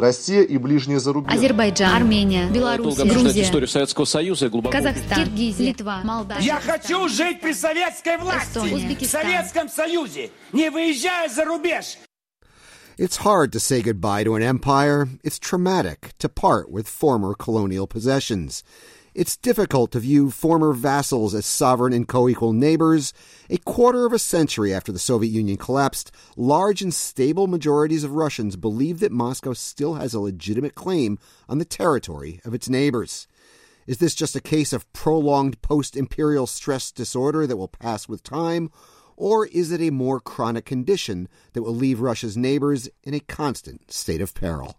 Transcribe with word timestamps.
Россия 0.00 0.43
и 0.43 0.57
ближнее 0.57 1.01
зарубежье. 1.01 1.37
Азербайджан, 1.37 1.93
Армения, 1.93 2.49
Беларусь, 2.49 2.95
Грузия, 2.95 3.43
историю 3.43 3.67
Советского 3.67 4.05
Союза 4.05 4.45
и 4.45 4.49
глубоко 4.49 4.71
Казахстан, 4.71 5.25
Киргизия, 5.25 5.67
Литва, 5.67 6.01
Молдавия. 6.05 6.45
Я 6.45 6.61
хочу 6.61 7.09
жить 7.09 7.41
при 7.41 7.51
советской 7.51 8.17
власти, 8.17 8.51
Эстония, 8.51 8.71
в 8.71 8.75
Узбекистан. 8.75 9.21
Советском 9.23 9.69
Союзе, 9.69 10.29
не 10.53 10.69
выезжая 10.69 11.27
за 11.27 11.43
рубеж. 11.43 11.97
It's 12.97 13.17
hard 13.17 13.51
to 13.51 13.59
say 13.59 13.81
goodbye 13.81 14.23
to 14.23 14.35
an 14.35 14.43
empire. 14.43 15.09
It's 15.23 15.37
traumatic 15.37 16.13
to 16.19 16.29
part 16.29 16.71
with 16.71 16.87
former 16.87 17.33
colonial 17.33 17.85
possessions. 17.85 18.63
It's 19.13 19.35
difficult 19.35 19.91
to 19.91 19.99
view 19.99 20.31
former 20.31 20.71
vassals 20.71 21.35
as 21.35 21.45
sovereign 21.45 21.91
and 21.91 22.07
co-equal 22.07 22.53
neighbors. 22.53 23.11
A 23.49 23.57
quarter 23.57 24.05
of 24.05 24.13
a 24.13 24.19
century 24.19 24.73
after 24.73 24.93
the 24.93 24.99
Soviet 24.99 25.31
Union 25.31 25.57
collapsed, 25.57 26.11
large 26.37 26.81
and 26.81 26.93
stable 26.93 27.45
majorities 27.45 28.05
of 28.05 28.13
Russians 28.13 28.55
believe 28.55 29.01
that 29.01 29.11
Moscow 29.11 29.51
still 29.51 29.95
has 29.95 30.13
a 30.13 30.19
legitimate 30.21 30.75
claim 30.75 31.19
on 31.49 31.57
the 31.57 31.65
territory 31.65 32.39
of 32.45 32.53
its 32.53 32.69
neighbors. 32.69 33.27
Is 33.85 33.97
this 33.97 34.15
just 34.15 34.37
a 34.37 34.41
case 34.41 34.71
of 34.71 34.91
prolonged 34.93 35.61
post-imperial 35.61 36.47
stress 36.47 36.89
disorder 36.89 37.45
that 37.45 37.57
will 37.57 37.67
pass 37.67 38.07
with 38.07 38.23
time? 38.23 38.71
Or 39.17 39.45
is 39.47 39.73
it 39.73 39.81
a 39.81 39.89
more 39.89 40.21
chronic 40.21 40.63
condition 40.63 41.27
that 41.51 41.63
will 41.63 41.75
leave 41.75 41.99
Russia's 41.99 42.37
neighbors 42.37 42.87
in 43.03 43.13
a 43.13 43.19
constant 43.19 43.91
state 43.91 44.21
of 44.21 44.33
peril? 44.33 44.77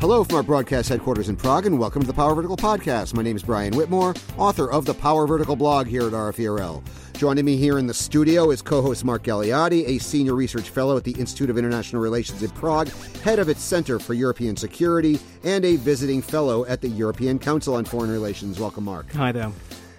Hello 0.00 0.24
from 0.24 0.36
our 0.36 0.42
broadcast 0.42 0.88
headquarters 0.88 1.28
in 1.28 1.36
Prague, 1.36 1.66
and 1.66 1.78
welcome 1.78 2.00
to 2.00 2.06
the 2.06 2.14
Power 2.14 2.34
Vertical 2.34 2.56
Podcast. 2.56 3.12
My 3.12 3.22
name 3.22 3.36
is 3.36 3.42
Brian 3.42 3.76
Whitmore, 3.76 4.14
author 4.38 4.72
of 4.72 4.86
the 4.86 4.94
Power 4.94 5.26
Vertical 5.26 5.56
blog 5.56 5.86
here 5.86 6.06
at 6.06 6.14
RFERL. 6.14 6.82
Joining 7.18 7.44
me 7.44 7.56
here 7.58 7.78
in 7.78 7.86
the 7.86 7.92
studio 7.92 8.50
is 8.50 8.62
co 8.62 8.80
host 8.80 9.04
Mark 9.04 9.24
Galeotti, 9.24 9.86
a 9.86 9.98
senior 9.98 10.34
research 10.34 10.70
fellow 10.70 10.96
at 10.96 11.04
the 11.04 11.12
Institute 11.12 11.50
of 11.50 11.58
International 11.58 12.00
Relations 12.00 12.42
in 12.42 12.48
Prague, 12.48 12.88
head 13.22 13.38
of 13.38 13.50
its 13.50 13.60
Center 13.60 13.98
for 13.98 14.14
European 14.14 14.56
Security, 14.56 15.20
and 15.44 15.66
a 15.66 15.76
visiting 15.76 16.22
fellow 16.22 16.64
at 16.64 16.80
the 16.80 16.88
European 16.88 17.38
Council 17.38 17.74
on 17.74 17.84
Foreign 17.84 18.10
Relations. 18.10 18.58
Welcome, 18.58 18.84
Mark. 18.84 19.12
Hi 19.12 19.32
there. 19.32 19.52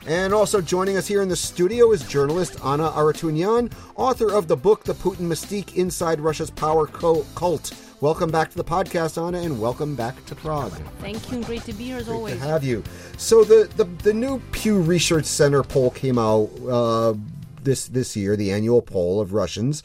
And 0.07 0.33
also 0.33 0.61
joining 0.61 0.97
us 0.97 1.05
here 1.05 1.21
in 1.21 1.29
the 1.29 1.35
studio 1.35 1.91
is 1.91 2.01
journalist 2.07 2.57
Anna 2.65 2.89
Arutunyan, 2.89 3.71
author 3.95 4.33
of 4.33 4.47
the 4.47 4.57
book 4.57 4.83
The 4.83 4.95
Putin 4.95 5.27
Mystique 5.27 5.75
Inside 5.75 6.19
Russia's 6.19 6.49
Power 6.49 6.87
Co- 6.87 7.23
Cult. 7.35 7.71
Welcome 8.01 8.31
back 8.31 8.49
to 8.49 8.57
the 8.57 8.63
podcast, 8.63 9.23
Anna, 9.23 9.37
and 9.41 9.61
welcome 9.61 9.95
back 9.95 10.25
to 10.25 10.33
Prague. 10.33 10.71
Thank 11.01 11.31
you. 11.31 11.43
Great 11.43 11.61
to 11.65 11.73
be 11.73 11.83
here 11.83 11.97
as 11.97 12.05
Great 12.05 12.15
always. 12.15 12.33
to 12.33 12.39
have 12.39 12.63
you. 12.63 12.83
So 13.17 13.43
the, 13.43 13.69
the 13.77 13.83
the 13.83 14.11
new 14.11 14.39
Pew 14.51 14.81
Research 14.81 15.25
Center 15.25 15.61
poll 15.61 15.91
came 15.91 16.17
out 16.17 16.49
uh, 16.67 17.13
this 17.61 17.85
this 17.85 18.15
year, 18.15 18.35
the 18.35 18.51
annual 18.51 18.81
poll 18.81 19.21
of 19.21 19.33
Russians, 19.33 19.83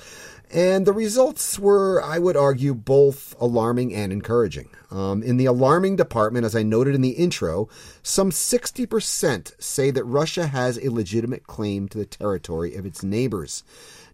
and 0.50 0.86
the 0.86 0.94
results 0.94 1.58
were, 1.58 2.02
I 2.02 2.18
would 2.18 2.38
argue, 2.38 2.72
both 2.72 3.34
alarming 3.38 3.94
and 3.94 4.10
encouraging. 4.14 4.70
Um, 4.90 5.22
in 5.22 5.36
the 5.36 5.44
alarming 5.44 5.96
department, 5.96 6.46
as 6.46 6.56
I 6.56 6.62
noted 6.62 6.94
in 6.94 7.02
the 7.02 7.10
intro, 7.10 7.68
some 8.02 8.30
sixty 8.32 8.86
percent 8.86 9.52
say 9.58 9.90
that 9.90 10.04
Russia 10.04 10.46
has 10.46 10.78
a 10.78 10.90
legitimate 10.90 11.46
claim 11.46 11.86
to 11.90 11.98
the 11.98 12.06
territory 12.06 12.76
of 12.76 12.86
its 12.86 13.02
neighbors. 13.02 13.62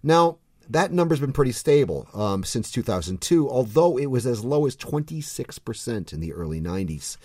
Now. 0.02 0.38
That 0.72 0.90
number's 0.90 1.20
been 1.20 1.34
pretty 1.34 1.52
stable 1.52 2.08
um, 2.14 2.44
since 2.44 2.70
2002, 2.70 3.46
although 3.46 3.98
it 3.98 4.06
was 4.06 4.24
as 4.24 4.42
low 4.42 4.64
as 4.64 4.74
26% 4.74 6.14
in 6.14 6.20
the 6.20 6.32
early 6.32 6.62
90s. 6.62 7.18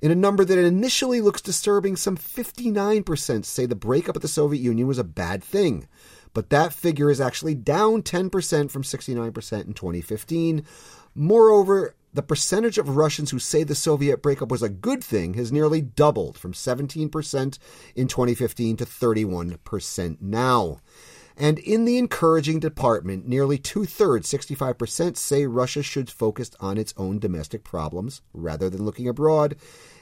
In 0.00 0.10
a 0.10 0.14
number 0.14 0.46
that 0.46 0.58
initially 0.58 1.20
looks 1.20 1.42
disturbing, 1.42 1.96
some 1.96 2.16
59% 2.16 3.44
say 3.44 3.66
the 3.66 3.74
breakup 3.74 4.16
of 4.16 4.22
the 4.22 4.28
Soviet 4.28 4.62
Union 4.62 4.88
was 4.88 4.96
a 4.96 5.04
bad 5.04 5.44
thing. 5.44 5.86
But 6.32 6.48
that 6.48 6.72
figure 6.72 7.10
is 7.10 7.20
actually 7.20 7.54
down 7.54 8.02
10% 8.02 8.70
from 8.70 8.82
69% 8.82 9.66
in 9.66 9.74
2015. 9.74 10.64
Moreover, 11.14 11.94
the 12.14 12.22
percentage 12.22 12.78
of 12.78 12.96
Russians 12.96 13.30
who 13.30 13.38
say 13.38 13.62
the 13.62 13.74
Soviet 13.74 14.22
breakup 14.22 14.50
was 14.50 14.62
a 14.62 14.70
good 14.70 15.04
thing 15.04 15.34
has 15.34 15.52
nearly 15.52 15.82
doubled 15.82 16.38
from 16.38 16.54
17% 16.54 17.58
in 17.94 18.08
2015 18.08 18.76
to 18.78 18.86
31% 18.86 20.16
now. 20.22 20.78
And 21.36 21.58
in 21.58 21.84
the 21.84 21.98
encouraging 21.98 22.60
department, 22.60 23.28
nearly 23.28 23.58
two 23.58 23.84
thirds, 23.84 24.32
65%, 24.32 25.16
say 25.18 25.46
Russia 25.46 25.82
should 25.82 26.08
focus 26.08 26.50
on 26.60 26.78
its 26.78 26.94
own 26.96 27.18
domestic 27.18 27.62
problems 27.62 28.22
rather 28.32 28.70
than 28.70 28.84
looking 28.84 29.06
abroad. 29.06 29.56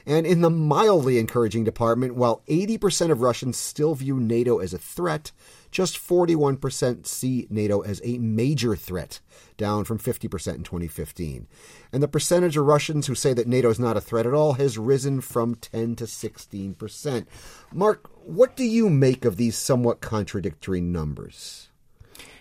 And 0.05 0.25
in 0.25 0.41
the 0.41 0.49
mildly 0.49 1.17
encouraging 1.17 1.65
department, 1.65 2.15
while 2.15 2.41
80% 2.47 3.11
of 3.11 3.21
Russians 3.21 3.57
still 3.57 3.95
view 3.95 4.19
NATO 4.19 4.59
as 4.59 4.73
a 4.73 4.77
threat, 4.77 5.33
just 5.75 5.97
41% 5.99 7.05
see 7.05 7.47
NATO 7.49 7.81
as 7.81 7.99
a 8.01 8.17
major 8.17 8.77
threat, 8.77 9.19
down 9.57 9.83
from 9.83 9.99
50% 9.99 10.55
in 10.55 10.63
2015. 10.63 11.47
And 11.91 12.01
the 12.01 12.07
percentage 12.07 12.55
of 12.55 12.65
Russians 12.65 13.07
who 13.07 13.13
say 13.13 13.33
that 13.33 13.45
NATO 13.45 13.69
is 13.69 13.77
not 13.77 13.97
a 13.97 14.01
threat 14.01 14.25
at 14.25 14.33
all 14.33 14.53
has 14.53 14.77
risen 14.77 15.19
from 15.19 15.55
10 15.55 15.97
to 15.97 16.05
16%. 16.05 17.25
Mark, 17.73 18.09
what 18.23 18.55
do 18.55 18.63
you 18.63 18.89
make 18.89 19.25
of 19.25 19.35
these 19.35 19.57
somewhat 19.57 19.99
contradictory 19.99 20.79
numbers? 20.79 21.67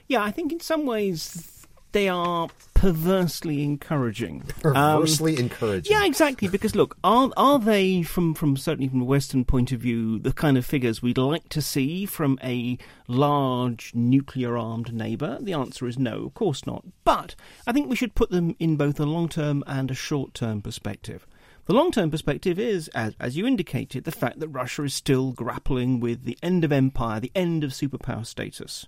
Yeah, 0.07 0.23
I 0.23 0.31
think 0.31 0.53
in 0.53 0.61
some 0.61 0.87
ways 0.87 1.54
they 1.95 2.09
are 2.09 2.49
perversely 2.75 3.63
encouraging. 3.63 4.43
Perversely 4.61 5.37
um, 5.37 5.45
encouraging. 5.45 5.93
Yeah, 5.93 6.05
exactly. 6.05 6.49
Because 6.49 6.75
look, 6.75 6.99
are 7.03 7.31
are 7.37 7.59
they 7.59 8.03
from 8.03 8.35
from 8.35 8.57
certainly 8.59 8.89
from 8.89 9.01
a 9.01 9.07
Western 9.07 9.45
point 9.45 9.73
of 9.73 9.81
view 9.81 10.19
the 10.19 10.33
kind 10.33 10.59
of 10.59 10.67
figures 10.67 11.01
we'd 11.01 11.17
like 11.17 11.49
to 11.49 11.63
see 11.63 12.05
from 12.05 12.39
a 12.43 12.77
large 13.09 13.95
nuclear 13.95 14.59
armed 14.59 14.93
neighbour? 14.93 15.39
The 15.41 15.55
answer 15.55 15.87
is 15.87 15.99
no, 15.99 16.27
of 16.27 16.35
course 16.35 16.67
not. 16.67 16.85
But 17.05 17.37
I 17.67 17.73
think 17.73 17.89
we 17.89 17.97
should 17.97 18.15
put 18.15 18.31
them 18.31 18.55
in 18.59 18.77
both 18.77 19.01
a 19.01 19.07
long 19.07 19.29
term 19.29 19.65
and 19.67 19.91
a 19.91 19.95
short 19.95 20.35
term 20.35 20.61
perspective. 20.61 21.27
The 21.67 21.73
long 21.73 21.93
term 21.93 22.11
perspective 22.11 22.59
is, 22.59 22.89
as, 22.89 23.15
as 23.19 23.39
you 23.39 23.47
indicated, 23.47 24.05
the 24.05 24.13
fact 24.13 24.41
that 24.41 24.49
Russia 24.49 24.83
is 24.83 24.93
still 24.93 25.33
grappling 25.33 25.99
with 26.01 26.25
the 26.25 26.37
end 26.43 26.63
of 26.63 26.73
empire, 26.73 27.21
the 27.21 27.33
end 27.35 27.65
of 27.65 27.71
superpower 27.71 28.27
status. 28.27 28.87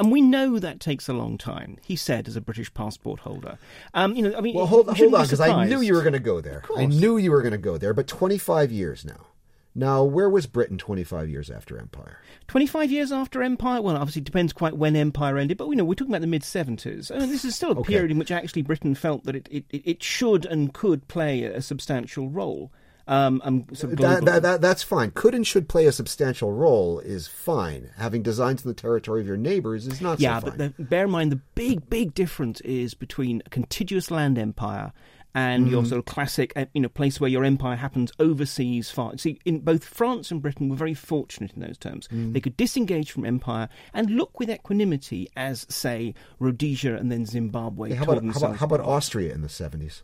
And 0.00 0.10
we 0.10 0.22
know 0.22 0.58
that 0.58 0.80
takes 0.80 1.08
a 1.08 1.12
long 1.12 1.36
time, 1.36 1.76
he 1.84 1.94
said 1.94 2.26
as 2.26 2.34
a 2.34 2.40
British 2.40 2.72
passport 2.72 3.20
holder. 3.20 3.58
Um, 3.92 4.14
you 4.14 4.22
know, 4.22 4.34
I 4.36 4.40
mean, 4.40 4.54
Well, 4.56 4.64
hold, 4.64 4.88
hold 4.88 5.14
on, 5.14 5.22
because 5.24 5.40
I 5.40 5.66
knew 5.66 5.82
you 5.82 5.92
were 5.92 6.00
going 6.00 6.14
to 6.14 6.18
go 6.18 6.40
there. 6.40 6.62
I 6.74 6.86
knew 6.86 7.18
you 7.18 7.30
were 7.30 7.42
going 7.42 7.52
to 7.52 7.58
go 7.58 7.76
there, 7.76 7.92
but 7.92 8.06
25 8.06 8.72
years 8.72 9.04
now. 9.04 9.26
Now, 9.74 10.02
where 10.02 10.28
was 10.28 10.46
Britain 10.46 10.78
25 10.78 11.28
years 11.28 11.50
after 11.50 11.78
Empire? 11.78 12.18
25 12.48 12.90
years 12.90 13.12
after 13.12 13.42
Empire? 13.42 13.80
Well, 13.82 13.94
obviously, 13.96 14.20
it 14.22 14.24
depends 14.24 14.52
quite 14.54 14.76
when 14.76 14.96
Empire 14.96 15.36
ended, 15.38 15.58
but 15.58 15.68
we 15.68 15.76
know 15.76 15.84
we're 15.84 15.94
talking 15.94 16.10
about 16.12 16.22
the 16.22 16.26
mid 16.26 16.42
70s. 16.42 17.14
I 17.14 17.18
mean, 17.18 17.28
this 17.28 17.44
is 17.44 17.54
still 17.54 17.72
a 17.72 17.78
Okay. 17.78 17.92
period 17.92 18.10
in 18.10 18.18
which 18.18 18.32
actually 18.32 18.62
Britain 18.62 18.94
felt 18.94 19.24
that 19.24 19.36
it, 19.36 19.48
it, 19.50 19.64
it 19.70 19.82
it 19.84 20.02
should 20.02 20.44
and 20.46 20.72
could 20.74 21.06
play 21.08 21.44
a 21.44 21.60
substantial 21.62 22.28
role. 22.30 22.72
Um, 23.10 23.42
um, 23.44 23.66
sort 23.72 23.92
of 23.92 23.98
That, 23.98 24.24
that, 24.24 24.42
that, 24.42 24.60
that's 24.60 24.84
fine. 24.84 25.10
Could 25.10 25.34
and 25.34 25.44
should 25.44 25.68
play 25.68 25.86
a 25.86 25.92
substantial 25.92 26.52
role 26.52 27.00
is 27.00 27.26
fine. 27.26 27.90
Having 27.96 28.22
designs 28.22 28.64
in 28.64 28.68
the 28.68 28.74
territory 28.74 29.20
of 29.20 29.26
your 29.26 29.36
neighbors 29.36 29.88
is 29.88 30.00
not 30.00 30.20
yeah, 30.20 30.38
so 30.38 30.46
but 30.46 30.58
the, 30.58 30.84
bear 30.84 31.06
in 31.06 31.10
mind 31.10 31.32
the 31.32 31.40
big, 31.56 31.90
big 31.90 32.14
difference 32.14 32.60
is 32.60 32.94
between 32.94 33.42
a 33.44 33.50
contiguous 33.50 34.12
land 34.12 34.38
empire 34.38 34.92
and 35.34 35.64
Mm-hmm. 35.64 35.72
your 35.72 35.84
sort 35.84 35.98
of 35.98 36.04
classic, 36.06 36.52
uh, 36.56 36.66
you 36.72 36.80
know, 36.80 36.88
place 36.88 37.20
where 37.20 37.30
your 37.30 37.44
empire 37.44 37.76
happens 37.76 38.12
overseas. 38.18 38.90
Far, 38.90 39.16
see, 39.18 39.38
in 39.44 39.60
both 39.60 39.84
France 39.84 40.30
and 40.30 40.40
Britain 40.40 40.68
were 40.68 40.76
very 40.76 40.94
fortunate 40.94 41.52
in 41.54 41.62
those 41.62 41.78
terms. 41.78 42.08
Mm. 42.08 42.32
They 42.32 42.40
could 42.40 42.56
disengage 42.56 43.10
from 43.10 43.24
empire 43.24 43.68
and 43.92 44.10
look 44.10 44.38
with 44.38 44.50
equanimity 44.50 45.28
as, 45.36 45.66
say, 45.68 46.14
Rhodesia 46.38 46.96
and 46.96 47.10
then 47.10 47.26
Zimbabwe. 47.26 47.90
Hey, 47.90 47.94
how, 47.96 48.04
about, 48.04 48.24
how, 48.24 48.30
about, 48.30 48.56
how 48.56 48.66
about. 48.66 48.80
Austria 48.80 49.32
in 49.32 49.42
the 49.42 49.48
70s? 49.48 50.02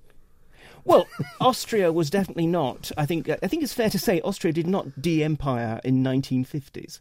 Well, 0.87 1.07
Austria 1.41 1.93
was 1.93 2.11
definitely 2.11 2.47
not. 2.47 2.91
I 2.97 3.07
think. 3.07 3.29
I 3.29 3.47
think 3.49 3.63
it's 3.63 3.75
fair 3.75 3.91
to 3.91 3.99
say 3.99 4.21
Austria 4.21 4.53
did 4.53 4.67
not 4.67 5.03
de-empire 5.03 5.81
in 5.85 6.03
1950s. 6.03 7.01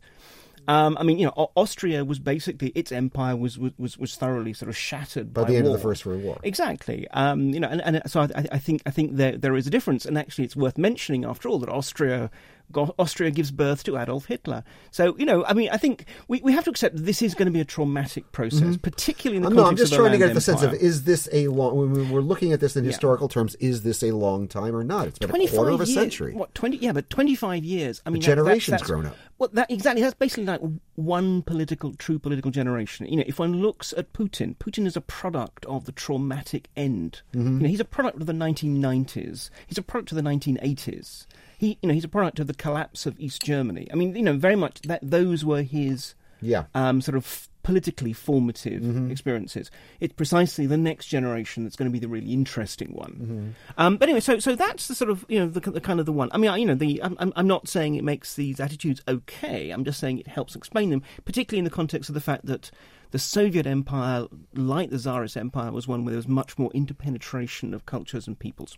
Um, 0.68 0.98
I 1.00 1.04
mean, 1.04 1.20
you 1.20 1.28
know, 1.28 1.52
Austria 1.56 2.04
was 2.04 2.18
basically 2.18 2.72
its 2.74 2.92
empire 2.92 3.36
was 3.36 3.60
was, 3.60 3.98
was, 3.98 4.16
thoroughly 4.16 4.54
sort 4.54 4.70
of 4.70 4.76
shattered 4.76 5.32
By 5.34 5.44
by, 5.44 5.50
the 5.50 5.58
end 5.58 5.68
of 5.68 5.74
the 5.74 5.80
First 5.80 6.06
World 6.06 6.24
War. 6.24 6.40
Exactly. 6.42 7.08
Um, 7.10 7.54
you 7.54 7.60
know, 7.60 7.68
and, 7.68 7.82
and 7.82 8.02
so 8.08 8.22
I, 8.22 8.46
I 8.52 8.58
think 8.58 8.82
I 8.86 8.90
think 8.90 9.16
there 9.16 9.38
there 9.38 9.56
is 9.56 9.68
a 9.68 9.70
difference, 9.70 10.06
and 10.06 10.18
actually, 10.18 10.46
it's 10.46 10.56
worth 10.56 10.78
mentioning 10.78 11.24
after 11.24 11.48
all 11.48 11.60
that 11.60 11.70
Austria. 11.70 12.32
Austria 12.74 13.32
gives 13.32 13.52
birth 13.52 13.84
to 13.86 13.98
Adolf 13.98 14.26
Hitler. 14.26 14.64
So, 14.92 15.16
you 15.18 15.26
know, 15.26 15.46
I 15.46 15.54
mean, 15.54 15.70
I 15.72 15.78
think 15.78 16.06
we, 16.28 16.42
we 16.42 16.52
have 16.54 16.64
to 16.66 16.70
accept 16.70 16.96
that 16.96 17.04
this 17.04 17.22
is 17.22 17.34
going 17.36 17.46
to 17.46 17.52
be 17.52 17.60
a 17.62 17.66
traumatic 17.66 18.32
process, 18.32 18.78
particularly 18.78 19.38
in 19.38 19.44
the 19.44 19.50
Uh, 19.50 19.54
no, 19.54 19.66
I'm 19.66 19.76
just 19.76 19.94
trying 19.94 20.12
to 20.12 20.18
get 20.18 20.34
the 20.34 20.42
sense 20.42 20.62
of 20.62 20.74
is 20.74 21.04
this 21.04 21.30
a 21.32 21.48
long, 21.48 21.76
when 21.78 22.10
we're 22.12 22.22
looking 22.22 22.54
at 22.54 22.60
this 22.60 22.76
in 22.76 22.84
Yeah. 22.84 22.92
historical 22.92 23.28
terms, 23.28 23.56
is 23.56 23.84
this 23.84 24.04
a 24.04 24.12
long 24.12 24.48
time 24.48 24.76
or 24.76 24.84
not? 24.84 25.08
It's 25.08 25.20
been 25.20 25.30
a 25.30 25.48
quarter 25.48 25.72
of 25.72 25.82
a 25.82 25.86
years, 25.86 25.94
century. 25.94 26.34
What 26.34 26.54
twenty? 26.56 26.78
Yeah, 26.78 26.92
but 26.92 27.10
twenty-five 27.10 27.64
years. 27.64 28.02
I 28.06 28.10
mean, 28.10 28.22
that- 28.22 28.26
generation's 28.28 28.80
that's, 28.80 28.90
grown 28.90 29.06
up. 29.06 29.16
Well, 29.38 29.50
that 29.54 29.70
exactly. 29.70 30.02
That's 30.02 30.16
basically 30.16 30.46
like 30.46 30.62
one 30.96 31.42
political, 31.42 31.94
true 31.94 32.20
political 32.20 32.52
generation. 32.52 33.06
You 33.08 33.18
know, 33.18 33.24
if 33.28 33.40
one 33.40 33.62
looks 33.62 33.94
at 33.98 34.14
Putin, 34.14 34.56
Putin 34.58 34.86
is 34.86 34.96
a 34.96 35.02
product 35.02 35.66
of 35.66 35.86
the 35.86 35.92
traumatic 35.92 36.70
end. 36.76 37.22
Mm-hmm. 37.34 37.58
You 37.58 37.64
know, 37.64 37.68
he's 37.70 37.80
a 37.80 37.86
product 37.86 38.20
of 38.22 38.28
the 38.28 38.34
1990s. 38.34 39.50
He's 39.68 39.78
a 39.78 39.82
product 39.82 40.12
of 40.12 40.16
the 40.16 40.22
1980s. 40.24 41.26
He, 41.58 41.78
you 41.82 41.88
know, 41.88 41.94
he's 41.94 42.04
a 42.04 42.10
product 42.10 42.40
of 42.40 42.48
the 42.48 42.54
collapse 42.54 43.06
of 43.06 43.20
East 43.20 43.44
Germany. 43.44 43.88
I 43.92 43.96
mean, 43.96 44.16
you 44.16 44.24
know, 44.24 44.34
very 44.38 44.56
much 44.56 44.82
that 44.84 45.00
those 45.02 45.44
were 45.46 45.62
his 45.64 46.16
Yeah. 46.42 46.66
um, 46.74 47.02
sort 47.02 47.16
of 47.18 47.48
politically 47.64 48.14
formative 48.14 48.84
Mm-hmm. 48.84 49.10
experiences. 49.10 49.72
It's 50.00 50.14
precisely 50.14 50.68
the 50.68 50.78
next 50.78 51.08
generation 51.08 51.64
that's 51.64 51.76
going 51.76 51.90
to 51.90 51.92
be 51.94 51.98
the 51.98 52.08
really 52.08 52.32
interesting 52.32 52.94
one. 52.94 53.12
Mm-hmm. 53.14 53.50
Um, 53.82 53.98
but 53.98 54.08
anyway, 54.08 54.20
so 54.20 54.38
so 54.38 54.56
that's 54.56 54.88
the 54.88 54.94
sort 54.94 55.10
of 55.10 55.26
you 55.30 55.40
know 55.40 55.48
the, 55.48 55.60
the 55.72 55.82
kind 55.82 56.00
of 56.00 56.06
the 56.06 56.12
one. 56.14 56.30
I 56.32 56.38
mean, 56.38 56.52
I, 56.52 56.58
you 56.58 56.66
know, 56.66 56.76
the 56.76 57.02
I'm, 57.02 57.16
I'm- 57.20 57.34
I'm 57.36 57.48
not 57.48 57.68
saying 57.68 57.96
it 57.96 58.04
makes 58.04 58.36
these 58.36 58.60
attitudes 58.60 59.02
okay. 59.08 59.72
I'm 59.72 59.84
just 59.84 60.00
saying 60.00 60.20
it 60.20 60.28
helps 60.28 60.56
explain 60.56 60.92
them, 60.92 61.02
particularly 61.26 61.58
in 61.60 61.66
the 61.66 61.72
context 61.72 62.08
of 62.10 62.14
the 62.14 62.22
fact 62.22 62.46
that 62.46 62.70
the 63.12 63.20
Soviet 63.20 63.66
Empire, 63.66 64.26
like 64.54 64.90
the 64.90 64.98
Tsarist 64.98 65.38
Empire, 65.38 65.72
was 65.72 65.88
one 65.88 66.04
where 66.04 66.12
there 66.12 66.18
was 66.18 66.28
much 66.28 66.58
more 66.58 66.72
interpenetration 66.74 67.74
of 67.74 67.86
cultures 67.86 68.28
and 68.28 68.38
peoples. 68.38 68.78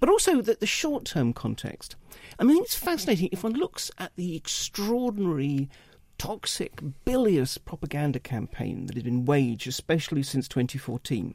But 0.00 0.08
also 0.08 0.40
the, 0.40 0.54
the 0.54 0.66
short 0.66 1.04
term 1.04 1.32
context. 1.32 1.96
I 2.38 2.44
mean, 2.44 2.62
it's 2.62 2.74
fascinating 2.74 3.28
if 3.32 3.44
one 3.44 3.54
looks 3.54 3.90
at 3.98 4.12
the 4.16 4.36
extraordinary 4.36 5.68
toxic, 6.18 6.80
bilious 7.04 7.58
propaganda 7.58 8.18
campaign 8.18 8.86
that 8.86 8.94
has 8.94 9.02
been 9.02 9.24
waged, 9.24 9.68
especially 9.68 10.22
since 10.22 10.48
2014, 10.48 11.34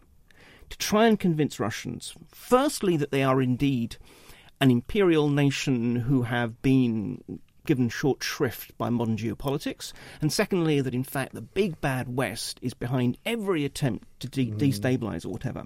to 0.69 0.77
try 0.77 1.05
and 1.07 1.19
convince 1.19 1.59
Russians, 1.59 2.15
firstly, 2.29 2.97
that 2.97 3.11
they 3.11 3.23
are 3.23 3.41
indeed 3.41 3.97
an 4.59 4.71
imperial 4.71 5.29
nation 5.29 5.97
who 5.97 6.23
have 6.23 6.61
been 6.61 7.21
given 7.65 7.89
short 7.89 8.23
shrift 8.23 8.77
by 8.77 8.89
modern 8.89 9.17
geopolitics, 9.17 9.93
and 10.21 10.31
secondly, 10.31 10.81
that 10.81 10.93
in 10.93 11.03
fact 11.03 11.33
the 11.33 11.41
big 11.41 11.79
bad 11.81 12.15
West 12.15 12.59
is 12.61 12.73
behind 12.73 13.17
every 13.25 13.65
attempt 13.65 14.07
to 14.19 14.27
de- 14.27 14.51
destabilize 14.51 15.25
or 15.25 15.29
whatever. 15.29 15.65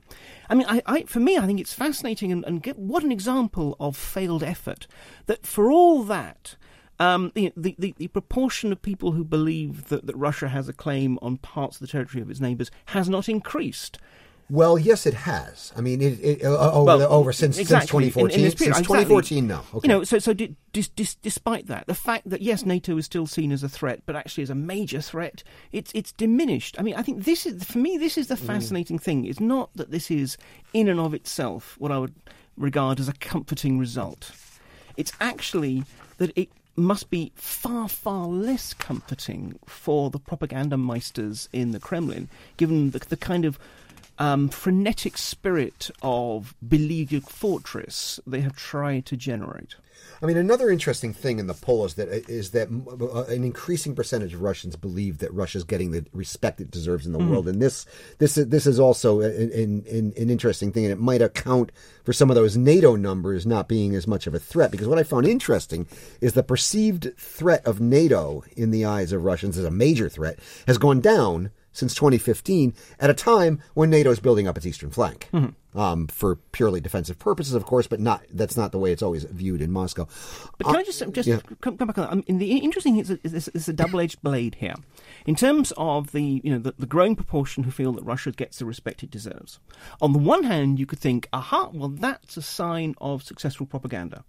I 0.50 0.56
mean, 0.56 0.68
I, 0.68 0.82
I, 0.86 1.04
for 1.04 1.20
me, 1.20 1.38
I 1.38 1.46
think 1.46 1.60
it's 1.60 1.74
fascinating, 1.74 2.32
and, 2.32 2.44
and 2.46 2.62
get, 2.62 2.78
what 2.78 3.04
an 3.04 3.12
example 3.12 3.76
of 3.80 3.96
failed 3.96 4.44
effort. 4.44 4.88
That 5.28 5.46
for 5.46 5.72
all 5.72 6.04
that, 6.04 6.56
um, 7.00 7.32
the, 7.36 7.52
the, 7.58 7.94
the, 7.98 8.08
proportion 8.08 8.72
of 8.72 8.82
people 8.82 9.12
who 9.12 9.26
believe 9.26 9.90
that, 9.90 10.08
that 10.08 10.16
Russia 10.16 10.48
has 10.48 10.70
a 10.70 10.74
claim 10.74 11.20
on 11.22 11.38
parts 11.38 11.76
of 11.76 11.82
the 11.82 11.88
territory 11.88 12.22
of 12.22 12.30
its 12.30 12.40
neighbours 12.40 12.72
has 12.86 13.10
not 13.10 13.28
increased. 13.28 14.00
Well, 14.48 14.78
yes, 14.78 15.08
it 15.08 15.16
has. 15.16 15.74
I 15.76 15.82
mean, 15.82 16.02
it, 16.02 16.20
it, 16.22 16.44
uh, 16.44 16.72
over, 16.72 16.84
Well, 16.86 16.98
the, 17.00 17.10
over 17.10 17.34
since, 17.34 17.58
exactly, 17.58 18.12
since 18.12 18.14
2014. 18.14 18.40
in- 18.40 18.46
in 18.46 18.52
period, 18.52 18.58
since 18.60 18.68
exactly. 18.78 19.04
2014, 19.06 19.48
no. 19.48 19.56
Okay. 19.74 19.80
You 19.84 19.88
know, 19.90 20.04
so 20.04 20.20
so 20.20 20.34
di- 20.34 20.56
dis, 20.72 20.88
dis, 20.90 21.16
despite 21.16 21.66
that, 21.68 21.88
the 21.88 21.96
fact 21.96 22.30
that 22.30 22.44
yes, 22.44 22.64
NATO 22.64 22.96
is 22.98 23.06
still 23.06 23.26
seen 23.26 23.52
as 23.52 23.64
a 23.64 23.70
threat, 23.70 24.04
but 24.06 24.16
actually 24.16 24.44
as 24.44 24.52
a 24.52 24.56
major 24.56 25.02
threat, 25.02 25.44
it's 25.72 25.92
it's 25.96 26.12
diminished. 26.12 26.76
I 26.78 26.84
mean, 26.84 26.94
I 26.96 27.02
think 27.02 27.24
this 27.24 27.48
is 27.48 27.64
for 27.64 27.80
me 27.80 27.98
this 27.98 28.20
is 28.20 28.28
the 28.28 28.38
fascinating 28.38 29.00
thing. 29.00 29.26
It's 29.26 29.40
not 29.40 29.72
that 29.76 29.90
this 29.90 30.12
is 30.12 30.38
in 30.74 30.90
and 30.90 31.00
of 31.00 31.16
itself 31.16 31.76
what 31.80 31.92
I 31.92 31.98
would 31.98 32.14
regard 32.56 33.00
as 33.00 33.10
a 33.10 33.14
comforting 33.14 33.80
result. 33.80 34.32
It's 34.96 35.12
actually 35.20 35.86
that 36.18 36.32
it 36.38 36.50
must 36.78 37.10
be 37.10 37.32
far, 37.36 37.88
far 37.90 38.28
less 38.28 38.74
comforting 38.74 39.58
for 39.66 40.10
the 40.10 40.20
propaganda 40.20 40.76
meisters 40.76 41.48
in 41.54 41.72
the 41.72 41.80
Kremlin, 41.80 42.30
given 42.58 42.92
the, 42.92 43.00
the 43.00 43.18
kind 43.18 43.46
of 43.46 43.58
um, 44.18 44.50
frenetic 44.50 45.18
spirit 45.18 45.92
of 46.02 46.56
beleaguered 46.68 47.24
fortress 47.24 48.20
they 48.26 48.42
have 48.42 48.56
tried 48.56 49.06
to 49.08 49.18
generate. 49.18 49.76
I 50.22 50.26
mean, 50.26 50.38
another 50.38 50.70
interesting 50.70 51.14
thing 51.14 51.40
in 51.40 51.48
the 51.48 51.54
poll 51.54 51.86
is 51.86 51.96
that 51.96 52.08
is 52.08 52.52
that 52.52 52.70
uh, 52.70 53.24
an 53.24 53.44
increasing 53.44 53.96
percentage 53.96 54.34
of 54.34 54.42
Russians 54.42 54.76
believe 54.76 55.18
that 55.20 55.34
Russia's 55.34 55.64
getting 55.64 55.92
the 55.92 56.06
respect 56.14 56.62
it 56.62 56.72
deserves 56.72 57.06
in 57.06 57.12
the 57.12 57.20
world, 57.20 57.48
and 57.48 57.62
this 57.62 57.86
this 58.18 58.38
is, 58.38 58.48
this 58.48 58.66
is 58.66 58.80
also 58.80 59.22
an, 59.22 59.52
an, 59.52 59.86
an, 59.90 60.14
an 60.18 60.30
interesting 60.30 60.72
thing, 60.72 60.86
and 60.86 60.94
it 60.94 61.00
might 61.00 61.22
account 61.22 61.72
for 62.04 62.14
some 62.14 62.30
of 62.30 62.36
those 62.36 62.56
NATO 62.56 62.96
numbers 62.96 63.46
not 63.46 63.68
being 63.68 63.96
as 63.96 64.08
much 64.08 64.26
of 64.26 64.34
a 64.34 64.40
threat. 64.40 64.72
Because 64.72 64.88
what 64.88 65.00
I 65.00 65.04
found 65.04 65.28
interesting 65.28 65.88
is 66.22 66.34
the 66.34 66.44
perceived 66.44 67.18
threat 67.18 67.66
of 67.66 67.82
NATO 67.82 68.44
in 68.56 68.72
the 68.72 68.86
eyes 68.86 69.12
of 69.12 69.24
Russians 69.24 69.58
as 69.58 69.66
a 69.66 69.72
major 69.72 70.08
threat 70.08 70.40
has 70.68 70.78
gone 70.78 71.02
down 71.02 71.52
since 71.76 71.94
2015 71.94 72.74
at 73.00 73.10
a 73.10 73.14
time 73.14 73.62
when 73.74 73.90
NATO 73.90 74.10
is 74.10 74.20
building 74.20 74.48
up 74.48 74.58
its 74.58 74.66
eastern 74.66 74.90
flank 74.90 75.30
mm-hmm. 75.32 75.80
um, 75.80 76.08
for 76.08 76.38
purely 76.52 76.80
defensive 76.80 77.20
purposes, 77.20 77.54
of 77.54 77.66
course, 77.66 77.86
but 77.86 78.00
not 78.00 78.24
that's 78.32 78.58
not 78.58 78.72
the 78.72 78.80
way 78.80 78.92
it's 78.92 79.04
always 79.04 79.26
viewed 79.26 79.62
in 79.62 79.72
Moscow. 79.72 80.08
But 80.58 80.68
can 80.68 80.76
uh, 80.76 80.80
I 80.80 80.84
just 80.84 81.04
just 81.12 81.28
yeah. 81.28 81.40
come, 81.62 81.78
come 81.78 81.88
back 81.88 81.98
on 81.98 82.06
that? 82.06 82.12
Um, 82.12 82.24
I 82.28 82.32
mean, 82.32 82.40
the 82.40 82.58
interesting 82.58 82.94
thing 82.94 83.02
is 83.02 83.08
that 83.10 83.56
is 83.56 83.68
a 83.68 83.74
double-edged 83.74 84.22
blade 84.22 84.56
here, 84.56 84.76
in 85.26 85.36
terms 85.36 85.74
of 85.78 86.12
the 86.12 86.42
you 86.44 86.52
know 86.52 86.60
the, 86.60 86.74
the 86.80 86.86
growing 86.86 87.16
proportion 87.16 87.64
who 87.64 87.72
feel 87.72 87.92
that 87.94 88.04
Russia 88.04 88.32
gets 88.32 88.60
the 88.60 88.66
respect 88.66 89.04
it 89.04 89.12
deserves. 89.12 89.60
On 90.02 90.14
the 90.14 90.20
one 90.20 90.44
hand, 90.44 90.80
you 90.80 90.86
could 90.86 91.00
think, 91.00 91.28
aha, 91.34 91.70
well 91.74 91.90
that's 91.90 92.38
a 92.38 92.42
sign 92.42 92.96
of 93.00 93.24
successful 93.24 93.66
propaganda. 93.66 94.24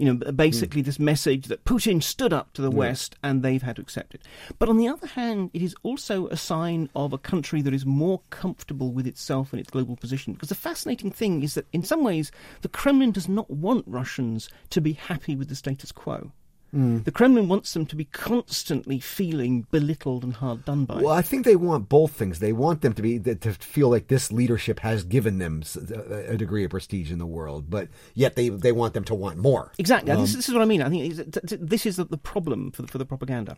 You 0.00 0.06
know, 0.06 0.14
b- 0.14 0.26
hmm. 0.26 0.34
basically 0.34 0.80
this 0.80 0.98
message 0.98 1.46
that 1.48 1.66
Putin 1.66 2.02
stood 2.02 2.32
up 2.32 2.54
to 2.54 2.62
the 2.62 2.70
hmm. 2.70 2.78
West 2.78 3.16
and 3.22 3.42
they've 3.42 3.62
had 3.62 3.76
to 3.76 3.82
accept 3.82 4.14
it. 4.14 4.22
But 4.58 4.70
on 4.70 4.78
the 4.78 4.88
other 4.88 5.06
hand, 5.06 5.50
it 5.52 5.60
is 5.60 5.74
also 5.82 6.26
a 6.28 6.38
sign 6.38 6.88
of 6.96 7.12
a 7.12 7.18
country 7.18 7.60
that 7.60 7.74
is 7.74 7.84
more 7.84 8.22
comfortable 8.30 8.92
with 8.92 9.06
itself 9.06 9.52
and 9.52 9.60
its 9.60 9.70
global 9.70 9.96
position. 9.96 10.32
Because 10.32 10.48
the 10.48 10.54
fascinating 10.54 11.10
thing 11.10 11.42
is 11.42 11.52
that 11.52 11.66
in 11.72 11.82
some 11.82 12.02
ways, 12.02 12.32
the 12.62 12.68
Kremlin 12.68 13.12
does 13.12 13.28
not 13.28 13.50
want 13.50 13.84
Russians 13.86 14.48
to 14.70 14.80
be 14.80 14.94
happy 14.94 15.36
with 15.36 15.50
the 15.50 15.54
status 15.54 15.92
quo. 15.92 16.32
The 16.72 17.10
Kremlin 17.12 17.48
wants 17.48 17.72
them 17.72 17.84
to 17.86 17.96
be 17.96 18.04
constantly 18.04 19.00
feeling 19.00 19.66
belittled 19.72 20.22
and 20.22 20.34
hard 20.34 20.64
done 20.64 20.84
by. 20.84 21.02
Well, 21.02 21.12
I 21.12 21.20
think 21.22 21.44
they 21.44 21.56
want 21.56 21.88
both 21.88 22.12
things. 22.12 22.38
They 22.38 22.52
want 22.52 22.82
them 22.82 22.92
to 22.92 23.02
be 23.02 23.18
to 23.18 23.52
feel 23.54 23.88
like 23.88 24.06
this 24.06 24.30
leadership 24.30 24.78
has 24.80 25.02
given 25.02 25.38
them 25.38 25.62
a 26.10 26.36
degree 26.36 26.62
of 26.64 26.70
prestige 26.70 27.10
in 27.10 27.18
the 27.18 27.26
world, 27.26 27.68
but 27.68 27.88
yet 28.14 28.36
they 28.36 28.50
they 28.50 28.70
want 28.70 28.94
them 28.94 29.02
to 29.04 29.14
want 29.16 29.38
more. 29.38 29.72
Exactly. 29.78 30.12
Um, 30.12 30.20
this, 30.20 30.34
this 30.34 30.48
is 30.48 30.54
what 30.54 30.62
I 30.62 30.66
mean. 30.66 30.80
I 30.82 30.88
think 30.88 31.12
it's- 31.12 31.26
t- 31.42 31.56
t- 31.56 31.62
this 31.64 31.86
is 31.86 31.96
the, 31.96 32.04
the 32.04 32.16
problem 32.18 32.70
for 32.70 32.82
the, 32.82 32.88
for 32.88 32.98
the 32.98 33.04
propaganda. 33.06 33.56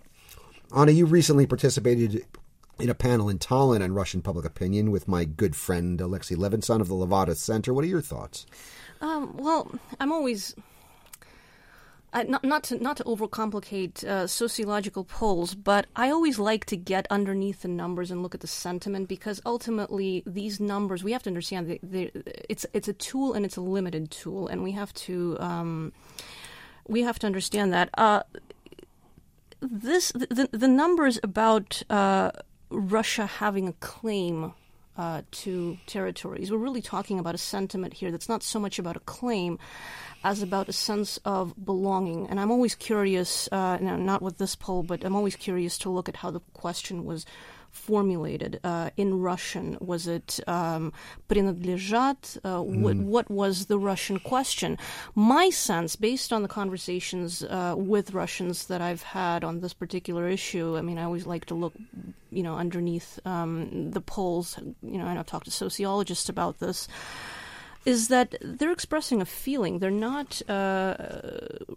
Anna, 0.74 0.92
you 0.92 1.04
recently 1.04 1.46
participated 1.46 2.24
in 2.78 2.88
a 2.88 2.94
panel 2.94 3.28
in 3.28 3.38
Tallinn 3.38 3.84
on 3.84 3.92
Russian 3.92 4.22
public 4.22 4.46
opinion 4.46 4.90
with 4.90 5.06
my 5.06 5.26
good 5.26 5.54
friend 5.54 6.00
Alexei 6.00 6.34
Levinson 6.34 6.80
of 6.80 6.88
the 6.88 6.94
Levada 6.94 7.36
Center. 7.36 7.74
What 7.74 7.84
are 7.84 7.88
your 7.88 8.00
thoughts? 8.00 8.46
Um, 9.02 9.36
well, 9.36 9.70
I'm 10.00 10.10
always 10.12 10.54
I, 12.12 12.24
not 12.24 12.44
not 12.44 12.64
to 12.64 12.82
not 12.82 12.98
to 12.98 13.04
overcomplicate 13.04 14.04
uh, 14.04 14.26
sociological 14.26 15.04
polls, 15.04 15.54
but 15.54 15.86
I 15.96 16.10
always 16.10 16.38
like 16.38 16.66
to 16.66 16.76
get 16.76 17.06
underneath 17.10 17.62
the 17.62 17.68
numbers 17.68 18.10
and 18.10 18.22
look 18.22 18.34
at 18.34 18.42
the 18.42 18.46
sentiment 18.46 19.08
because 19.08 19.40
ultimately 19.46 20.22
these 20.26 20.60
numbers 20.60 21.02
we 21.02 21.12
have 21.12 21.22
to 21.22 21.30
understand 21.30 21.78
it's 21.82 22.66
it's 22.74 22.88
a 22.88 22.92
tool 22.92 23.32
and 23.32 23.46
it's 23.46 23.56
a 23.56 23.62
limited 23.62 24.10
tool, 24.10 24.46
and 24.48 24.62
we 24.62 24.72
have 24.72 24.92
to 24.94 25.38
um, 25.40 25.92
we 26.86 27.02
have 27.02 27.18
to 27.20 27.26
understand 27.26 27.72
that. 27.72 27.88
Uh, 27.94 28.22
this 29.60 30.10
the, 30.12 30.48
the 30.50 30.68
numbers 30.68 31.20
about 31.22 31.82
uh, 31.88 32.32
Russia 32.70 33.26
having 33.26 33.68
a 33.68 33.72
claim 33.74 34.52
uh, 34.96 35.22
to 35.30 35.78
territories. 35.86 36.50
We're 36.50 36.58
really 36.58 36.82
talking 36.82 37.18
about 37.18 37.34
a 37.34 37.38
sentiment 37.38 37.94
here 37.94 38.10
that's 38.10 38.28
not 38.28 38.42
so 38.42 38.60
much 38.60 38.78
about 38.78 38.96
a 38.96 39.00
claim 39.00 39.58
as 40.24 40.42
about 40.42 40.68
a 40.68 40.72
sense 40.72 41.18
of 41.24 41.54
belonging. 41.64 42.28
And 42.28 42.38
I'm 42.38 42.50
always 42.50 42.74
curious, 42.74 43.48
uh, 43.50 43.78
know, 43.86 43.96
not 43.96 44.22
with 44.22 44.38
this 44.38 44.54
poll, 44.54 44.82
but 44.82 45.04
I'm 45.04 45.16
always 45.16 45.36
curious 45.36 45.78
to 45.78 45.90
look 45.90 46.08
at 46.08 46.16
how 46.16 46.30
the 46.30 46.40
question 46.52 47.04
was 47.04 47.26
formulated 47.71 48.59
uh, 48.63 48.89
in 48.97 49.21
Russian. 49.21 49.77
Was 49.79 50.07
it 50.07 50.39
um, 50.47 50.91
принадлежат? 51.29 52.37
Uh, 52.43 52.61
what, 52.61 52.97
what 52.97 53.29
was 53.29 53.65
the 53.67 53.77
Russian 53.77 54.19
question? 54.19 54.77
My 55.15 55.49
sense, 55.49 55.95
based 55.95 56.33
on 56.33 56.41
the 56.41 56.47
conversations 56.47 57.43
uh, 57.43 57.75
with 57.77 58.13
Russians 58.13 58.67
that 58.67 58.81
I've 58.81 59.03
had 59.03 59.43
on 59.43 59.61
this 59.61 59.73
particular 59.73 60.27
issue, 60.27 60.77
I 60.77 60.81
mean, 60.81 60.97
I 60.97 61.03
always 61.03 61.25
like 61.25 61.45
to 61.45 61.55
look, 61.55 61.73
you 62.31 62.43
know, 62.43 62.55
underneath 62.57 63.19
um, 63.25 63.91
the 63.91 64.01
polls. 64.01 64.57
You 64.81 64.97
know, 64.97 65.05
and 65.05 65.19
I've 65.19 65.27
talked 65.27 65.45
to 65.45 65.51
sociologists 65.51 66.29
about 66.29 66.59
this 66.59 66.87
is 67.84 68.08
that 68.08 68.34
they're 68.40 68.72
expressing 68.72 69.20
a 69.20 69.24
feeling. 69.24 69.78
They're 69.78 69.90
not 69.90 70.40
uh, 70.48 70.94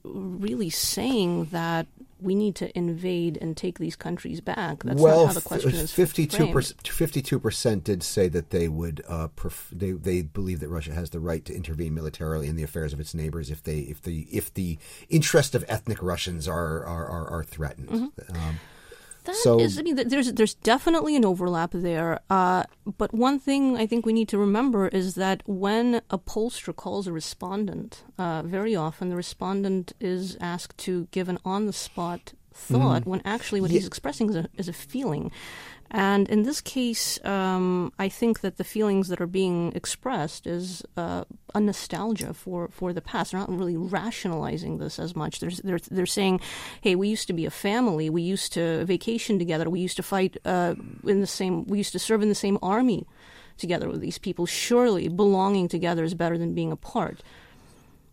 really 0.03 0.69
saying 0.69 1.45
that 1.45 1.88
we 2.21 2.33
need 2.33 2.55
to 2.55 2.75
invade 2.77 3.38
and 3.41 3.57
take 3.57 3.77
these 3.77 3.95
countries 3.95 4.39
back. 4.39 4.83
That's 4.83 5.01
well, 5.01 5.25
not 5.25 5.27
how 5.27 5.33
the 5.33 5.41
question 5.41 5.71
is 5.71 5.91
fifty-two 5.91 6.38
framed. 6.38 6.53
percent. 6.53 6.88
Fifty-two 6.88 7.39
percent 7.39 7.83
did 7.83 8.03
say 8.03 8.27
that 8.29 8.51
they 8.51 8.67
would. 8.67 9.03
Uh, 9.07 9.27
pref- 9.35 9.69
they 9.71 9.91
they 9.91 10.21
believe 10.21 10.59
that 10.62 10.69
Russia 10.69 10.93
has 10.93 11.09
the 11.09 11.19
right 11.19 11.43
to 11.45 11.53
intervene 11.53 11.93
militarily 11.93 12.47
in 12.47 12.55
the 12.55 12.63
affairs 12.63 12.93
of 12.93 13.00
its 13.00 13.13
neighbors 13.13 13.51
if 13.51 13.63
they 13.63 13.79
if 13.79 14.01
the 14.01 14.27
if 14.31 14.53
the 14.53 14.77
interest 15.09 15.55
of 15.55 15.65
ethnic 15.67 16.01
Russians 16.01 16.47
are 16.47 16.83
are 16.85 17.05
are, 17.05 17.27
are 17.29 17.43
threatened. 17.43 17.89
Mm-hmm. 17.89 18.35
Um, 18.35 18.59
That 19.25 19.36
So- 19.36 19.60
is- 19.60 19.77
I 19.79 19.82
mean, 19.82 19.96
there's 19.96 20.32
there's 20.34 20.53
definitely 20.53 21.15
an 21.15 21.25
overlap 21.25 21.72
there. 21.74 22.20
Uh, 22.29 22.63
but 22.98 23.13
one 23.13 23.38
thing 23.39 23.75
I 23.77 23.86
think 23.88 24.05
we 24.05 24.13
need 24.13 24.29
to 24.29 24.38
remember 24.38 24.88
is 24.88 25.15
that 25.15 25.41
when 25.46 26.01
a 26.10 26.17
pollster 26.17 26.75
calls 26.75 27.08
a 27.08 27.12
respondent, 27.12 28.03
uh, 28.17 28.41
very 28.44 28.75
often 28.75 29.10
the 29.10 29.15
respondent 29.15 29.94
is 30.00 30.38
asked 30.39 30.77
to 30.86 31.08
give 31.12 31.27
an 31.29 31.39
on 31.44 31.65
the 31.65 31.74
spot 31.74 32.34
thought 32.53 33.05
when 33.05 33.22
actually 33.25 33.60
what 33.60 33.70
he's 33.72 33.86
expressing 33.86 34.29
is 34.29 34.36
a, 34.38 34.48
is 34.58 34.70
a 34.70 34.74
feeling. 34.74 35.29
And 35.92 36.27
in 36.30 36.44
this 36.44 36.62
case, 36.62 37.24
um, 37.24 37.94
I 38.00 38.10
think 38.10 38.42
that 38.42 38.58
the 38.58 38.63
feelings 38.63 39.08
that 39.10 39.22
are 39.22 39.27
being 39.27 39.72
expressed 39.75 40.48
is 40.48 40.84
uh, 40.98 41.25
a 41.54 41.60
nostalgia 41.60 42.34
for, 42.34 42.70
for 42.70 42.92
the 42.92 43.01
past. 43.01 43.32
They're 43.32 43.39
not 43.39 43.51
really 43.51 43.77
rationalizing 43.77 44.80
this 44.80 45.00
as 45.00 45.15
much. 45.15 45.39
They're, 45.39 45.51
they're, 45.63 45.80
they're 45.92 46.06
saying, 46.06 46.42
hey, 46.82 46.96
we 46.96 47.08
used 47.08 47.27
to 47.27 47.34
be 47.34 47.46
a 47.46 47.51
family. 47.51 48.10
We 48.10 48.24
used 48.24 48.51
to 48.54 48.84
vacation 48.86 49.38
together. 49.38 49.70
We 49.70 49.80
used 49.80 49.98
to 49.98 50.04
fight 50.04 50.38
uh, 50.44 50.75
in 51.06 51.22
the 51.22 51.27
same, 51.27 51.65
we 51.65 51.77
used 51.77 51.94
to 51.94 52.00
serve 52.00 52.22
in 52.22 52.30
the 52.30 52.36
same 52.36 52.58
army 52.62 53.06
together 53.58 53.88
with 53.88 54.01
these 54.01 54.18
people. 54.18 54.46
Surely 54.46 55.08
belonging 55.08 55.68
together 55.68 56.04
is 56.04 56.13
better 56.13 56.38
than 56.38 56.54
being 56.54 56.72
apart. 56.72 57.22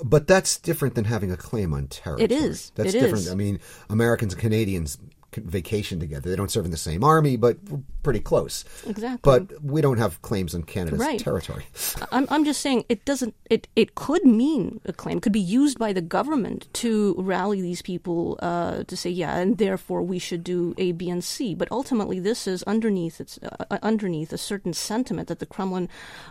But 0.05 0.26
that's 0.26 0.59
different 0.59 0.95
than 0.95 1.05
having 1.05 1.31
a 1.31 1.37
claim 1.37 1.73
on 1.73 1.87
territory. 1.87 2.25
It 2.25 2.33
is. 2.33 2.73
That's 2.75 2.91
It 2.91 3.00
different. 3.00 3.25
is. 3.25 3.31
I 3.31 3.35
mean, 3.35 3.61
Americans 3.88 4.33
and 4.33 4.41
Canadians 4.41 4.99
vacation 5.36 5.98
together. 6.00 6.30
They 6.30 6.36
don't 6.36 6.50
serve 6.50 6.64
in 6.64 6.70
the 6.70 6.76
same 6.76 7.02
army, 7.04 7.36
but 7.36 7.58
we're 7.68 7.80
pretty 8.02 8.20
close. 8.20 8.64
Exactly. 8.86 9.18
But 9.22 9.62
we 9.62 9.80
don't 9.80 9.98
have 9.98 10.20
claims 10.22 10.54
on 10.54 10.62
Canada's 10.62 11.00
Right. 11.00 11.18
territory. 11.18 11.64
I'm, 12.12 12.26
I'm 12.30 12.44
just 12.44 12.60
saying 12.60 12.84
it 12.88 13.04
doesn't 13.04 13.34
it, 13.50 13.68
it 13.76 13.94
could 13.94 14.24
mean 14.24 14.80
a 14.84 14.92
claim 14.92 15.20
could 15.20 15.32
be 15.32 15.40
used 15.40 15.78
by 15.78 15.92
the 15.92 16.00
government 16.02 16.68
to 16.74 17.14
rally 17.18 17.60
these 17.60 17.82
people 17.82 18.38
uh, 18.42 18.84
to 18.84 18.96
say 18.96 19.10
yeah 19.10 19.36
and 19.38 19.58
therefore 19.58 20.02
we 20.02 20.18
should 20.18 20.42
do 20.44 20.74
A 20.78 20.92
B 20.92 21.08
and 21.10 21.22
C 21.24 21.54
but 21.54 21.68
ultimately 21.70 22.18
this 22.20 22.46
is 22.46 22.62
underneath 22.64 23.20
it's 23.20 23.38
uh, 23.42 23.78
underneath 23.82 24.32
a 24.32 24.38
certain 24.38 24.72
sentiment 24.72 25.28
that 25.28 25.38
the 25.38 25.46
Kremlin 25.46 25.88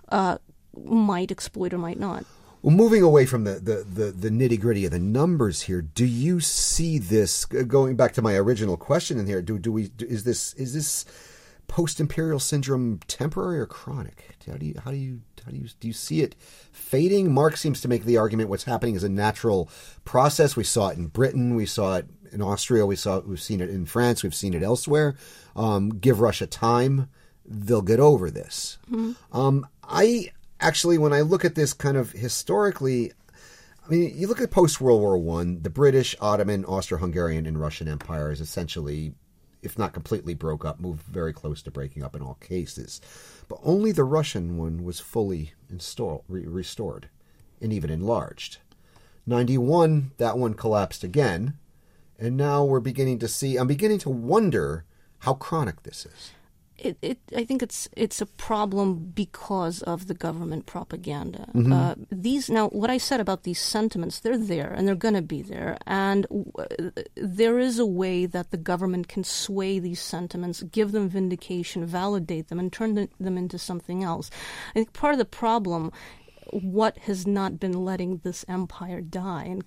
uh, 0.10 0.38
might 0.86 1.32
exploit 1.32 1.74
or 1.74 1.78
might 1.78 2.00
not 2.00 2.26
Well, 2.62 2.76
moving 2.76 3.02
away 3.02 3.26
from 3.26 3.44
the, 3.44 3.54
the, 3.54 3.84
the, 3.84 4.12
the 4.12 4.30
nitty 4.30 4.60
gritty 4.60 4.86
of 4.86 4.92
the 4.92 5.00
numbers 5.00 5.64
here, 5.64 5.82
do 5.82 6.06
you 6.06 6.40
see 6.40 7.00
this 7.00 7.46
going 7.46 7.96
back 7.96 8.14
to 8.14 8.22
my 8.22 8.36
original 8.36 8.78
question 8.78 9.20
in 9.20 9.26
here? 9.26 9.42
Do 9.42 9.58
do 9.58 9.72
we 9.72 9.90
do, 9.90 10.06
is 10.06 10.24
this 10.24 10.54
is 10.54 10.74
this 10.74 11.06
post 11.68 12.00
imperial 12.00 12.40
syndrome 12.40 13.00
temporary 13.08 13.60
or 13.60 13.66
chronic? 13.66 14.36
How 14.46 14.58
do 14.58 14.66
you 14.66 14.76
how 14.84 14.92
do 14.92 14.98
you 14.98 15.22
how 15.44 15.52
do 15.52 15.58
you 15.58 15.68
do 15.80 15.88
you 15.88 15.94
see 15.94 16.22
it 16.22 16.36
fading? 16.72 17.34
Mark 17.34 17.58
seems 17.58 17.82
to 17.82 17.88
make 17.88 18.06
the 18.06 18.18
argument 18.18 18.50
what's 18.50 18.66
happening 18.66 18.94
is 18.94 19.04
a 19.04 19.10
natural 19.10 19.68
process. 20.06 20.56
We 20.56 20.64
saw 20.64 20.90
it 20.90 20.98
in 20.98 21.08
Britain, 21.08 21.56
we 21.56 21.66
saw 21.66 21.96
it 21.96 22.06
in 22.32 22.44
Austria, 22.44 22.86
we 22.86 22.96
saw 22.96 23.22
we've 23.22 23.42
seen 23.42 23.62
it 23.62 23.72
in 23.72 23.88
France, 23.88 24.22
we've 24.22 24.36
seen 24.36 24.54
it 24.54 24.62
elsewhere. 24.62 25.16
Um, 25.56 25.90
give 25.90 26.20
Russia 26.20 26.46
time, 26.46 27.10
they'll 27.44 27.82
get 27.82 28.00
over 28.00 28.30
this. 28.30 28.78
Um, 29.32 29.68
I 29.84 30.32
actually, 30.62 30.98
when 30.98 31.14
I 31.14 31.22
look 31.22 31.44
at 31.44 31.56
this 31.56 31.74
kind 31.74 31.98
of 31.98 32.12
historically, 32.12 33.12
I 33.86 33.90
mean, 33.90 34.14
you 34.16 34.28
look 34.28 34.40
at 34.40 34.52
post 34.52 34.80
World 34.80 35.02
War 35.02 35.18
One, 35.18 35.62
the 35.62 35.70
British, 35.70 36.16
Ottoman, 36.22 36.64
Austro-Hungarian, 36.66 37.46
and 37.46 37.60
Russian 37.60 37.88
empires 37.88 38.40
essentially, 38.40 39.14
if 39.62 39.78
not 39.78 39.94
completely 39.94 40.34
broke 40.34 40.64
up, 40.64 40.80
moved 40.80 41.04
very 41.04 41.34
close 41.34 41.62
to 41.64 41.72
breaking 41.72 42.04
up 42.04 42.16
in 42.16 42.22
all 42.22 42.36
cases. 42.36 43.02
But 43.48 43.60
only 43.64 43.92
the 43.92 44.04
Russian 44.04 44.58
one 44.58 44.84
was 44.84 45.00
fully 45.00 45.54
installed, 45.70 46.24
re- 46.28 46.46
restored, 46.46 47.10
and 47.60 47.74
even 47.74 47.90
enlarged. 47.90 48.60
Ninety-one, 49.26 50.12
that 50.18 50.38
one 50.38 50.54
collapsed 50.54 51.04
again, 51.04 51.58
and 52.18 52.38
now 52.38 52.64
we're 52.64 52.80
beginning 52.80 53.20
to 53.20 53.28
see. 53.28 53.58
I'm 53.58 53.68
beginning 53.68 54.00
to 54.00 54.10
wonder 54.10 54.86
how 55.20 55.34
chronic 55.34 55.84
this 55.84 56.06
is. 56.06 56.32
It, 56.82 56.98
it 57.02 57.20
I 57.36 57.46
think 57.46 57.62
it's 57.62 57.88
it's 57.96 58.22
a 58.22 58.26
problem 58.26 59.12
because 59.14 59.82
of 59.84 60.08
the 60.08 60.14
government 60.14 60.66
propaganda. 60.66 61.48
Mm-hmm. 61.54 61.72
Uh, 61.74 61.96
these 62.12 62.50
now, 62.50 62.70
what 62.70 62.90
I 62.90 62.98
said 62.98 63.20
about 63.20 63.44
these 63.44 63.60
sentiments, 63.60 64.20
they're 64.20 64.38
there 64.38 64.72
and 64.72 64.88
they're 64.88 64.96
going 64.96 65.14
to 65.14 65.22
be 65.22 65.42
there, 65.42 65.78
and 65.86 66.26
uh, 66.58 66.66
there 67.16 67.60
is 67.60 67.80
a 67.80 67.86
way 67.86 68.26
that 68.26 68.52
the 68.52 68.58
government 68.58 69.08
can 69.08 69.24
sway 69.24 69.80
these 69.80 70.02
sentiments, 70.02 70.64
give 70.64 70.92
them 70.92 71.10
vindication, 71.10 71.86
validate 71.86 72.48
them, 72.48 72.60
and 72.60 72.74
turn 72.74 72.96
them- 72.96 73.10
them 73.20 73.38
into 73.38 73.58
something 73.58 74.04
else. 74.04 74.30
I 74.72 74.74
think 74.74 74.94
part 74.94 75.14
of 75.14 75.20
the 75.20 75.26
problem. 75.26 75.92
What 76.54 76.98
has 77.08 77.26
not 77.26 77.62
been 77.62 77.86
letting 77.86 78.18
this 78.26 78.44
empire 78.50 79.00
die 79.00 79.46
and 79.46 79.64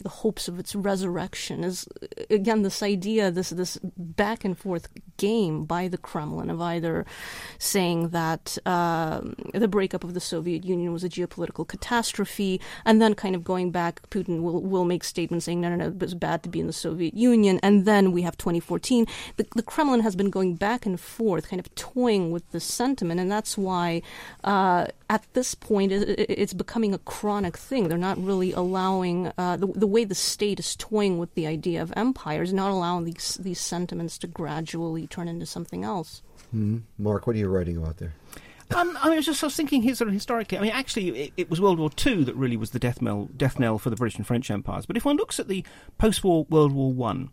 the 0.00 0.08
hopes 0.08 0.48
of 0.48 0.58
its 0.58 0.74
resurrection 0.74 1.64
is 1.64 1.88
again 2.30 2.62
this 2.62 2.82
idea 2.82 3.30
this 3.30 3.50
this 3.50 3.78
back 3.96 4.44
and 4.44 4.58
forth 4.58 4.88
game 5.16 5.64
by 5.64 5.88
the 5.88 5.98
Kremlin 5.98 6.50
of 6.50 6.60
either 6.60 7.06
saying 7.58 8.10
that 8.10 8.58
um, 8.66 9.34
the 9.54 9.68
breakup 9.68 10.04
of 10.04 10.14
the 10.14 10.20
Soviet 10.20 10.64
Union 10.64 10.92
was 10.92 11.04
a 11.04 11.08
geopolitical 11.08 11.66
catastrophe 11.66 12.60
and 12.84 13.00
then 13.00 13.14
kind 13.14 13.34
of 13.34 13.44
going 13.44 13.70
back 13.70 14.08
Putin 14.10 14.42
will 14.42 14.62
will 14.62 14.84
make 14.84 15.04
statements 15.04 15.44
saying 15.46 15.60
no 15.60 15.68
no 15.70 15.76
no 15.76 15.86
it 15.88 15.98
was 16.00 16.14
bad 16.14 16.42
to 16.42 16.48
be 16.48 16.60
in 16.60 16.66
the 16.66 16.72
Soviet 16.72 17.14
Union. 17.14 17.60
And 17.62 17.84
then 17.86 18.12
we 18.12 18.22
have 18.22 18.36
2014 18.38 19.06
the, 19.36 19.46
the 19.54 19.62
Kremlin 19.62 20.00
has 20.00 20.16
been 20.16 20.30
going 20.30 20.54
back 20.56 20.86
and 20.86 20.98
forth 21.00 21.48
kind 21.48 21.60
of 21.60 21.74
toying 21.74 22.30
with 22.30 22.50
this 22.52 22.64
sentiment. 22.64 23.20
And 23.20 23.30
that's 23.30 23.56
why 23.58 24.02
uh, 24.44 24.86
at 25.08 25.24
this 25.34 25.54
point 25.54 25.92
it- 25.92 26.18
it's 26.30 26.52
becoming 26.54 26.94
a 26.94 26.98
chronic 26.98 27.56
thing. 27.56 27.88
They're 27.88 27.98
not 27.98 28.22
really 28.22 28.52
allowing 28.52 29.32
uh, 29.38 29.56
the, 29.56 29.66
the 29.68 29.86
way 29.90 30.04
the 30.04 30.14
state 30.14 30.58
is 30.58 30.74
toying 30.76 31.18
with 31.18 31.34
the 31.34 31.46
idea 31.46 31.82
of 31.82 31.92
empires 31.96 32.52
not 32.52 32.70
allowing 32.70 33.04
these 33.04 33.38
these 33.40 33.60
sentiments 33.60 34.16
to 34.18 34.26
gradually 34.26 35.06
turn 35.06 35.28
into 35.28 35.44
something 35.44 35.84
else 35.84 36.22
Mark, 36.52 37.26
what 37.26 37.36
are 37.36 37.38
you 37.38 37.48
writing 37.48 37.76
about 37.76 37.98
there? 37.98 38.14
Um, 38.74 38.96
I, 39.00 39.04
mean, 39.06 39.14
I 39.14 39.16
was 39.16 39.26
just 39.26 39.42
I 39.42 39.46
was 39.48 39.56
thinking 39.56 39.82
here, 39.82 39.94
sort 39.94 40.08
of 40.08 40.14
historically. 40.14 40.58
I 40.58 40.60
mean, 40.60 40.70
actually, 40.70 41.08
it, 41.08 41.32
it 41.36 41.50
was 41.50 41.60
World 41.60 41.78
War 41.78 41.90
II 42.04 42.24
that 42.24 42.36
really 42.36 42.56
was 42.56 42.70
the 42.70 42.78
death 42.78 43.02
knell, 43.02 43.28
death 43.36 43.58
knell 43.58 43.78
for 43.78 43.90
the 43.90 43.96
British 43.96 44.16
and 44.16 44.26
French 44.26 44.50
empires. 44.50 44.86
But 44.86 44.96
if 44.96 45.04
one 45.04 45.16
looks 45.16 45.40
at 45.40 45.48
the 45.48 45.64
post-war 45.98 46.46
World 46.48 46.72
War 46.72 46.92
One, 46.92 47.30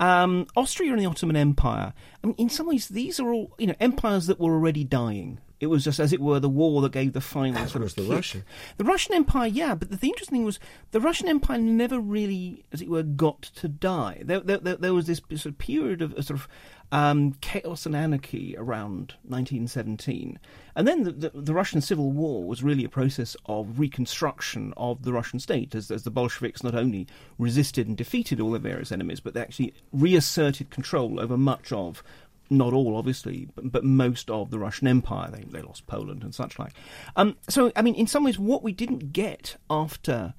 um, 0.00 0.46
Austria 0.56 0.92
and 0.92 1.00
the 1.00 1.06
Ottoman 1.06 1.36
Empire. 1.36 1.94
I 2.22 2.26
mean, 2.26 2.36
in 2.36 2.50
some 2.50 2.66
ways, 2.66 2.88
these 2.88 3.20
are 3.20 3.32
all 3.32 3.54
you 3.58 3.68
know 3.68 3.76
empires 3.78 4.26
that 4.26 4.40
were 4.40 4.52
already 4.52 4.82
dying. 4.82 5.38
It 5.64 5.70
was 5.70 5.82
just, 5.82 5.98
as 5.98 6.12
it 6.12 6.20
were, 6.20 6.38
the 6.38 6.48
war 6.48 6.82
that 6.82 6.92
gave 6.92 7.14
the 7.14 7.22
final 7.22 7.66
sort 7.66 7.82
was 7.82 7.92
of 7.92 7.96
the 7.96 8.02
kick. 8.02 8.12
Russian. 8.12 8.44
The 8.76 8.84
Russian 8.84 9.14
Empire, 9.14 9.48
yeah, 9.48 9.74
but 9.74 9.90
the, 9.90 9.96
the 9.96 10.08
interesting 10.08 10.36
thing 10.36 10.44
was 10.44 10.60
the 10.90 11.00
Russian 11.00 11.26
Empire 11.26 11.56
never 11.56 11.98
really, 11.98 12.64
as 12.70 12.82
it 12.82 12.90
were, 12.90 13.02
got 13.02 13.40
to 13.42 13.66
die. 13.66 14.20
There, 14.22 14.40
there, 14.40 14.58
there, 14.58 14.76
there 14.76 14.94
was 14.94 15.06
this 15.06 15.22
sort 15.30 15.46
of 15.46 15.58
period 15.58 16.02
of 16.02 16.12
sort 16.22 16.38
of 16.38 16.48
um, 16.92 17.32
chaos 17.40 17.86
and 17.86 17.96
anarchy 17.96 18.54
around 18.58 19.14
1917, 19.22 20.38
and 20.76 20.86
then 20.86 21.04
the, 21.04 21.12
the, 21.12 21.30
the 21.34 21.54
Russian 21.54 21.80
Civil 21.80 22.12
War 22.12 22.44
was 22.44 22.62
really 22.62 22.84
a 22.84 22.90
process 22.90 23.36
of 23.46 23.78
reconstruction 23.78 24.74
of 24.76 25.02
the 25.02 25.12
Russian 25.14 25.38
state, 25.38 25.74
as, 25.74 25.90
as 25.90 26.02
the 26.02 26.10
Bolsheviks 26.10 26.62
not 26.62 26.74
only 26.74 27.06
resisted 27.38 27.88
and 27.88 27.96
defeated 27.96 28.38
all 28.38 28.50
their 28.50 28.60
various 28.60 28.92
enemies, 28.92 29.20
but 29.20 29.32
they 29.32 29.40
actually 29.40 29.72
reasserted 29.92 30.68
control 30.68 31.18
over 31.18 31.38
much 31.38 31.72
of 31.72 32.02
not 32.50 32.72
all, 32.72 32.96
obviously, 32.96 33.48
but, 33.54 33.70
but 33.72 33.84
most 33.84 34.30
of 34.30 34.50
the 34.50 34.58
Russian 34.58 34.86
Empire. 34.86 35.30
They, 35.30 35.44
they 35.44 35.62
lost 35.62 35.86
Poland 35.86 36.22
and 36.22 36.34
such 36.34 36.58
like. 36.58 36.72
Um, 37.16 37.36
so, 37.48 37.72
I 37.74 37.82
mean, 37.82 37.94
in 37.94 38.06
some 38.06 38.24
ways, 38.24 38.38
what 38.38 38.62
we 38.62 38.72
didn't 38.72 39.12
get 39.12 39.56
after 39.70 40.34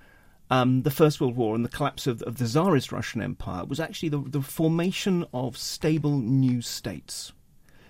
um, 0.50 0.83
the 0.83 0.91
First 0.91 1.19
World 1.19 1.35
War 1.35 1.55
and 1.55 1.65
the 1.65 1.69
collapse 1.69 2.07
of, 2.07 2.21
of 2.24 2.38
the 2.38 2.45
Tsarist 2.45 2.91
Russian 2.91 3.21
Empire 3.21 3.65
was 3.65 3.79
actually 3.79 4.09
the, 4.09 4.19
the 4.19 4.41
formation 4.41 5.25
of 5.33 5.57
stable 5.57 6.19
new 6.19 6.62
states. 6.62 7.33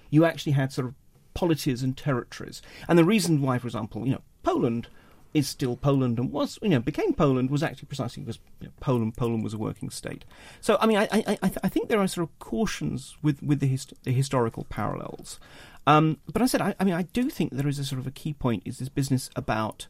You 0.10 0.26
actually 0.26 0.54
had 0.54 0.72
sort 0.72 0.88
of 0.88 0.96
polities 1.34 1.84
and 1.84 1.98
territories. 1.98 2.62
And 2.88 2.98
the 2.98 3.04
reason 3.04 3.42
why, 3.42 3.58
for 3.58 3.68
example, 3.68 4.06
you 4.06 4.14
know, 4.14 4.22
Poland 4.44 4.88
is 5.36 5.48
still 5.48 5.76
Poland 5.76 6.18
and 6.18 6.32
was, 6.32 6.58
you 6.62 6.70
know, 6.70 6.80
became 6.80 7.14
Poland 7.14 7.52
was 7.52 7.62
actually 7.62 7.88
precisely 7.88 8.24
because 8.24 8.40
you 8.62 8.68
know, 8.68 8.74
Poland 8.80 9.16
Poland 9.18 9.44
was 9.44 9.54
a 9.54 9.58
working 9.58 9.90
state. 9.90 10.24
So, 10.62 10.78
I 10.80 10.88
mean, 10.88 10.98
I, 10.98 11.08
I, 11.12 11.38
I, 11.44 11.52
I 11.66 11.70
think 11.70 11.90
there 11.90 12.00
are 12.00 12.08
sort 12.08 12.28
of 12.28 12.40
cautions 12.40 13.18
with, 13.22 13.44
with 13.44 13.60
the, 13.60 13.68
hist- 13.68 13.94
the 14.04 14.14
historical 14.14 14.64
parallels. 14.64 15.40
Um, 15.86 16.18
but 16.32 16.42
I 16.42 16.46
said, 16.46 16.62
I, 16.62 16.74
I 16.80 16.86
mean, 16.86 16.96
I 16.96 17.04
do 17.04 17.30
think 17.30 17.52
there 17.52 17.68
is 17.68 17.78
a 17.78 17.86
sort 17.86 18.00
of 18.00 18.08
a 18.08 18.12
key 18.12 18.34
point 18.34 18.64
is 18.66 18.80
this 18.80 18.90
business 18.90 19.30
about 19.36 19.88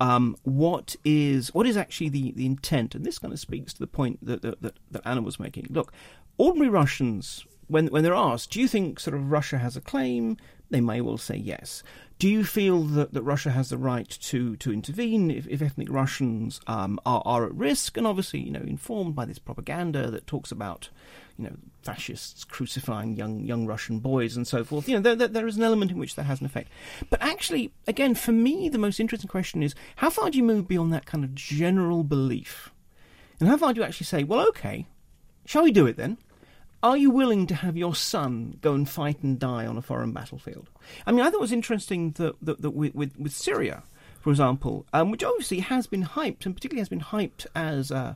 um, 0.00 0.36
what 0.42 0.96
is 1.04 1.54
what 1.54 1.66
is 1.66 1.76
actually 1.76 2.10
the, 2.10 2.32
the 2.32 2.44
intent, 2.44 2.94
and 2.94 3.06
this 3.06 3.18
kind 3.18 3.32
of 3.32 3.40
speaks 3.40 3.72
to 3.72 3.80
the 3.80 3.86
point 3.86 4.18
that, 4.20 4.42
that, 4.42 4.60
that, 4.60 4.74
that 4.90 5.02
Anna 5.06 5.22
was 5.22 5.40
making. 5.40 5.68
Look, 5.70 5.92
ordinary 6.36 6.68
Russians, 6.68 7.46
when 7.68 7.86
when 7.86 8.02
they're 8.02 8.14
asked, 8.14 8.50
do 8.50 8.60
you 8.60 8.68
think 8.68 9.00
sort 9.00 9.16
of 9.16 9.30
Russia 9.30 9.58
has 9.58 9.76
a 9.76 9.80
claim? 9.80 10.36
They 10.70 10.80
may 10.80 11.00
well 11.00 11.18
say 11.18 11.36
yes. 11.36 11.82
Do 12.18 12.28
you 12.28 12.44
feel 12.44 12.82
that, 12.82 13.12
that 13.12 13.22
Russia 13.22 13.50
has 13.50 13.68
the 13.68 13.76
right 13.76 14.08
to, 14.08 14.56
to 14.56 14.72
intervene 14.72 15.30
if, 15.30 15.46
if 15.48 15.60
ethnic 15.60 15.90
Russians 15.90 16.60
um, 16.66 16.98
are, 17.04 17.22
are 17.26 17.44
at 17.44 17.54
risk? 17.54 17.96
And 17.96 18.06
obviously, 18.06 18.40
you 18.40 18.50
know, 18.50 18.62
informed 18.62 19.14
by 19.14 19.26
this 19.26 19.38
propaganda 19.38 20.10
that 20.10 20.26
talks 20.26 20.50
about, 20.50 20.88
you 21.38 21.44
know, 21.44 21.56
fascists 21.82 22.42
crucifying 22.42 23.16
young 23.16 23.44
young 23.44 23.66
Russian 23.66 23.98
boys 23.98 24.34
and 24.34 24.46
so 24.46 24.64
forth. 24.64 24.88
You 24.88 24.96
know, 24.96 25.02
there, 25.02 25.14
there, 25.14 25.28
there 25.28 25.46
is 25.46 25.58
an 25.58 25.62
element 25.62 25.90
in 25.90 25.98
which 25.98 26.16
that 26.16 26.24
has 26.24 26.40
an 26.40 26.46
effect. 26.46 26.70
But 27.10 27.22
actually, 27.22 27.72
again, 27.86 28.14
for 28.14 28.32
me, 28.32 28.70
the 28.70 28.78
most 28.78 28.98
interesting 28.98 29.28
question 29.28 29.62
is 29.62 29.74
how 29.96 30.08
far 30.08 30.30
do 30.30 30.38
you 30.38 30.44
move 30.44 30.66
beyond 30.66 30.92
that 30.94 31.06
kind 31.06 31.22
of 31.22 31.34
general 31.34 32.02
belief? 32.02 32.72
And 33.38 33.48
how 33.48 33.58
far 33.58 33.74
do 33.74 33.80
you 33.80 33.86
actually 33.86 34.06
say, 34.06 34.24
well, 34.24 34.48
okay, 34.48 34.86
shall 35.44 35.62
we 35.62 35.70
do 35.70 35.86
it 35.86 35.98
then? 35.98 36.16
Are 36.82 36.96
you 36.96 37.10
willing 37.10 37.46
to 37.46 37.54
have 37.54 37.76
your 37.76 37.94
son 37.94 38.58
go 38.60 38.74
and 38.74 38.88
fight 38.88 39.22
and 39.22 39.38
die 39.38 39.66
on 39.66 39.78
a 39.78 39.82
foreign 39.82 40.12
battlefield? 40.12 40.70
I 41.06 41.12
mean, 41.12 41.20
I 41.20 41.30
thought 41.30 41.38
it 41.38 41.40
was 41.40 41.52
interesting 41.52 42.12
that, 42.12 42.36
that, 42.42 42.60
that 42.62 42.70
with, 42.70 42.94
with, 42.94 43.18
with 43.18 43.32
Syria, 43.32 43.82
for 44.20 44.30
example, 44.30 44.86
um, 44.92 45.10
which 45.10 45.24
obviously 45.24 45.60
has 45.60 45.86
been 45.86 46.04
hyped, 46.04 46.44
and 46.44 46.54
particularly 46.54 46.80
has 46.80 46.88
been 46.88 47.00
hyped 47.00 47.46
as, 47.54 47.90
uh, 47.90 48.14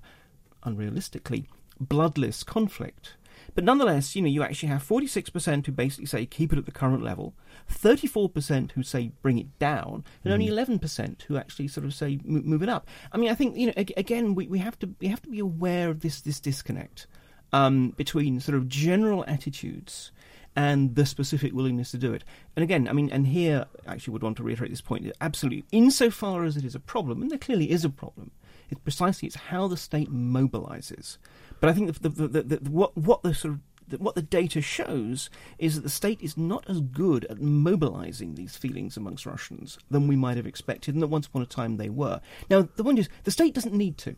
unrealistically, 0.65 1.47
bloodless 1.81 2.43
conflict. 2.43 3.15
But 3.55 3.65
nonetheless, 3.65 4.15
you 4.15 4.23
know, 4.23 4.29
you 4.29 4.43
actually 4.43 4.69
have 4.69 4.87
46% 4.87 5.67
who 5.67 5.73
basically 5.73 6.07
say 6.07 6.27
keep 6.27 6.53
it 6.53 6.59
at 6.59 6.67
the 6.67 6.71
current 6.71 7.03
level, 7.03 7.35
34% 7.73 8.73
who 8.73 8.83
say 8.83 9.13
bring 9.23 9.39
it 9.39 9.59
down, 9.59 10.05
and 10.23 10.33
only 10.33 10.49
11% 10.49 11.23
who 11.23 11.37
actually 11.37 11.67
sort 11.69 11.85
of 11.85 11.95
say 11.95 12.21
move 12.25 12.63
it 12.63 12.69
up. 12.69 12.87
I 13.13 13.17
mean, 13.17 13.31
I 13.31 13.35
think 13.35 13.57
you 13.57 13.69
know, 13.69 13.73
again, 13.77 14.35
we, 14.35 14.47
we 14.47 14.59
have 14.59 14.79
to 14.81 14.91
we 15.01 15.09
have 15.09 15.23
to 15.23 15.31
be 15.31 15.41
aware 15.41 15.89
of 15.89 16.01
this 16.01 16.21
this 16.21 16.39
disconnect 16.39 17.07
um, 17.53 17.91
between 17.91 18.41
sort 18.41 18.57
of 18.57 18.69
general 18.69 19.25
attitudes 19.27 20.13
and 20.57 20.95
the 20.97 21.07
specific 21.07 21.53
willingness 21.53 21.93
to 21.93 21.99
do 21.99 22.13
it. 22.13 22.25
And 22.57 22.63
again, 22.63 22.89
I 22.89 22.93
mean, 22.93 23.11
and 23.11 23.27
here 23.27 23.67
I 23.87 23.93
actually 23.93 24.13
would 24.13 24.23
want 24.23 24.37
to 24.39 24.43
reiterate 24.43 24.71
this 24.71 24.81
point. 24.81 25.11
Absolutely, 25.21 25.65
insofar 25.71 26.45
as 26.45 26.57
it 26.57 26.65
is 26.65 26.75
a 26.75 26.81
problem, 26.81 27.23
and 27.23 27.31
there 27.31 27.39
clearly 27.39 27.71
is 27.71 27.85
a 27.85 27.91
problem, 27.91 28.33
it's 28.71 28.81
precisely 28.81 29.27
it's 29.27 29.37
how 29.37 29.69
the 29.69 29.77
state 29.77 30.13
mobilizes. 30.13 31.19
But 31.61 31.71
I 31.71 31.73
think 31.73 32.01
the, 32.01 32.09
the, 32.09 32.43
the, 32.43 32.71
what 32.71 32.97
what 32.97 33.23
the 33.23 33.35
sort 33.35 33.55
of 33.55 33.61
what 34.01 34.15
the 34.15 34.23
data 34.23 34.61
shows 34.61 35.31
is 35.59 35.75
that 35.75 35.81
the 35.81 35.89
state 35.89 36.21
is 36.21 36.37
not 36.37 36.69
as 36.71 36.81
good 36.81 37.25
at 37.25 37.41
mobilizing 37.41 38.35
these 38.35 38.57
feelings 38.57 38.97
amongst 38.97 39.27
Russians 39.27 39.79
than 39.91 40.07
we 40.07 40.15
might 40.15 40.37
have 40.37 40.47
expected, 40.47 40.95
and 40.95 41.03
that 41.03 41.09
once 41.09 41.27
upon 41.27 41.43
a 41.43 41.47
time 41.47 41.77
they 41.77 41.89
were. 41.89 42.21
Now, 42.49 42.69
the 42.77 42.85
one 42.85 42.99
is 42.99 43.09
the 43.25 43.31
state 43.31 43.55
doesn't 43.55 43.75
need 43.75 43.99
to. 43.99 44.15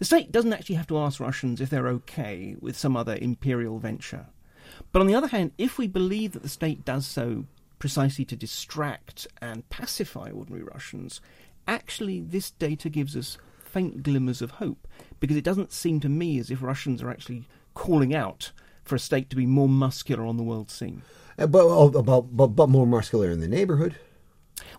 The 0.00 0.06
state 0.06 0.32
doesn't 0.32 0.54
actually 0.54 0.76
have 0.76 0.86
to 0.86 0.98
ask 0.98 1.20
Russians 1.20 1.60
if 1.60 1.68
they're 1.68 1.86
okay 1.88 2.56
with 2.58 2.74
some 2.74 2.96
other 2.96 3.18
imperial 3.20 3.78
venture. 3.78 4.28
But 4.92 5.00
on 5.00 5.06
the 5.06 5.14
other 5.14 5.26
hand, 5.26 5.52
if 5.58 5.76
we 5.76 5.88
believe 5.88 6.32
that 6.32 6.42
the 6.42 6.48
state 6.48 6.86
does 6.86 7.06
so 7.06 7.44
precisely 7.78 8.24
to 8.24 8.34
distract 8.34 9.28
and 9.42 9.68
pacify 9.68 10.30
ordinary 10.30 10.62
Russians, 10.62 11.20
actually 11.68 12.22
this 12.22 12.50
data 12.50 12.88
gives 12.88 13.14
us 13.14 13.36
faint 13.58 14.02
glimmers 14.02 14.40
of 14.40 14.52
hope 14.52 14.88
because 15.20 15.36
it 15.36 15.44
doesn't 15.44 15.70
seem 15.70 16.00
to 16.00 16.08
me 16.08 16.38
as 16.38 16.50
if 16.50 16.62
Russians 16.62 17.02
are 17.02 17.10
actually 17.10 17.46
calling 17.74 18.14
out 18.14 18.52
for 18.82 18.94
a 18.94 18.98
state 18.98 19.28
to 19.28 19.36
be 19.36 19.44
more 19.44 19.68
muscular 19.68 20.24
on 20.24 20.38
the 20.38 20.42
world 20.42 20.70
scene. 20.70 21.02
Uh, 21.38 21.46
but, 21.46 21.62
oh, 21.62 21.90
but, 21.90 22.22
but, 22.22 22.46
but 22.46 22.68
more 22.70 22.86
muscular 22.86 23.30
in 23.30 23.40
the 23.40 23.48
neighborhood. 23.48 23.96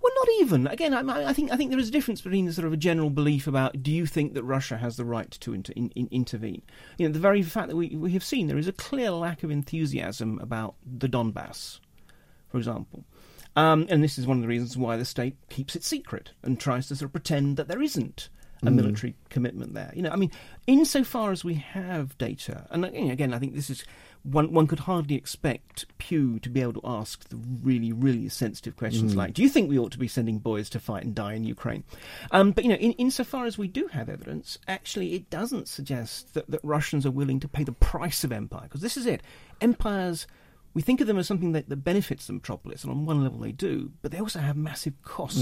Well, 0.02 0.12
not 0.16 0.28
even. 0.40 0.68
Again, 0.68 0.94
I, 0.94 1.30
I, 1.30 1.34
think 1.34 1.52
I 1.52 1.58
think 1.58 1.70
there 1.70 1.80
is 1.80 1.90
a 1.90 1.92
difference 1.92 2.22
between 2.22 2.46
the 2.46 2.54
sort 2.54 2.68
of 2.68 2.74
a 2.74 2.78
general 2.78 3.10
belief 3.10 3.48
about 3.48 3.82
do 3.84 3.92
you 3.92 4.06
think 4.06 4.34
that 4.34 4.44
Russia 4.44 4.78
has 4.78 4.98
the 4.98 5.06
right 5.06 5.32
to 5.32 5.54
inter, 5.54 5.74
in, 5.76 5.90
in, 5.92 6.08
intervene? 6.12 6.62
You 6.98 7.08
know, 7.08 7.14
the 7.14 7.20
very 7.20 7.42
fact 7.42 7.70
that 7.70 7.76
we 7.76 7.96
we 7.96 8.12
have 8.14 8.24
seen 8.24 8.48
there 8.48 8.58
is 8.58 8.68
a 8.68 8.74
clear 8.74 9.12
lack 9.12 9.44
of 9.44 9.52
enthusiasm 9.52 10.40
about 10.40 10.76
the 10.86 11.08
Donbass, 11.08 11.80
for 12.50 12.58
example. 12.58 13.06
Um, 13.56 13.86
and 13.90 14.04
this 14.04 14.18
is 14.18 14.26
one 14.26 14.38
of 14.38 14.42
the 14.42 14.48
reasons 14.48 14.78
why 14.78 14.96
the 14.96 15.06
state 15.06 15.36
keeps 15.50 15.76
it 15.76 15.84
secret 15.84 16.32
and 16.42 16.60
tries 16.60 16.88
to 16.88 16.96
sort 16.96 17.10
of 17.10 17.14
pretend 17.14 17.58
that 17.58 17.68
there 17.68 17.82
isn't 17.82 18.30
a 18.64 18.68
Mm. 18.68 18.76
military 18.76 19.16
commitment 19.30 19.74
there. 19.74 19.92
You 19.96 20.04
know, 20.04 20.12
I 20.12 20.16
mean, 20.16 20.32
insofar 20.68 21.32
as 21.32 21.44
we 21.44 21.56
have 21.56 22.18
data, 22.18 22.68
and 22.70 22.86
again, 22.86 23.34
I 23.34 23.40
think 23.40 23.56
this 23.56 23.70
is 23.70 23.84
one. 24.24 24.54
One 24.54 24.68
could 24.68 24.80
hardly 24.80 25.16
expect 25.16 25.86
Pew 25.98 26.40
to 26.40 26.50
be 26.50 26.62
able 26.62 26.74
to 26.74 26.82
ask 26.84 27.28
the 27.30 27.38
really, 27.38 27.92
really 27.92 28.30
sensitive 28.30 28.76
questions 28.78 29.16
like, 29.16 29.34
"Do 29.34 29.42
you 29.42 29.50
think 29.50 29.70
we 29.70 29.80
ought 29.80 29.92
to 29.94 30.00
be 30.00 30.08
sending 30.08 30.40
boys 30.40 30.70
to 30.72 30.80
fight 30.80 31.04
and 31.04 31.16
die 31.16 31.34
in 31.34 31.44
Ukraine?" 31.44 31.84
Um, 32.32 32.52
but 32.52 32.64
you 32.64 32.70
know, 32.70 32.78
in, 32.78 32.94
insofar 32.94 33.46
as 33.46 33.58
we 33.58 33.68
do 33.68 33.88
have 33.88 34.10
evidence, 34.10 34.58
actually, 34.68 35.14
it 35.14 35.30
doesn't 35.30 35.68
suggest 35.68 36.34
that, 36.34 36.50
that 36.50 36.60
Russians 36.64 37.06
are 37.06 37.12
willing 37.12 37.40
to 37.40 37.48
pay 37.48 37.64
the 37.64 37.72
price 37.72 38.24
of 38.24 38.32
empire, 38.32 38.64
because 38.64 38.82
this 38.82 38.98
is 38.98 39.06
it. 39.06 39.22
Empires. 39.60 40.28
We 40.74 40.82
think 40.82 41.02
of 41.02 41.08
them 41.08 41.18
as 41.18 41.28
something 41.28 41.52
that, 41.52 41.68
that 41.68 41.84
benefits 41.84 42.28
the 42.28 42.34
metropolis, 42.34 42.84
and 42.86 42.92
on 42.92 43.06
one 43.06 43.22
level 43.22 43.40
they 43.40 43.52
do, 43.52 43.92
but 44.02 44.14
they 44.14 44.20
also 44.20 44.40
have 44.40 44.56
massive 44.56 44.94
costs. 45.02 45.40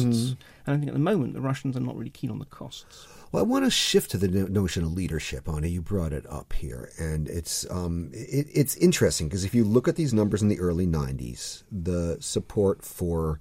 And 0.66 0.76
I 0.76 0.78
think 0.78 0.88
at 0.88 0.94
the 0.94 1.00
moment 1.00 1.34
the 1.36 1.42
Russians 1.42 1.78
are 1.78 1.82
not 1.82 1.96
really 1.96 2.10
keen 2.10 2.32
on 2.32 2.40
the 2.40 2.46
costs. 2.46 3.08
Well, 3.32 3.44
I 3.44 3.48
want 3.48 3.66
to 3.66 3.72
shift 3.72 4.12
to 4.12 4.18
the 4.18 4.28
notion 4.28 4.84
of 4.84 4.94
leadership, 4.94 5.48
Anna. 5.48 5.68
You 5.68 5.82
brought 5.82 6.14
it 6.14 6.26
up 6.28 6.54
here, 6.54 6.92
and 6.98 7.28
it's 7.28 7.70
um, 7.70 8.10
it, 8.12 8.48
it's 8.52 8.76
interesting 8.78 9.28
because 9.28 9.46
if 9.46 9.54
you 9.54 9.64
look 9.64 9.88
at 9.88 9.96
these 9.96 10.14
numbers 10.14 10.42
in 10.42 10.48
the 10.48 10.60
early 10.60 10.88
'90s, 10.88 11.64
the 11.72 12.18
support 12.20 12.84
for 12.84 13.40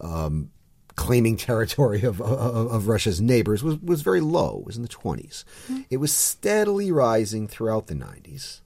um, 0.00 0.50
claiming 0.96 1.36
territory 1.36 2.02
of, 2.02 2.20
of, 2.20 2.72
of 2.72 2.88
Russia's 2.88 3.20
neighbors 3.20 3.62
was 3.62 3.78
was 3.78 4.02
very 4.02 4.20
low. 4.20 4.58
It 4.60 4.66
was 4.66 4.76
in 4.76 4.82
the 4.82 4.88
20s. 4.88 5.44
It 5.90 5.98
was 5.98 6.12
steadily 6.12 6.90
rising 6.90 7.46
throughout 7.46 7.86
the 7.86 7.94
'90s. 7.94 8.62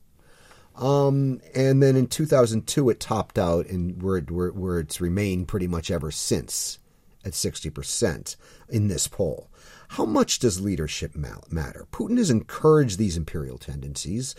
Um, 0.76 1.40
and 1.54 1.82
then 1.82 1.94
in 1.94 2.08
2002, 2.08 2.90
it 2.90 3.00
topped 3.00 3.38
out, 3.38 3.66
and 3.66 4.02
where, 4.02 4.20
where, 4.22 4.50
where 4.50 4.80
it's 4.80 5.00
remained 5.00 5.46
pretty 5.46 5.68
much 5.68 5.90
ever 5.90 6.10
since 6.10 6.78
at 7.24 7.32
60% 7.32 8.36
in 8.68 8.88
this 8.88 9.06
poll. 9.06 9.48
How 9.94 10.04
much 10.04 10.40
does 10.40 10.60
leadership 10.60 11.14
matter? 11.14 11.86
Putin 11.92 12.18
has 12.18 12.28
encouraged 12.28 12.98
these 12.98 13.16
imperial 13.16 13.58
tendencies, 13.58 14.34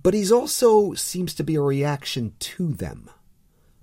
but 0.00 0.14
he's 0.14 0.30
also 0.30 0.94
seems 0.94 1.34
to 1.34 1.42
be 1.42 1.56
a 1.56 1.60
reaction 1.60 2.34
to 2.38 2.72
them. 2.72 3.10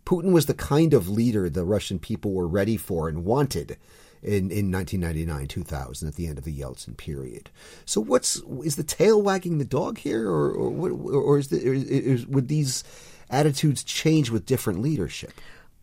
Putin 0.06 0.32
was 0.32 0.46
the 0.46 0.54
kind 0.54 0.94
of 0.94 1.10
leader 1.10 1.50
the 1.50 1.66
Russian 1.66 2.00
people 2.00 2.32
were 2.32 2.48
ready 2.48 2.78
for 2.78 3.10
and 3.10 3.26
wanted 3.26 3.72
in, 4.24 4.50
in 4.50 4.72
1999 4.72 5.50
2000 5.50 6.08
at 6.08 6.16
the 6.16 6.26
end 6.26 6.38
of 6.38 6.46
the 6.46 6.58
Yeltsin 6.58 6.96
period. 6.96 7.50
So, 7.84 8.00
what's 8.00 8.42
is 8.64 8.78
the 8.78 8.84
tail 8.84 9.22
wagging 9.22 9.58
the 9.58 9.66
dog 9.66 9.98
here, 9.98 10.26
or 10.26 10.52
or, 10.54 10.90
or 10.90 11.38
is, 11.38 11.50
the, 11.50 11.62
is, 11.62 11.84
is 11.84 12.28
would 12.28 12.48
these 12.48 12.86
attitudes 13.30 13.84
change 13.84 14.30
with 14.30 14.46
different 14.46 14.82
leadership? 14.82 15.34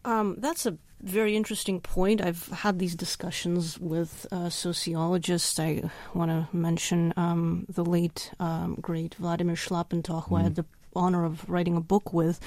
Um, 0.06 0.36
that's 0.38 0.64
a 0.64 0.78
very 1.06 1.36
interesting 1.36 1.80
point. 1.80 2.20
I've 2.20 2.48
had 2.48 2.78
these 2.78 2.94
discussions 2.94 3.78
with 3.78 4.26
uh, 4.32 4.50
sociologists. 4.50 5.58
I 5.58 5.90
want 6.14 6.30
to 6.30 6.48
mention 6.56 7.14
um, 7.16 7.66
the 7.68 7.84
late, 7.84 8.32
um, 8.40 8.76
great 8.80 9.14
Vladimir 9.14 9.56
Shlapentokh, 9.56 10.28
who 10.28 10.36
I 10.36 10.42
had 10.42 10.56
the 10.56 10.64
honor 10.94 11.24
of 11.24 11.48
writing 11.48 11.76
a 11.76 11.80
book 11.80 12.12
with. 12.12 12.40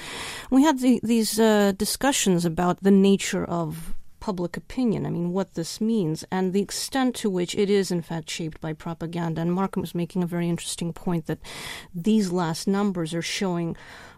We 0.50 0.64
had 0.64 0.80
the, 0.80 1.00
these 1.04 1.40
uh, 1.40 1.74
discussions 1.78 2.46
about 2.46 2.82
the 2.84 2.92
nature 2.92 3.46
of 3.46 3.94
public 4.20 4.58
opinion. 4.58 5.06
I 5.06 5.10
mean, 5.10 5.32
what 5.32 5.54
this 5.54 5.80
means 5.80 6.24
and 6.32 6.54
the 6.54 6.62
extent 6.62 7.16
to 7.18 7.30
which 7.30 7.56
it 7.56 7.70
is, 7.70 7.92
in 7.92 8.02
fact, 8.02 8.30
shaped 8.30 8.60
by 8.62 8.74
propaganda. 8.74 9.42
And 9.42 9.54
Markham 9.54 9.82
was 9.82 9.96
making 9.96 10.24
a 10.24 10.28
very 10.28 10.50
interesting 10.50 10.94
point 10.94 11.26
that 11.28 11.40
these 11.94 12.32
last 12.32 12.68
numbers 12.68 13.14
are 13.14 13.22
showing 13.22 13.76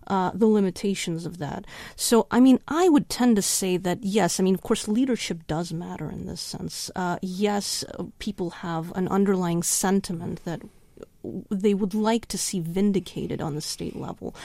uh, 0.08 0.32
the 0.34 0.48
limitations 0.48 1.26
of 1.26 1.38
that. 1.38 1.66
So, 1.96 2.28
I 2.32 2.40
mean, 2.40 2.60
I 2.68 2.90
would 2.90 3.10
tend 3.10 3.36
to 3.36 3.42
say 3.42 3.78
that 3.78 4.04
yes, 4.04 4.40
I 4.40 4.44
mean, 4.44 4.56
of 4.56 4.62
course, 4.62 4.88
leadership 4.88 5.48
does 5.48 5.72
matter 5.72 6.10
in 6.10 6.26
this 6.26 6.42
sense. 6.42 6.92
Uh, 6.96 7.18
yes, 7.22 7.84
uh, 7.98 8.06
people 8.20 8.50
have 8.50 8.92
an 8.94 9.08
underlying 9.08 9.64
sentiment 9.64 10.44
that 10.46 10.62
they 11.50 11.74
would 11.74 11.94
like 11.94 12.26
to 12.28 12.38
see 12.38 12.60
vindicated 12.60 13.42
on 13.42 13.56
the 13.56 13.62
state 13.62 13.96
level. 13.96 14.36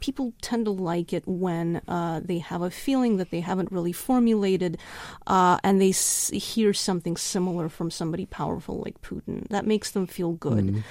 People 0.00 0.32
tend 0.42 0.64
to 0.66 0.70
like 0.70 1.12
it 1.12 1.22
when 1.26 1.80
uh, 1.88 2.20
they 2.24 2.38
have 2.38 2.62
a 2.62 2.70
feeling 2.70 3.16
that 3.18 3.30
they 3.30 3.40
haven't 3.40 3.70
really 3.72 3.92
formulated 3.92 4.78
uh, 5.26 5.58
and 5.62 5.80
they 5.80 5.90
s- 5.90 6.30
hear 6.30 6.72
something 6.72 7.16
similar 7.16 7.68
from 7.68 7.90
somebody 7.90 8.26
powerful 8.26 8.82
like 8.84 9.00
Putin. 9.02 9.46
That 9.48 9.66
makes 9.66 9.92
them 9.92 10.06
feel 10.06 10.32
good. 10.32 10.82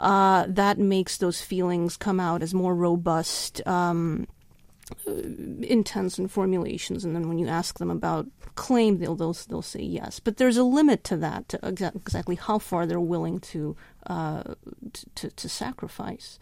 Uh, 0.00 0.46
that 0.48 0.78
makes 0.78 1.18
those 1.18 1.40
feelings 1.40 1.96
come 1.96 2.20
out 2.20 2.42
as 2.42 2.54
more 2.54 2.74
robust. 2.74 3.66
Um, 3.66 4.26
intents 5.62 6.18
and 6.18 6.30
formulations, 6.30 7.04
and 7.06 7.14
then 7.16 7.26
when 7.26 7.38
you 7.38 7.48
ask 7.48 7.78
them 7.78 7.90
about 7.90 8.26
claim, 8.54 8.98
they'll 8.98 9.14
they'll, 9.16 9.32
they'll 9.48 9.62
say 9.62 9.80
yes. 9.80 10.20
But 10.20 10.36
there's 10.36 10.58
a 10.58 10.62
limit 10.62 11.04
to 11.04 11.16
that, 11.16 11.48
to 11.48 11.58
exa- 11.58 11.96
exactly 11.96 12.36
how 12.36 12.58
far 12.58 12.84
they're 12.84 13.00
willing 13.00 13.40
to 13.40 13.76
uh, 14.06 14.54
to, 15.14 15.30
to 15.30 15.48
sacrifice. 15.48 16.38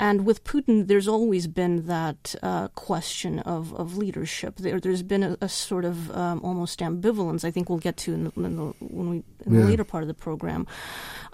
And 0.00 0.24
with 0.24 0.44
Putin, 0.44 0.86
there's 0.86 1.06
always 1.06 1.46
been 1.46 1.86
that 1.86 2.34
uh, 2.42 2.68
question 2.68 3.38
of, 3.40 3.74
of 3.74 3.98
leadership. 3.98 4.56
There, 4.56 4.80
there's 4.80 5.02
been 5.02 5.22
a, 5.22 5.36
a 5.42 5.48
sort 5.50 5.84
of 5.84 6.10
um, 6.16 6.40
almost 6.42 6.78
ambivalence. 6.80 7.44
I 7.44 7.50
think 7.50 7.68
we'll 7.68 7.78
get 7.78 7.98
to 7.98 8.14
in 8.14 8.24
the, 8.24 8.32
in 8.36 8.56
the, 8.56 8.64
when 8.80 9.10
we 9.10 9.22
in 9.44 9.60
the 9.60 9.64
later 9.66 9.84
part 9.84 10.02
of 10.02 10.08
the 10.08 10.14
program. 10.14 10.66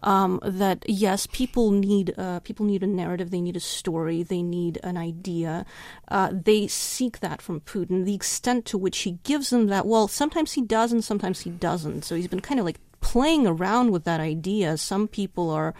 Um, 0.02 0.40
that 0.42 0.84
yes, 0.88 1.28
people 1.30 1.70
need 1.70 2.18
uh, 2.18 2.40
people 2.40 2.66
need 2.66 2.82
a 2.82 2.88
narrative. 2.88 3.30
They 3.30 3.40
need 3.40 3.56
a 3.56 3.60
story. 3.60 4.24
They 4.24 4.42
need 4.42 4.80
an 4.82 4.96
idea. 4.96 5.64
Uh, 6.08 6.32
they 6.32 6.66
seek 6.66 7.20
that 7.20 7.40
from 7.40 7.60
Putin. 7.60 8.04
The 8.04 8.16
extent 8.16 8.64
to 8.66 8.78
which 8.78 8.98
he 8.98 9.12
gives 9.22 9.50
them 9.50 9.68
that, 9.68 9.86
well, 9.86 10.08
sometimes 10.08 10.54
he 10.54 10.62
does 10.62 10.92
and 10.92 11.04
sometimes 11.04 11.42
he 11.42 11.50
doesn't. 11.50 12.02
So 12.04 12.16
he's 12.16 12.26
been 12.26 12.40
kind 12.40 12.58
of 12.58 12.66
like 12.66 12.80
playing 13.06 13.46
around 13.46 13.92
with 13.92 14.02
that 14.02 14.18
idea. 14.18 14.76
Some 14.76 15.06
people 15.06 15.48
are 15.50 15.74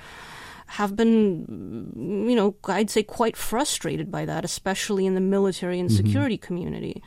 have 0.79 0.95
been, 0.95 1.93
you 2.29 2.37
know, 2.37 2.55
I'd 2.65 2.89
say 2.89 3.03
quite 3.03 3.37
frustrated 3.37 4.13
by 4.13 4.25
that, 4.27 4.45
especially 4.45 5.07
in 5.07 5.15
the 5.15 5.21
military 5.21 5.81
and 5.81 5.91
mm-hmm. 5.91 6.07
security 6.07 6.39
community. 6.39 7.03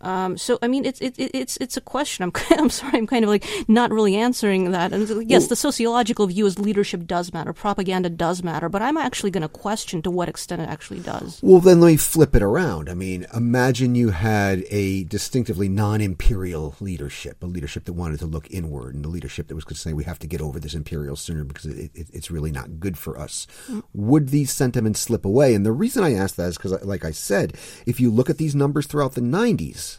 Um, 0.00 0.36
so 0.36 0.58
I 0.60 0.68
mean, 0.68 0.84
it's 0.84 1.00
it, 1.00 1.14
it's 1.16 1.56
it's 1.58 1.76
a 1.76 1.80
question. 1.80 2.24
I'm 2.24 2.32
I'm 2.58 2.70
sorry, 2.70 2.98
I'm 2.98 3.06
kind 3.06 3.24
of 3.24 3.30
like 3.30 3.44
not 3.68 3.90
really 3.90 4.16
answering 4.16 4.70
that. 4.72 4.92
And 4.92 5.30
yes, 5.30 5.46
the 5.48 5.56
sociological 5.56 6.26
view 6.26 6.46
is 6.46 6.58
leadership 6.58 7.06
does 7.06 7.32
matter, 7.32 7.52
propaganda 7.52 8.10
does 8.10 8.42
matter, 8.42 8.68
but 8.68 8.82
I'm 8.82 8.96
actually 8.96 9.30
going 9.30 9.42
to 9.42 9.48
question 9.48 10.02
to 10.02 10.10
what 10.10 10.28
extent 10.28 10.62
it 10.62 10.68
actually 10.68 11.00
does. 11.00 11.40
Well, 11.42 11.60
then 11.60 11.80
let 11.80 11.88
me 11.88 11.96
flip 11.96 12.34
it 12.34 12.42
around. 12.42 12.90
I 12.90 12.94
mean, 12.94 13.26
imagine 13.34 13.94
you 13.94 14.10
had 14.10 14.64
a 14.70 15.04
distinctively 15.04 15.68
non-imperial 15.68 16.76
leadership, 16.80 17.42
a 17.42 17.46
leadership 17.46 17.84
that 17.84 17.94
wanted 17.94 18.18
to 18.20 18.26
look 18.26 18.50
inward, 18.50 18.94
and 18.94 19.04
a 19.06 19.08
leadership 19.08 19.48
that 19.48 19.54
was 19.54 19.64
going 19.64 19.76
to 19.76 19.80
say 19.80 19.92
we 19.92 20.04
have 20.04 20.18
to 20.18 20.26
get 20.26 20.42
over 20.42 20.60
this 20.60 20.74
imperial 20.74 21.16
sooner 21.16 21.44
because 21.44 21.66
it, 21.66 21.90
it, 21.94 22.08
it's 22.12 22.30
really 22.30 22.52
not 22.52 22.78
good 22.78 22.98
for 22.98 23.18
us. 23.18 23.46
Mm. 23.68 23.82
Would 23.94 24.28
these 24.28 24.52
sentiments 24.52 25.00
slip 25.00 25.24
away? 25.24 25.54
And 25.54 25.64
the 25.64 25.72
reason 25.72 26.04
I 26.04 26.14
ask 26.14 26.36
that 26.36 26.48
is 26.48 26.56
because, 26.56 26.72
like 26.84 27.04
I 27.04 27.10
said, 27.10 27.56
if 27.86 28.00
you 28.00 28.10
look 28.10 28.28
at 28.28 28.38
these 28.38 28.54
numbers 28.54 28.86
throughout 28.86 29.14
the 29.14 29.20
90s 29.20 29.93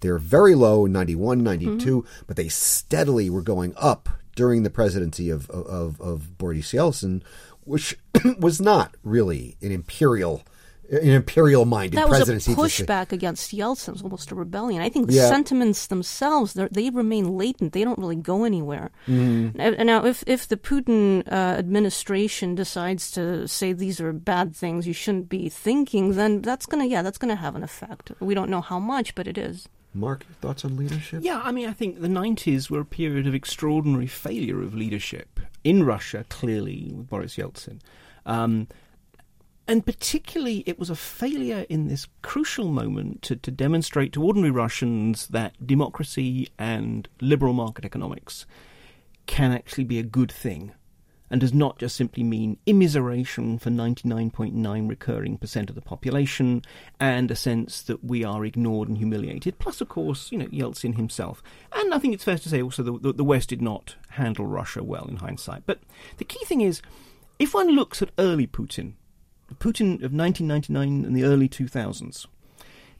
they're 0.00 0.18
very 0.18 0.54
low, 0.54 0.86
in 0.86 0.92
91, 0.92 1.42
92, 1.42 2.02
mm-hmm. 2.02 2.22
but 2.26 2.36
they 2.36 2.48
steadily 2.48 3.30
were 3.30 3.42
going 3.42 3.74
up 3.76 4.08
during 4.34 4.62
the 4.62 4.70
presidency 4.70 5.30
of, 5.30 5.48
of, 5.50 6.00
of 6.00 6.38
Boris 6.38 6.72
Yeltsin, 6.72 7.22
which 7.64 7.98
was 8.38 8.60
not 8.60 8.94
really 9.02 9.56
an 9.62 9.72
imperial 9.72 10.42
an 10.90 11.08
imperial 11.08 11.64
minded 11.64 12.00
presidency. 12.06 12.54
That 12.54 12.60
was 12.60 12.80
a 12.80 12.84
pushback 12.84 13.12
against 13.12 13.52
Yeltsin. 13.52 13.88
It 13.88 13.92
was 13.92 14.02
almost 14.02 14.30
a 14.30 14.34
rebellion. 14.34 14.82
I 14.82 14.88
think 14.88 15.08
the 15.08 15.14
yeah. 15.14 15.28
sentiments 15.28 15.88
themselves 15.88 16.54
they 16.54 16.90
remain 16.90 17.36
latent. 17.36 17.72
They 17.72 17.84
don't 17.84 17.98
really 17.98 18.16
go 18.16 18.44
anywhere. 18.44 18.90
Mm. 19.08 19.84
Now, 19.84 20.04
if 20.04 20.22
if 20.26 20.46
the 20.48 20.56
Putin 20.56 21.26
uh, 21.26 21.58
administration 21.58 22.54
decides 22.54 23.10
to 23.12 23.48
say 23.48 23.72
these 23.72 24.00
are 24.00 24.12
bad 24.12 24.54
things 24.54 24.86
you 24.86 24.92
shouldn't 24.92 25.28
be 25.28 25.48
thinking, 25.48 26.12
then 26.14 26.42
that's 26.42 26.66
gonna 26.66 26.86
yeah 26.86 27.02
that's 27.02 27.18
gonna 27.18 27.36
have 27.36 27.56
an 27.56 27.62
effect. 27.62 28.12
We 28.20 28.34
don't 28.34 28.50
know 28.50 28.60
how 28.60 28.78
much, 28.78 29.14
but 29.14 29.26
it 29.26 29.38
is. 29.38 29.68
Mark, 29.96 30.24
your 30.28 30.34
thoughts 30.34 30.64
on 30.64 30.76
leadership? 30.76 31.22
Yeah, 31.22 31.40
I 31.42 31.52
mean, 31.52 31.68
I 31.68 31.72
think 31.72 32.00
the 32.00 32.08
90s 32.08 32.70
were 32.70 32.80
a 32.80 32.84
period 32.84 33.26
of 33.26 33.34
extraordinary 33.34 34.06
failure 34.06 34.62
of 34.62 34.74
leadership 34.74 35.40
in 35.64 35.84
Russia, 35.84 36.24
clearly, 36.28 36.92
with 36.94 37.08
Boris 37.08 37.36
Yeltsin. 37.36 37.80
Um, 38.24 38.68
and 39.68 39.84
particularly, 39.84 40.62
it 40.66 40.78
was 40.78 40.90
a 40.90 40.96
failure 40.96 41.66
in 41.68 41.88
this 41.88 42.06
crucial 42.22 42.68
moment 42.68 43.22
to, 43.22 43.36
to 43.36 43.50
demonstrate 43.50 44.12
to 44.12 44.22
ordinary 44.22 44.52
Russians 44.52 45.26
that 45.28 45.66
democracy 45.66 46.48
and 46.58 47.08
liberal 47.20 47.52
market 47.52 47.84
economics 47.84 48.46
can 49.26 49.50
actually 49.50 49.84
be 49.84 49.98
a 49.98 50.04
good 50.04 50.30
thing 50.30 50.72
and 51.30 51.40
does 51.40 51.52
not 51.52 51.78
just 51.78 51.96
simply 51.96 52.22
mean 52.22 52.58
immiseration 52.66 53.60
for 53.60 53.70
99.9 53.70 54.88
recurring 54.88 55.38
percent 55.38 55.68
of 55.68 55.74
the 55.74 55.82
population 55.82 56.62
and 57.00 57.30
a 57.30 57.36
sense 57.36 57.82
that 57.82 58.04
we 58.04 58.24
are 58.24 58.44
ignored 58.44 58.88
and 58.88 58.98
humiliated. 58.98 59.58
Plus, 59.58 59.80
of 59.80 59.88
course, 59.88 60.30
you 60.30 60.38
know, 60.38 60.46
Yeltsin 60.46 60.96
himself. 60.96 61.42
And 61.72 61.92
I 61.92 61.98
think 61.98 62.14
it's 62.14 62.24
fair 62.24 62.38
to 62.38 62.48
say 62.48 62.62
also 62.62 62.82
that 62.82 63.16
the 63.16 63.24
West 63.24 63.48
did 63.48 63.62
not 63.62 63.96
handle 64.10 64.46
Russia 64.46 64.82
well 64.82 65.06
in 65.06 65.16
hindsight. 65.16 65.64
But 65.66 65.80
the 66.18 66.24
key 66.24 66.44
thing 66.44 66.60
is, 66.60 66.80
if 67.38 67.54
one 67.54 67.70
looks 67.70 68.00
at 68.02 68.12
early 68.18 68.46
Putin, 68.46 68.94
Putin 69.54 70.02
of 70.02 70.12
1999 70.12 71.04
and 71.04 71.16
the 71.16 71.24
early 71.24 71.48
2000s, 71.48 72.26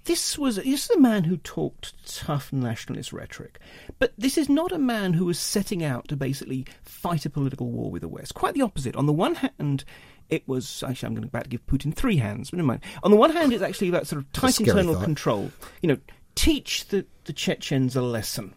this 0.06 0.38
was 0.38 0.56
this 0.56 0.84
is 0.84 0.90
a 0.90 1.00
man 1.00 1.24
who 1.24 1.36
talked 1.36 1.94
tough 2.06 2.52
nationalist 2.52 3.12
rhetoric, 3.12 3.58
but 3.98 4.12
this 4.16 4.38
is 4.38 4.48
not 4.48 4.72
a 4.72 4.78
man 4.78 5.12
who 5.12 5.26
was 5.26 5.38
setting 5.38 5.84
out 5.84 6.08
to 6.08 6.16
basically 6.16 6.66
fight 6.82 7.26
a 7.26 7.30
political 7.30 7.70
war 7.70 7.90
with 7.90 8.02
the 8.02 8.08
West. 8.08 8.34
Quite 8.34 8.54
the 8.54 8.62
opposite. 8.62 8.96
On 8.96 9.06
the 9.06 9.12
one 9.12 9.34
hand, 9.34 9.84
it 10.28 10.46
was 10.48 10.82
actually 10.82 11.08
I'm 11.08 11.14
going 11.14 11.22
to 11.22 11.28
about 11.28 11.44
to 11.44 11.50
give 11.50 11.66
Putin 11.66 11.94
three 11.94 12.16
hands, 12.16 12.50
but 12.50 12.56
never 12.56 12.66
mind. 12.66 12.84
On 13.02 13.10
the 13.10 13.16
one 13.16 13.30
hand, 13.30 13.52
it's 13.52 13.62
actually 13.62 13.88
about 13.88 14.06
sort 14.06 14.22
of 14.22 14.32
tight 14.32 14.58
internal 14.60 14.94
thought. 14.94 15.04
control. 15.04 15.50
You 15.82 15.88
know, 15.88 15.98
teach 16.34 16.86
the, 16.88 17.04
the 17.24 17.32
Chechens 17.32 17.96
a 17.96 18.02
lesson 18.02 18.54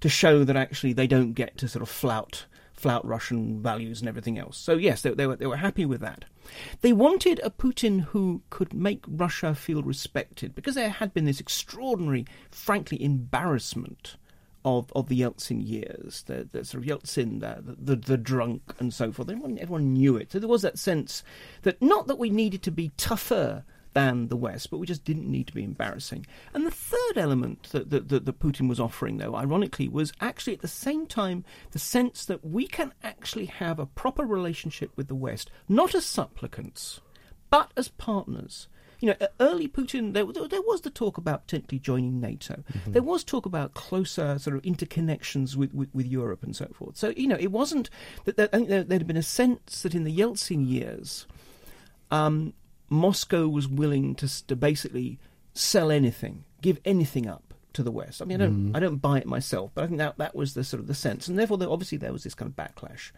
to 0.00 0.08
show 0.08 0.44
that 0.44 0.56
actually 0.56 0.92
they 0.92 1.06
don't 1.06 1.32
get 1.32 1.56
to 1.58 1.68
sort 1.68 1.82
of 1.82 1.88
flout 1.88 2.46
flout 2.72 3.06
Russian 3.06 3.62
values 3.62 4.00
and 4.00 4.08
everything 4.08 4.38
else. 4.38 4.58
So 4.58 4.72
yes, 4.74 5.02
they, 5.02 5.10
they 5.10 5.26
were 5.26 5.36
they 5.36 5.46
were 5.46 5.56
happy 5.56 5.86
with 5.86 6.00
that. 6.00 6.24
They 6.80 6.92
wanted 6.92 7.40
a 7.42 7.50
Putin 7.50 8.02
who 8.06 8.42
could 8.50 8.74
make 8.74 9.04
Russia 9.06 9.54
feel 9.54 9.82
respected 9.82 10.54
because 10.54 10.74
there 10.74 10.90
had 10.90 11.14
been 11.14 11.24
this 11.24 11.40
extraordinary, 11.40 12.26
frankly, 12.50 13.02
embarrassment 13.02 14.16
of, 14.64 14.92
of 14.94 15.08
the 15.08 15.20
Yeltsin 15.20 15.66
years, 15.66 16.24
the, 16.26 16.48
the 16.50 16.64
sort 16.64 16.84
of 16.84 16.88
Yeltsin, 16.88 17.40
the, 17.40 17.76
the, 17.78 17.96
the 17.96 18.16
drunk, 18.16 18.74
and 18.78 18.94
so 18.94 19.10
forth. 19.12 19.28
Everyone, 19.28 19.58
everyone 19.58 19.92
knew 19.92 20.16
it. 20.16 20.32
So 20.32 20.38
there 20.38 20.48
was 20.48 20.62
that 20.62 20.78
sense 20.78 21.22
that 21.62 21.82
not 21.82 22.06
that 22.06 22.18
we 22.18 22.30
needed 22.30 22.62
to 22.62 22.70
be 22.70 22.92
tougher 22.96 23.64
than 23.94 24.28
the 24.28 24.36
West, 24.36 24.70
but 24.70 24.78
we 24.78 24.86
just 24.86 25.04
didn't 25.04 25.30
need 25.30 25.46
to 25.46 25.54
be 25.54 25.64
embarrassing. 25.64 26.26
And 26.54 26.66
the 26.66 26.70
third 26.70 27.16
element 27.16 27.64
that, 27.72 27.90
that, 27.90 28.08
that, 28.08 28.24
that 28.24 28.40
Putin 28.40 28.68
was 28.68 28.80
offering, 28.80 29.18
though, 29.18 29.34
ironically, 29.34 29.88
was 29.88 30.12
actually 30.20 30.54
at 30.54 30.60
the 30.60 30.68
same 30.68 31.06
time 31.06 31.44
the 31.72 31.78
sense 31.78 32.24
that 32.24 32.44
we 32.44 32.66
can 32.66 32.92
actually 33.02 33.46
have 33.46 33.78
a 33.78 33.86
proper 33.86 34.24
relationship 34.24 34.90
with 34.96 35.08
the 35.08 35.14
West, 35.14 35.50
not 35.68 35.94
as 35.94 36.06
supplicants, 36.06 37.00
but 37.50 37.70
as 37.76 37.88
partners 37.88 38.68
you 39.02 39.08
know, 39.08 39.26
early 39.40 39.66
Putin, 39.66 40.12
there, 40.12 40.24
there 40.24 40.62
was 40.62 40.82
the 40.82 40.90
talk 40.90 41.18
about 41.18 41.48
potentially 41.48 41.80
joining 41.80 42.20
NATO. 42.20 42.62
Mm-hmm. 42.72 42.92
There 42.92 43.02
was 43.02 43.24
talk 43.24 43.46
about 43.46 43.74
closer 43.74 44.38
sort 44.38 44.54
of 44.54 44.62
interconnections 44.62 45.56
with, 45.56 45.74
with, 45.74 45.92
with, 45.92 46.06
Europe 46.06 46.44
and 46.44 46.54
so 46.54 46.68
forth. 46.72 46.96
So, 46.96 47.12
you 47.16 47.26
know, 47.26 47.36
it 47.38 47.50
wasn't 47.50 47.90
that 48.26 48.36
there, 48.36 48.46
there, 48.46 48.84
had 48.88 49.06
been 49.08 49.16
a 49.16 49.22
sense 49.22 49.82
that 49.82 49.96
in 49.96 50.04
the 50.04 50.16
Yeltsin 50.16 50.68
years, 50.68 51.26
um, 52.12 52.54
Moscow 52.92 53.48
was 53.48 53.66
willing 53.66 54.14
to, 54.16 54.46
to 54.46 54.54
basically 54.54 55.18
sell 55.54 55.90
anything, 55.90 56.44
give 56.60 56.78
anything 56.84 57.26
up 57.26 57.54
to 57.72 57.82
the 57.82 57.90
West. 57.90 58.20
I 58.20 58.26
mean, 58.26 58.40
I 58.40 58.44
don't, 58.44 58.72
mm. 58.72 58.76
I 58.76 58.80
don't 58.80 58.98
buy 58.98 59.18
it 59.18 59.26
myself, 59.26 59.70
but 59.74 59.82
I 59.82 59.86
think 59.86 59.98
that 59.98 60.18
that 60.18 60.36
was 60.36 60.52
the 60.52 60.62
sort 60.62 60.80
of 60.80 60.86
the 60.86 60.94
sense, 60.94 61.26
and 61.26 61.38
therefore, 61.38 61.56
there, 61.56 61.70
obviously, 61.70 61.96
there 61.96 62.12
was 62.12 62.22
this 62.22 62.34
kind 62.34 62.50
of 62.50 62.56
backlash. 62.56 63.10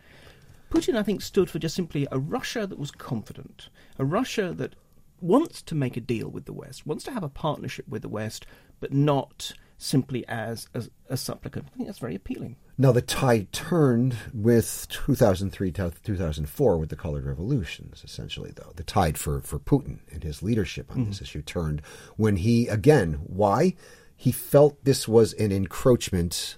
Putin, 0.70 0.96
I 0.96 1.02
think, 1.02 1.22
stood 1.22 1.50
for 1.50 1.58
just 1.58 1.74
simply 1.74 2.06
a 2.12 2.18
Russia 2.18 2.66
that 2.66 2.78
was 2.78 2.92
confident, 2.92 3.68
a 3.98 4.04
Russia 4.04 4.52
that 4.52 4.76
wants 5.20 5.60
to 5.62 5.74
make 5.74 5.96
a 5.96 6.00
deal 6.00 6.28
with 6.28 6.44
the 6.44 6.52
West, 6.52 6.86
wants 6.86 7.02
to 7.04 7.10
have 7.10 7.24
a 7.24 7.28
partnership 7.28 7.88
with 7.88 8.02
the 8.02 8.08
West, 8.08 8.46
but 8.78 8.92
not 8.92 9.52
simply 9.76 10.24
as, 10.28 10.68
as 10.72 10.88
a 11.08 11.16
supplicant. 11.16 11.66
I 11.72 11.76
think 11.76 11.88
that's 11.88 11.98
very 11.98 12.14
appealing. 12.14 12.56
Now, 12.76 12.90
the 12.90 13.02
tide 13.02 13.52
turned 13.52 14.16
with 14.32 14.88
2003 14.88 15.70
to 15.72 15.92
2004 16.02 16.76
with 16.76 16.88
the 16.88 16.96
colored 16.96 17.24
revolutions, 17.24 18.02
essentially, 18.04 18.52
though. 18.54 18.72
The 18.74 18.82
tide 18.82 19.16
for, 19.16 19.40
for 19.40 19.60
Putin 19.60 19.98
and 20.10 20.24
his 20.24 20.42
leadership 20.42 20.90
on 20.90 20.98
mm-hmm. 20.98 21.10
this 21.10 21.22
issue 21.22 21.42
turned 21.42 21.82
when 22.16 22.36
he, 22.36 22.66
again, 22.66 23.20
why? 23.24 23.74
He 24.16 24.32
felt 24.32 24.84
this 24.84 25.06
was 25.06 25.34
an 25.34 25.52
encroachment 25.52 26.56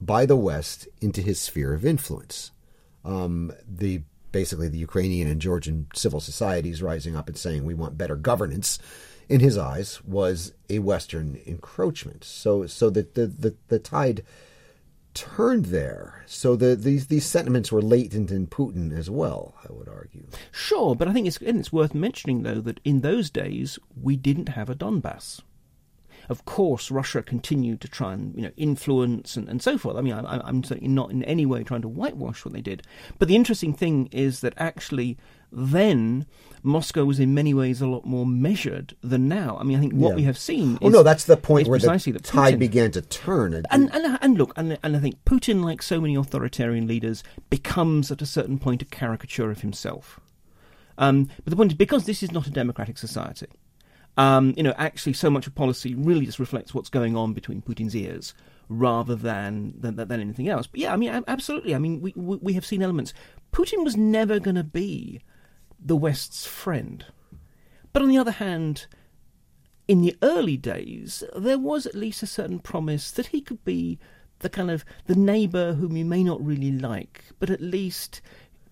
by 0.00 0.24
the 0.24 0.36
West 0.36 0.88
into 1.02 1.20
his 1.20 1.38
sphere 1.38 1.74
of 1.74 1.84
influence. 1.84 2.52
Um, 3.04 3.52
the 3.68 4.02
basically 4.32 4.68
the 4.68 4.78
Ukrainian 4.78 5.28
and 5.28 5.40
Georgian 5.40 5.88
civil 5.94 6.20
societies 6.20 6.82
rising 6.82 7.16
up 7.16 7.28
and 7.28 7.36
saying 7.36 7.64
we 7.64 7.74
want 7.74 7.98
better 7.98 8.16
governance 8.16 8.78
in 9.28 9.40
his 9.40 9.56
eyes, 9.56 10.02
was 10.04 10.52
a 10.68 10.80
Western 10.80 11.40
encroachment. 11.46 12.24
So, 12.24 12.66
so 12.66 12.90
that 12.90 13.14
the, 13.14 13.28
the, 13.28 13.54
the 13.68 13.78
tide 13.78 14.24
turned 15.14 15.66
there. 15.66 16.24
So 16.26 16.56
the, 16.56 16.76
these 16.76 17.08
these 17.08 17.26
sentiments 17.26 17.72
were 17.72 17.82
latent 17.82 18.30
in 18.30 18.46
Putin 18.46 18.96
as 18.96 19.10
well. 19.10 19.54
I 19.68 19.72
would 19.72 19.88
argue. 19.88 20.26
Sure, 20.52 20.94
but 20.94 21.08
I 21.08 21.12
think 21.12 21.26
it's 21.26 21.38
and 21.38 21.58
it's 21.58 21.72
worth 21.72 21.94
mentioning 21.94 22.42
though 22.42 22.60
that 22.60 22.80
in 22.84 23.00
those 23.00 23.30
days 23.30 23.78
we 24.00 24.16
didn't 24.16 24.50
have 24.50 24.70
a 24.70 24.74
Donbass. 24.74 25.40
Of 26.30 26.44
course, 26.44 26.92
Russia 26.92 27.22
continued 27.22 27.80
to 27.80 27.88
try 27.88 28.12
and 28.12 28.32
you 28.36 28.42
know 28.42 28.52
influence 28.56 29.36
and, 29.36 29.48
and 29.48 29.60
so 29.60 29.76
forth. 29.76 29.96
I 29.96 30.00
mean, 30.00 30.14
I, 30.14 30.40
I'm 30.46 30.62
certainly 30.62 30.88
not 30.88 31.10
in 31.10 31.24
any 31.24 31.44
way 31.44 31.64
trying 31.64 31.82
to 31.82 31.88
whitewash 31.88 32.44
what 32.44 32.54
they 32.54 32.60
did. 32.60 32.84
But 33.18 33.26
the 33.26 33.34
interesting 33.34 33.74
thing 33.74 34.08
is 34.12 34.40
that 34.40 34.54
actually 34.56 35.18
then 35.50 36.26
Moscow 36.62 37.04
was 37.04 37.18
in 37.18 37.34
many 37.34 37.52
ways 37.52 37.80
a 37.80 37.88
lot 37.88 38.06
more 38.06 38.24
measured 38.24 38.94
than 39.02 39.26
now. 39.26 39.58
I 39.58 39.64
mean, 39.64 39.76
I 39.76 39.80
think 39.80 39.94
what 39.94 40.10
yeah. 40.10 40.14
we 40.14 40.22
have 40.22 40.38
seen. 40.38 40.78
oh 40.80 40.88
no, 40.88 41.02
that's 41.02 41.24
the 41.24 41.36
point 41.36 41.66
where 41.66 41.80
the 41.80 42.20
tide 42.22 42.60
began 42.60 42.92
to 42.92 43.02
turn. 43.02 43.52
And 43.52 43.66
and, 43.70 43.90
and 43.92 44.38
look, 44.38 44.52
and, 44.56 44.78
and 44.84 44.96
I 44.96 45.00
think 45.00 45.24
Putin, 45.24 45.64
like 45.64 45.82
so 45.82 46.00
many 46.00 46.14
authoritarian 46.14 46.86
leaders, 46.86 47.24
becomes 47.50 48.12
at 48.12 48.22
a 48.22 48.26
certain 48.26 48.60
point 48.60 48.82
a 48.82 48.84
caricature 48.84 49.50
of 49.50 49.62
himself. 49.62 50.20
Um, 50.96 51.28
but 51.44 51.50
the 51.50 51.56
point 51.56 51.72
is, 51.72 51.76
because 51.78 52.04
this 52.04 52.22
is 52.22 52.30
not 52.30 52.46
a 52.46 52.50
democratic 52.50 52.98
society, 52.98 53.48
um, 54.16 54.54
you 54.56 54.62
know, 54.62 54.74
actually, 54.76 55.12
so 55.12 55.30
much 55.30 55.46
of 55.46 55.54
policy 55.54 55.94
really 55.94 56.26
just 56.26 56.38
reflects 56.38 56.74
what's 56.74 56.88
going 56.88 57.16
on 57.16 57.32
between 57.32 57.62
Putin's 57.62 57.94
ears 57.94 58.34
rather 58.68 59.16
than 59.16 59.74
than, 59.78 59.96
than 59.96 60.20
anything 60.20 60.48
else. 60.48 60.66
But 60.66 60.80
yeah, 60.80 60.92
I 60.92 60.96
mean, 60.96 61.24
absolutely. 61.26 61.74
I 61.74 61.78
mean, 61.78 62.00
we 62.00 62.12
we 62.16 62.52
have 62.54 62.66
seen 62.66 62.82
elements. 62.82 63.14
Putin 63.52 63.84
was 63.84 63.96
never 63.96 64.38
going 64.38 64.56
to 64.56 64.64
be 64.64 65.20
the 65.78 65.96
West's 65.96 66.46
friend. 66.46 67.04
But 67.92 68.02
on 68.02 68.08
the 68.08 68.18
other 68.18 68.30
hand, 68.30 68.86
in 69.88 70.02
the 70.02 70.16
early 70.22 70.56
days, 70.56 71.24
there 71.36 71.58
was 71.58 71.86
at 71.86 71.96
least 71.96 72.22
a 72.22 72.26
certain 72.26 72.60
promise 72.60 73.10
that 73.10 73.26
he 73.26 73.40
could 73.40 73.64
be 73.64 73.98
the 74.38 74.48
kind 74.48 74.70
of 74.70 74.84
the 75.06 75.16
neighbour 75.16 75.74
whom 75.74 75.96
you 75.96 76.04
may 76.04 76.22
not 76.22 76.44
really 76.44 76.72
like, 76.72 77.24
but 77.38 77.50
at 77.50 77.60
least 77.60 78.20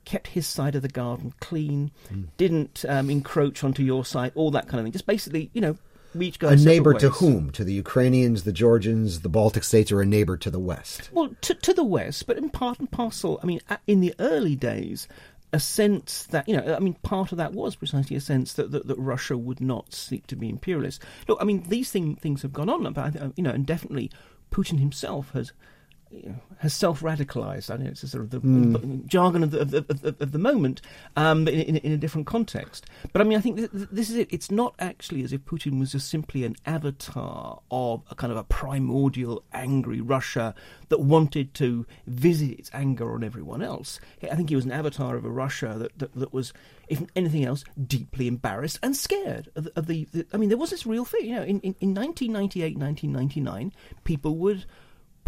kept 0.09 0.29
his 0.29 0.47
side 0.47 0.75
of 0.75 0.81
the 0.81 0.89
garden 0.89 1.35
clean, 1.39 1.91
mm. 2.11 2.27
didn't 2.39 2.83
um, 2.89 3.11
encroach 3.11 3.63
onto 3.63 3.83
your 3.83 4.07
side, 4.07 4.33
all 4.35 4.51
that 4.51 4.67
kind 4.67 4.81
of 4.81 4.87
thing. 4.87 4.93
Just 4.93 5.07
basically, 5.07 5.51
you 5.53 5.61
know, 5.61 5.77
we 6.15 6.29
each 6.29 6.39
go 6.39 6.49
a 6.49 6.57
neighbor 6.57 6.95
to 6.95 7.11
whom? 7.11 7.51
To 7.51 7.63
the 7.63 7.75
Ukrainians, 7.75 8.45
the 8.45 8.53
Georgians, 8.53 9.21
the 9.21 9.29
Baltic 9.29 9.65
states, 9.65 9.93
or 9.93 10.01
a 10.01 10.07
neighbor 10.07 10.39
to 10.39 10.51
the 10.51 10.59
west? 10.59 11.11
Well, 11.13 11.37
to, 11.43 11.55
to 11.55 11.75
the 11.75 11.85
west, 11.85 12.27
but 12.27 12.39
in 12.39 12.49
part 12.49 12.79
and 12.79 12.91
parcel. 12.91 13.39
I 13.43 13.47
mean, 13.47 13.61
in 13.87 14.01
the 14.01 14.15
early 14.19 14.57
days, 14.57 15.09
a 15.53 15.61
sense 15.61 16.23
that 16.31 16.49
you 16.49 16.57
know, 16.57 16.75
I 16.75 16.79
mean, 16.79 16.95
part 17.03 17.31
of 17.33 17.37
that 17.37 17.53
was 17.53 17.77
precisely 17.77 18.17
a 18.17 18.21
sense 18.23 18.55
that 18.55 18.73
that, 18.73 18.87
that 18.87 18.99
Russia 18.99 19.37
would 19.37 19.61
not 19.61 19.93
seek 19.93 20.27
to 20.29 20.37
be 20.37 20.49
imperialist. 20.49 21.03
Look, 21.29 21.37
I 21.39 21.45
mean, 21.45 21.65
these 21.69 21.91
thing, 21.91 22.17
things 22.17 22.41
have 22.41 22.55
gone 22.55 22.71
on, 22.71 22.91
but 22.95 23.15
I 23.15 23.31
you 23.37 23.43
know, 23.43 23.51
and 23.51 23.67
definitely 23.67 24.11
Putin 24.51 24.79
himself 24.79 25.33
has. 25.33 25.53
You 26.11 26.31
know, 26.31 26.35
has 26.59 26.75
self-radicalized. 26.75 27.71
I 27.73 27.77
know 27.77 27.91
it's 27.91 28.03
a 28.03 28.09
sort 28.09 28.25
of 28.25 28.31
the 28.31 28.41
jargon 29.07 29.43
of 29.43 29.51
the, 29.51 29.61
of, 29.61 29.71
the, 29.71 30.17
of, 30.21 30.33
the- 30.33 30.39
moment, 30.39 30.81
um, 31.17 31.47
in, 31.47 31.61
in, 31.61 31.77
in 31.77 31.93
a 31.93 31.97
different 31.97 32.27
context. 32.27 32.87
But 33.13 33.21
I 33.21 33.25
mean, 33.25 33.37
I 33.37 33.41
think 33.41 33.57
th- 33.59 33.71
th- 33.71 33.89
this 33.93 34.09
is 34.09 34.17
it. 34.17 34.29
It's 34.31 34.51
not 34.51 34.75
actually 34.79 35.23
as 35.23 35.33
if 35.33 35.45
Putin 35.45 35.79
was 35.79 35.93
just 35.93 36.09
simply 36.09 36.45
an 36.45 36.57
avatar 36.65 37.61
of 37.71 38.03
a 38.11 38.15
kind 38.15 38.33
of 38.33 38.39
a 38.39 38.45
primordial, 38.45 39.43
angry 39.53 40.01
Russia 40.01 40.55
that 40.89 41.01
wanted 41.01 41.53
to 41.55 41.87
visit 42.07 42.59
its 42.59 42.71
anger 42.73 43.13
on 43.13 43.23
everyone 43.23 43.63
else. 43.63 44.01
I 44.23 44.35
think 44.35 44.49
he 44.49 44.57
was 44.57 44.65
an 44.65 44.73
avatar 44.73 45.17
of 45.17 45.25
a 45.25 45.31
Russia 45.31 45.75
that, 45.79 45.99
that, 45.99 46.15
that 46.15 46.33
was, 46.33 46.53
if 46.89 47.03
anything 47.17 47.45
else, 47.45 47.65
deeply 47.87 48.27
embarrassed 48.29 48.79
and 48.83 48.97
scared 48.97 49.51
of 49.57 49.65
the. 49.65 49.73
Of 49.79 49.87
the, 49.87 50.09
the 50.13 50.27
I 50.33 50.37
mean, 50.39 50.49
there 50.49 50.59
was 50.59 50.71
this 50.71 50.87
real 50.87 51.05
fear. 51.05 51.21
You 51.21 51.35
know, 51.37 51.43
in, 51.43 51.61
in, 51.61 51.75
in 51.81 51.95
1998, 51.95 52.79
1999, 52.79 53.73
people 54.05 54.37
would 54.39 54.65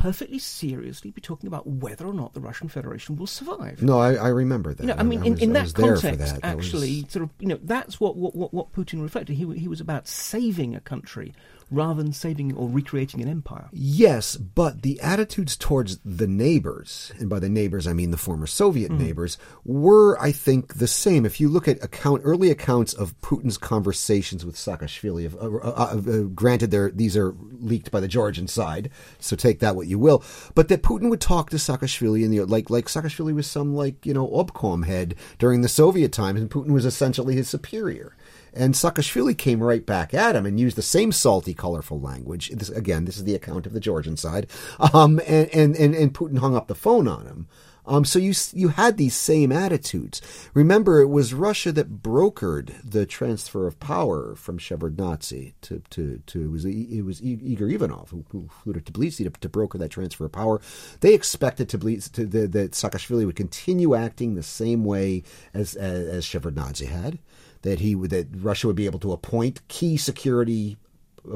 perfectly 0.00 0.38
seriously 0.38 1.10
be 1.10 1.20
talking 1.20 1.46
about 1.46 1.66
whether 1.66 2.06
or 2.06 2.14
not 2.14 2.32
the 2.32 2.40
Russian 2.40 2.68
Federation 2.68 3.16
will 3.16 3.26
survive. 3.26 3.82
No, 3.82 3.98
I, 4.00 4.14
I 4.14 4.28
remember 4.28 4.72
that. 4.74 4.82
You 4.82 4.88
know, 4.88 4.96
I 4.98 5.02
mean, 5.02 5.22
in, 5.24 5.32
was- 5.34 5.42
in 5.42 5.50
I 5.50 5.52
that 5.52 5.62
was 5.62 5.72
there 5.74 5.96
for 5.96 6.02
context, 6.08 6.34
that. 6.34 6.42
That 6.42 6.56
was- 6.56 6.66
actually, 6.66 7.06
sort 7.08 7.22
of, 7.24 7.30
you 7.38 7.48
know, 7.48 7.58
that's 7.62 8.00
what, 8.00 8.16
what, 8.16 8.34
what, 8.34 8.54
what 8.54 8.72
Putin 8.72 9.02
reflected. 9.02 9.34
He, 9.34 9.46
he 9.58 9.68
was 9.68 9.80
about 9.80 10.08
saving 10.08 10.74
a 10.74 10.80
country 10.80 11.34
rather 11.70 12.02
than 12.02 12.12
saving 12.12 12.54
or 12.54 12.68
recreating 12.68 13.22
an 13.22 13.28
empire. 13.28 13.68
Yes, 13.72 14.36
but 14.36 14.82
the 14.82 15.00
attitudes 15.00 15.56
towards 15.56 15.98
the 16.04 16.26
neighbors, 16.26 17.12
and 17.18 17.28
by 17.28 17.38
the 17.38 17.48
neighbors 17.48 17.86
I 17.86 17.92
mean 17.92 18.10
the 18.10 18.16
former 18.16 18.46
Soviet 18.46 18.90
neighbors, 18.90 19.38
were, 19.64 20.20
I 20.20 20.32
think, 20.32 20.74
the 20.74 20.86
same. 20.86 21.24
If 21.24 21.40
you 21.40 21.48
look 21.48 21.68
at 21.68 21.82
account 21.82 22.22
early 22.24 22.50
accounts 22.50 22.92
of 22.92 23.18
Putin's 23.20 23.58
conversations 23.58 24.44
with 24.44 24.56
Saakashvili, 24.56 25.26
of- 25.26 25.36
uh, 25.36 25.68
uh, 25.68 25.96
uh, 25.96 26.22
granted, 26.28 26.70
these 26.96 27.16
are 27.16 27.34
leaked 27.60 27.90
by 27.90 28.00
the 28.00 28.08
Georgian 28.08 28.48
side, 28.48 28.90
so 29.18 29.36
take 29.36 29.60
that 29.60 29.76
what 29.76 29.86
you 29.86 29.98
will, 29.98 30.22
but 30.54 30.68
that 30.68 30.82
Putin 30.82 31.10
would 31.10 31.20
talk 31.20 31.50
to 31.50 31.56
Saakashvili, 31.56 32.24
and 32.24 32.32
the, 32.32 32.44
like 32.44 32.70
like 32.70 32.86
Saakashvili 32.86 33.34
was 33.34 33.46
some 33.46 33.74
like 33.74 34.04
you 34.04 34.14
know 34.14 34.28
obkom 34.28 34.84
head 34.86 35.14
during 35.38 35.60
the 35.60 35.68
Soviet 35.68 36.12
times, 36.12 36.40
and 36.40 36.50
Putin 36.50 36.70
was 36.72 36.84
essentially 36.84 37.34
his 37.34 37.48
superior. 37.48 38.16
And 38.52 38.74
Saakashvili 38.74 39.36
came 39.36 39.62
right 39.62 39.84
back 39.84 40.12
at 40.14 40.36
him 40.36 40.46
and 40.46 40.58
used 40.58 40.76
the 40.76 40.82
same 40.82 41.12
salty, 41.12 41.54
colorful 41.54 42.00
language. 42.00 42.50
This, 42.50 42.68
again, 42.68 43.04
this 43.04 43.16
is 43.16 43.24
the 43.24 43.34
account 43.34 43.66
of 43.66 43.72
the 43.72 43.80
Georgian 43.80 44.16
side. 44.16 44.46
Um, 44.92 45.20
and, 45.26 45.48
and, 45.50 45.76
and, 45.76 45.94
and 45.94 46.14
Putin 46.14 46.38
hung 46.38 46.56
up 46.56 46.66
the 46.66 46.74
phone 46.74 47.06
on 47.06 47.26
him. 47.26 47.46
Um, 47.86 48.04
so 48.04 48.18
you 48.18 48.34
you 48.52 48.68
had 48.68 48.96
these 48.96 49.16
same 49.16 49.50
attitudes. 49.50 50.20
Remember, 50.54 51.00
it 51.00 51.08
was 51.08 51.34
Russia 51.34 51.72
that 51.72 52.02
brokered 52.02 52.72
the 52.84 53.06
transfer 53.06 53.66
of 53.66 53.80
power 53.80 54.34
from 54.36 54.58
Shevardnadze 54.58 55.54
to 55.62 55.82
to 55.90 56.22
to 56.26 56.42
it 56.42 56.50
was 56.50 56.64
it 56.64 57.02
was 57.02 57.22
Igor 57.22 57.68
Ivanov 57.68 58.10
who, 58.10 58.24
who 58.30 58.48
flew 58.62 58.74
to 58.74 58.80
Tbilisi 58.80 59.24
to, 59.24 59.30
to 59.40 59.48
broker 59.48 59.78
that 59.78 59.88
transfer 59.88 60.26
of 60.26 60.32
power. 60.32 60.60
They 61.00 61.14
expected 61.14 61.68
Tbilisi 61.68 62.12
to, 62.12 62.26
the, 62.26 62.46
that 62.48 62.72
Saakashvili 62.72 63.26
would 63.26 63.36
continue 63.36 63.94
acting 63.94 64.34
the 64.34 64.42
same 64.42 64.84
way 64.84 65.22
as 65.52 65.74
as, 65.74 66.06
as 66.08 66.24
Shevardnadze 66.24 66.86
had. 66.86 67.18
That 67.62 67.80
he 67.80 67.94
would 67.94 68.10
that 68.10 68.28
Russia 68.34 68.66
would 68.66 68.76
be 68.76 68.86
able 68.86 69.00
to 69.00 69.12
appoint 69.12 69.66
key 69.68 69.96
security 69.96 70.78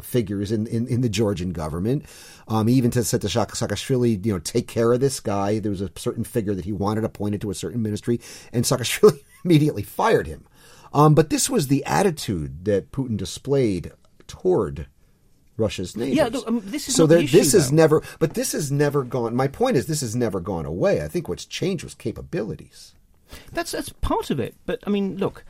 figures 0.02 0.50
in, 0.50 0.66
in, 0.66 0.86
in 0.86 1.00
the 1.00 1.08
Georgian 1.08 1.52
government. 1.52 2.06
Um, 2.48 2.66
he 2.66 2.74
even 2.74 2.90
to 2.92 3.04
said 3.04 3.20
to 3.22 3.26
Saak- 3.28 3.52
Saakashvili, 3.52 4.24
you 4.24 4.32
know, 4.32 4.38
take 4.38 4.68
care 4.68 4.92
of 4.92 5.00
this 5.00 5.20
guy. 5.20 5.58
There 5.58 5.70
was 5.70 5.80
a 5.80 5.90
certain 5.96 6.24
figure 6.24 6.54
that 6.54 6.64
he 6.64 6.72
wanted 6.72 7.04
appointed 7.04 7.40
to 7.42 7.50
a 7.50 7.54
certain 7.54 7.82
ministry, 7.82 8.20
and 8.52 8.64
Saakashvili 8.64 9.20
immediately 9.44 9.82
fired 9.82 10.26
him. 10.26 10.46
Um, 10.92 11.14
but 11.14 11.30
this 11.30 11.50
was 11.50 11.66
the 11.66 11.84
attitude 11.84 12.64
that 12.64 12.92
Putin 12.92 13.16
displayed 13.16 13.92
toward 14.26 14.86
Russia's 15.56 15.96
neighbors. 15.96 16.16
Yeah, 16.16 16.28
look, 16.28 16.44
I 16.46 16.50
mean, 16.50 16.62
this 16.64 16.88
is 16.88 16.94
so 16.94 17.06
there, 17.06 17.18
issue, 17.18 17.38
this 17.38 17.52
though. 17.52 17.74
never, 17.74 18.02
but 18.18 18.34
this 18.34 18.52
has 18.52 18.70
never 18.70 19.02
gone. 19.02 19.34
My 19.34 19.48
point 19.48 19.76
is, 19.76 19.86
this 19.86 20.02
has 20.02 20.14
never 20.14 20.40
gone 20.40 20.66
away. 20.66 21.02
I 21.02 21.08
think 21.08 21.28
what's 21.28 21.44
changed 21.44 21.84
was 21.84 21.94
capabilities. 21.94 22.94
That's 23.52 23.72
that's 23.72 23.88
part 23.88 24.30
of 24.30 24.38
it. 24.38 24.54
But 24.66 24.80
I 24.86 24.90
mean, 24.90 25.16
look, 25.16 25.44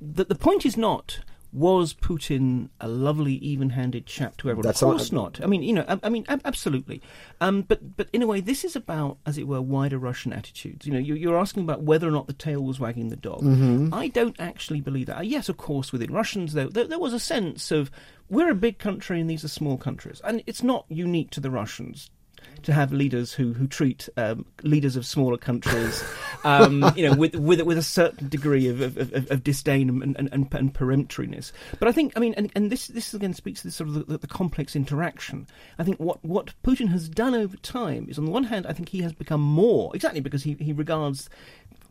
the 0.00 0.24
the 0.24 0.34
point 0.34 0.64
is 0.66 0.76
not 0.76 1.20
was 1.52 1.92
Putin 1.92 2.68
a 2.80 2.86
lovely, 2.86 3.32
even-handed 3.34 4.06
chap 4.06 4.36
to 4.36 4.48
everyone? 4.48 4.66
That's 4.66 4.82
of 4.82 4.88
not- 4.90 4.96
course 4.98 5.10
not. 5.10 5.40
I 5.42 5.46
mean, 5.46 5.64
you 5.64 5.72
know, 5.72 5.84
I, 5.88 5.98
I 6.04 6.08
mean, 6.08 6.24
ab- 6.28 6.42
absolutely. 6.44 7.02
Um, 7.40 7.62
but 7.62 7.96
but 7.96 8.08
in 8.12 8.22
a 8.22 8.26
way, 8.28 8.40
this 8.40 8.64
is 8.64 8.76
about, 8.76 9.18
as 9.26 9.36
it 9.36 9.48
were, 9.48 9.60
wider 9.60 9.98
Russian 9.98 10.32
attitudes. 10.32 10.86
You 10.86 10.92
know, 10.92 11.00
you, 11.00 11.14
you're 11.16 11.36
asking 11.36 11.64
about 11.64 11.82
whether 11.82 12.06
or 12.06 12.12
not 12.12 12.28
the 12.28 12.34
tail 12.34 12.62
was 12.62 12.78
wagging 12.78 13.08
the 13.08 13.16
dog. 13.16 13.40
Mm-hmm. 13.42 13.92
I 13.92 14.06
don't 14.08 14.38
actually 14.40 14.80
believe 14.80 15.06
that. 15.06 15.18
Uh, 15.18 15.22
Yes, 15.22 15.48
of 15.48 15.56
course, 15.56 15.90
within 15.90 16.12
Russians, 16.12 16.52
though, 16.52 16.68
there, 16.68 16.86
there 16.86 17.00
was 17.00 17.12
a 17.12 17.18
sense 17.18 17.72
of 17.72 17.90
we're 18.28 18.50
a 18.50 18.54
big 18.54 18.78
country 18.78 19.20
and 19.20 19.28
these 19.28 19.42
are 19.44 19.48
small 19.48 19.76
countries, 19.76 20.20
and 20.24 20.44
it's 20.46 20.62
not 20.62 20.84
unique 20.88 21.30
to 21.30 21.40
the 21.40 21.50
Russians 21.50 22.10
to 22.62 22.72
have 22.72 22.92
leaders 22.92 23.32
who 23.32 23.52
who 23.52 23.66
treat 23.66 24.08
um, 24.16 24.44
leaders 24.62 24.96
of 24.96 25.06
smaller 25.06 25.36
countries, 25.36 26.04
um, 26.44 26.92
you 26.96 27.08
know, 27.08 27.16
with 27.16 27.34
with 27.34 27.60
with 27.62 27.78
a 27.78 27.82
certain 27.82 28.28
degree 28.28 28.68
of 28.68 28.80
of, 28.80 28.96
of, 28.96 29.30
of 29.30 29.42
disdain 29.42 29.88
and, 29.88 30.02
and, 30.02 30.32
and, 30.32 30.48
and 30.52 30.74
peremptoriness. 30.74 31.52
But 31.78 31.88
I 31.88 31.92
think, 31.92 32.12
I 32.16 32.20
mean, 32.20 32.34
and, 32.36 32.50
and 32.54 32.70
this 32.70 32.88
this 32.88 33.14
again 33.14 33.34
speaks 33.34 33.62
to 33.62 33.68
this 33.68 33.76
sort 33.76 33.88
of 33.88 34.06
the, 34.06 34.18
the 34.18 34.26
complex 34.26 34.76
interaction. 34.76 35.46
I 35.78 35.84
think 35.84 35.98
what 35.98 36.22
what 36.24 36.52
Putin 36.62 36.88
has 36.88 37.08
done 37.08 37.34
over 37.34 37.56
time 37.58 38.06
is, 38.08 38.18
on 38.18 38.24
the 38.24 38.30
one 38.30 38.44
hand, 38.44 38.66
I 38.66 38.72
think 38.72 38.90
he 38.90 39.02
has 39.02 39.12
become 39.12 39.40
more 39.40 39.90
exactly 39.94 40.20
because 40.20 40.42
he 40.42 40.54
he 40.60 40.72
regards 40.72 41.28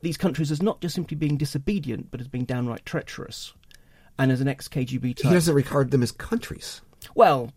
these 0.02 0.18
countries 0.18 0.52
as 0.52 0.62
not 0.62 0.82
just 0.82 0.96
simply 0.96 1.18
being 1.18 1.38
disobedient, 1.38 2.12
but 2.12 2.22
as 2.22 2.28
being 2.28 2.46
downright 2.46 2.86
treacherous. 2.86 3.54
And 4.18 4.34
as 4.34 4.42
an 4.42 4.50
ex 4.50 4.68
KGB 4.68 5.20
He 5.22 5.30
doesn't 5.30 5.54
regard 5.56 5.92
them 5.92 6.04
as 6.04 6.12
countries. 6.12 6.82
well, 7.16 7.52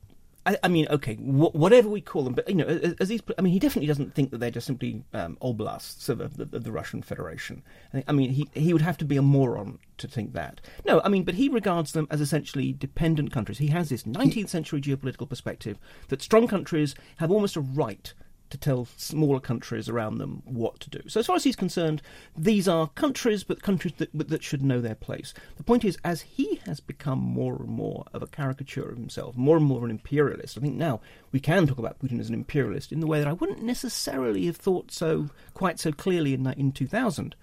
I, 0.44 0.56
I 0.62 0.68
mean, 0.68 0.86
okay, 0.90 1.14
wh- 1.14 1.54
whatever 1.54 1.88
we 1.88 2.00
call 2.00 2.24
them, 2.24 2.34
but 2.34 2.48
you 2.48 2.56
know, 2.56 2.66
as, 2.66 2.94
as 3.00 3.08
these, 3.08 3.22
I 3.38 3.42
mean, 3.42 3.52
he 3.52 3.58
definitely 3.58 3.86
doesn't 3.86 4.14
think 4.14 4.30
that 4.30 4.38
they're 4.38 4.50
just 4.50 4.66
simply 4.66 5.04
um, 5.12 5.38
oblasts 5.40 6.08
of, 6.08 6.20
of, 6.20 6.36
the, 6.36 6.44
the 6.46 6.72
Russian 6.72 7.02
Federation. 7.02 7.62
I, 7.90 7.92
think, 7.92 8.04
I 8.08 8.12
mean, 8.12 8.30
he 8.30 8.48
he 8.52 8.72
would 8.72 8.82
have 8.82 8.98
to 8.98 9.04
be 9.04 9.16
a 9.16 9.22
moron 9.22 9.78
to 9.98 10.08
think 10.08 10.32
that. 10.32 10.60
No, 10.84 11.00
I 11.04 11.08
mean, 11.08 11.24
but 11.24 11.34
he 11.34 11.48
regards 11.48 11.92
them 11.92 12.08
as 12.10 12.20
essentially 12.20 12.72
dependent 12.72 13.32
countries. 13.32 13.58
He 13.58 13.68
has 13.68 13.88
this 13.88 14.02
19th 14.02 14.48
century 14.48 14.80
geopolitical 14.80 15.28
perspective 15.28 15.78
that 16.08 16.22
strong 16.22 16.48
countries 16.48 16.94
have 17.16 17.30
almost 17.30 17.56
a 17.56 17.60
right 17.60 18.12
to 18.52 18.58
tell 18.58 18.86
smaller 18.96 19.40
countries 19.40 19.88
around 19.88 20.18
them 20.18 20.42
what 20.44 20.78
to 20.80 20.90
do. 20.90 21.00
So, 21.08 21.20
as 21.20 21.26
far 21.26 21.36
as 21.36 21.44
he's 21.44 21.56
concerned, 21.56 22.00
these 22.36 22.68
are 22.68 22.88
countries, 22.88 23.42
but 23.44 23.62
countries 23.62 23.94
that, 23.98 24.10
that 24.12 24.42
should 24.42 24.62
know 24.62 24.80
their 24.80 24.94
place. 24.94 25.34
The 25.56 25.64
point 25.64 25.84
is, 25.84 25.98
as 26.04 26.22
he 26.22 26.60
has 26.66 26.80
become 26.80 27.18
more 27.18 27.56
and 27.56 27.68
more 27.68 28.06
of 28.12 28.22
a 28.22 28.26
caricature 28.26 28.88
of 28.88 28.96
himself, 28.96 29.36
more 29.36 29.56
and 29.56 29.66
more 29.66 29.78
of 29.78 29.84
an 29.84 29.90
imperialist, 29.90 30.56
I 30.56 30.60
think 30.60 30.76
now 30.76 31.00
we 31.32 31.40
can 31.40 31.66
talk 31.66 31.78
about 31.78 31.98
Putin 31.98 32.20
as 32.20 32.28
an 32.28 32.34
imperialist 32.34 32.92
in 32.92 33.00
the 33.00 33.06
way 33.06 33.18
that 33.18 33.28
I 33.28 33.32
wouldn't 33.32 33.62
necessarily 33.62 34.46
have 34.46 34.56
thought 34.56 34.90
so 34.90 35.30
quite 35.54 35.80
so 35.80 35.92
clearly 35.92 36.34
in 36.34 36.46
in 36.46 36.72
2000. 36.72 37.34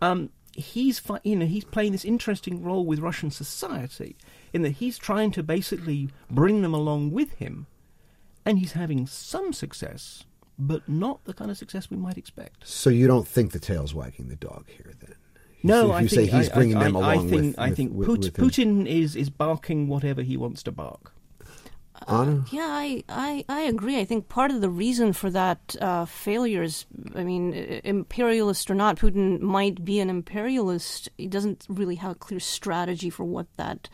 Um, 0.00 0.30
he's 0.56 1.02
you 1.22 1.36
know 1.36 1.46
he's 1.46 1.64
playing 1.64 1.92
this 1.92 2.04
interesting 2.04 2.62
role 2.62 2.84
with 2.84 2.98
Russian 2.98 3.30
society 3.30 4.16
in 4.52 4.62
that 4.62 4.72
he's 4.72 4.98
trying 4.98 5.30
to 5.32 5.42
basically 5.42 6.08
bring 6.30 6.62
them 6.62 6.74
along 6.74 7.12
with 7.12 7.32
him, 7.34 7.66
and 8.44 8.58
he's 8.58 8.72
having 8.72 9.06
some 9.06 9.52
success, 9.52 10.24
but 10.58 10.88
not 10.88 11.24
the 11.24 11.34
kind 11.34 11.50
of 11.50 11.56
success 11.58 11.90
we 11.90 11.96
might 11.96 12.16
expect. 12.18 12.66
So 12.66 12.90
you 12.90 13.06
don't 13.06 13.26
think 13.28 13.52
the 13.52 13.58
tail's 13.58 13.94
wagging 13.94 14.28
the 14.28 14.36
dog 14.36 14.66
here, 14.68 14.92
then? 15.00 15.14
You 15.62 15.68
No, 15.68 15.88
say- 15.88 15.92
I 15.94 16.00
you 16.00 16.08
think 16.08 16.30
say 16.30 16.36
he's 16.38 16.48
bringing 16.48 16.76
I, 16.76 16.84
them 16.84 16.96
along 16.96 17.10
I 17.10 17.16
think 17.30 17.30
with, 17.30 17.58
I 17.58 17.70
think 17.72 17.92
with- 17.92 18.06
Put- 18.08 18.20
with. 18.20 18.34
Putin 18.34 18.86
is 18.86 19.16
is 19.16 19.30
barking 19.30 19.88
whatever 19.88 20.22
he 20.22 20.36
wants 20.36 20.62
to 20.64 20.72
bark. 20.72 21.12
Anna? 22.08 22.44
Yeah, 22.52 22.66
I, 22.68 23.02
I, 23.08 23.44
I 23.48 23.60
agree. 23.62 23.98
I 23.98 24.04
think 24.04 24.28
part 24.28 24.50
of 24.50 24.60
the 24.60 24.68
reason 24.68 25.14
for 25.14 25.30
that 25.30 25.74
uh, 25.80 26.04
failure 26.04 26.62
is, 26.62 26.84
I 27.14 27.24
mean, 27.24 27.54
imperialist 27.84 28.70
or 28.70 28.74
not, 28.74 28.96
Putin 28.98 29.40
might 29.40 29.82
be 29.82 29.98
an 30.00 30.10
imperialist. 30.10 31.08
He 31.16 31.26
doesn't 31.26 31.64
really 31.70 31.94
have 31.94 32.10
a 32.12 32.14
clear 32.14 32.38
strategy 32.38 33.08
for 33.08 33.24
what 33.24 33.46
that 33.56 33.88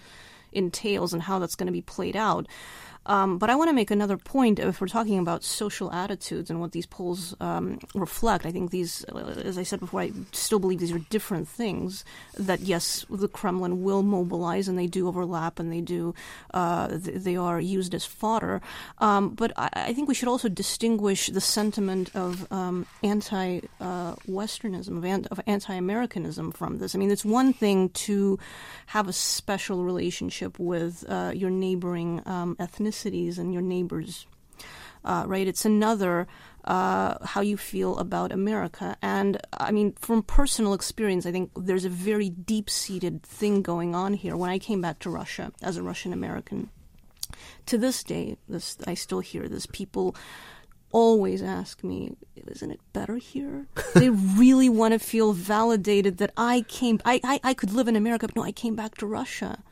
entails 0.50 1.12
and 1.12 1.22
how 1.22 1.38
that's 1.38 1.54
going 1.54 1.68
to 1.68 1.72
be 1.72 1.80
played 1.80 2.16
out. 2.16 2.48
Um, 3.06 3.38
but 3.38 3.50
I 3.50 3.56
want 3.56 3.68
to 3.68 3.74
make 3.74 3.90
another 3.90 4.16
point 4.16 4.58
if 4.58 4.80
we're 4.80 4.86
talking 4.86 5.18
about 5.18 5.42
social 5.42 5.92
attitudes 5.92 6.50
and 6.50 6.60
what 6.60 6.72
these 6.72 6.86
polls 6.86 7.34
um, 7.40 7.80
reflect. 7.94 8.46
I 8.46 8.52
think 8.52 8.70
these, 8.70 9.04
uh, 9.12 9.18
as 9.44 9.58
I 9.58 9.64
said 9.64 9.80
before, 9.80 10.02
I 10.02 10.12
still 10.32 10.58
believe 10.60 10.78
these 10.78 10.92
are 10.92 11.00
different 11.10 11.48
things. 11.48 12.04
That 12.38 12.60
yes, 12.60 13.04
the 13.10 13.28
Kremlin 13.28 13.82
will 13.82 14.02
mobilize, 14.02 14.68
and 14.68 14.78
they 14.78 14.86
do 14.86 15.08
overlap, 15.08 15.58
and 15.58 15.72
they 15.72 15.80
do 15.80 16.14
uh, 16.54 16.88
th- 16.98 17.22
they 17.22 17.36
are 17.36 17.60
used 17.60 17.94
as 17.94 18.04
fodder. 18.04 18.60
Um, 18.98 19.30
but 19.30 19.52
I, 19.56 19.68
I, 19.74 19.92
think 19.92 20.08
we 20.08 20.14
should 20.14 20.28
also 20.28 20.48
distinguish 20.48 21.26
the 21.28 21.40
sentiment 21.40 22.10
of 22.14 22.50
um, 22.52 22.86
anti-Westernism, 23.02 24.96
of, 24.96 25.26
of 25.26 25.40
anti-Americanism 25.46 26.52
from 26.52 26.78
this. 26.78 26.94
I 26.94 26.98
mean, 26.98 27.10
it's 27.10 27.24
one 27.24 27.52
thing 27.52 27.88
to 27.90 28.38
have 28.86 29.08
a 29.08 29.12
special 29.12 29.84
relationship 29.84 30.58
with 30.58 31.04
uh, 31.08 31.32
your 31.34 31.50
neighboring 31.50 32.22
um, 32.26 32.56
ethnicities 32.92 33.38
and 33.38 33.52
your 33.52 33.62
neighbors, 33.62 34.26
uh, 35.04 35.24
right? 35.26 35.46
It's 35.46 35.64
another 35.64 36.26
uh, 36.64 37.14
how 37.24 37.40
you 37.40 37.56
feel 37.56 37.98
about 37.98 38.32
America. 38.32 38.96
And 39.02 39.38
I 39.52 39.72
mean, 39.72 39.94
from 39.98 40.22
personal 40.22 40.74
experience, 40.74 41.26
I 41.26 41.32
think 41.32 41.50
there's 41.56 41.84
a 41.84 41.90
very 41.90 42.30
deep 42.30 42.70
seated 42.70 43.22
thing 43.22 43.62
going 43.62 43.94
on 43.94 44.14
here. 44.14 44.36
When 44.36 44.50
I 44.50 44.58
came 44.58 44.80
back 44.80 44.98
to 45.00 45.10
Russia 45.10 45.52
as 45.60 45.76
a 45.76 45.82
Russian 45.82 46.12
American, 46.12 46.70
to 47.66 47.78
this 47.78 48.04
day, 48.04 48.36
this 48.48 48.76
I 48.86 48.94
still 48.94 49.20
hear 49.20 49.48
this. 49.48 49.66
People 49.66 50.14
always 50.92 51.42
ask 51.42 51.82
me, 51.82 52.16
"Isn't 52.36 52.70
it 52.70 52.80
better 52.92 53.16
here?" 53.16 53.66
they 53.94 54.10
really 54.10 54.68
want 54.68 54.92
to 54.92 54.98
feel 54.98 55.32
validated 55.32 56.18
that 56.18 56.32
I 56.36 56.62
came. 56.68 57.00
I, 57.04 57.20
I 57.24 57.40
I 57.42 57.54
could 57.54 57.72
live 57.72 57.88
in 57.88 57.96
America, 57.96 58.26
but 58.26 58.36
no, 58.36 58.44
I 58.44 58.52
came 58.52 58.76
back 58.76 58.96
to 58.98 59.06
Russia, 59.06 59.64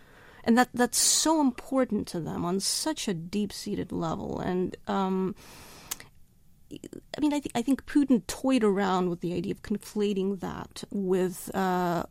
and 0.51 0.59
that 0.59 0.69
that's 0.75 0.99
so 0.99 1.41
important 1.41 2.09
to 2.09 2.19
them 2.19 2.45
on 2.45 2.59
such 2.59 3.07
a 3.07 3.15
deep 3.15 3.53
seated 3.53 3.93
level. 3.93 4.41
And 4.41 4.77
um, 4.89 5.37
I 6.73 7.21
mean, 7.21 7.33
I, 7.33 7.39
th- 7.39 7.53
I 7.55 7.63
think 7.63 7.87
Putin 7.87 8.27
toyed 8.27 8.65
around 8.65 9.11
with 9.11 9.21
the 9.21 9.33
idea 9.33 9.53
of 9.53 9.63
conflating 9.63 10.41
that 10.41 10.83
with 10.91 11.55
uh, 11.55 12.03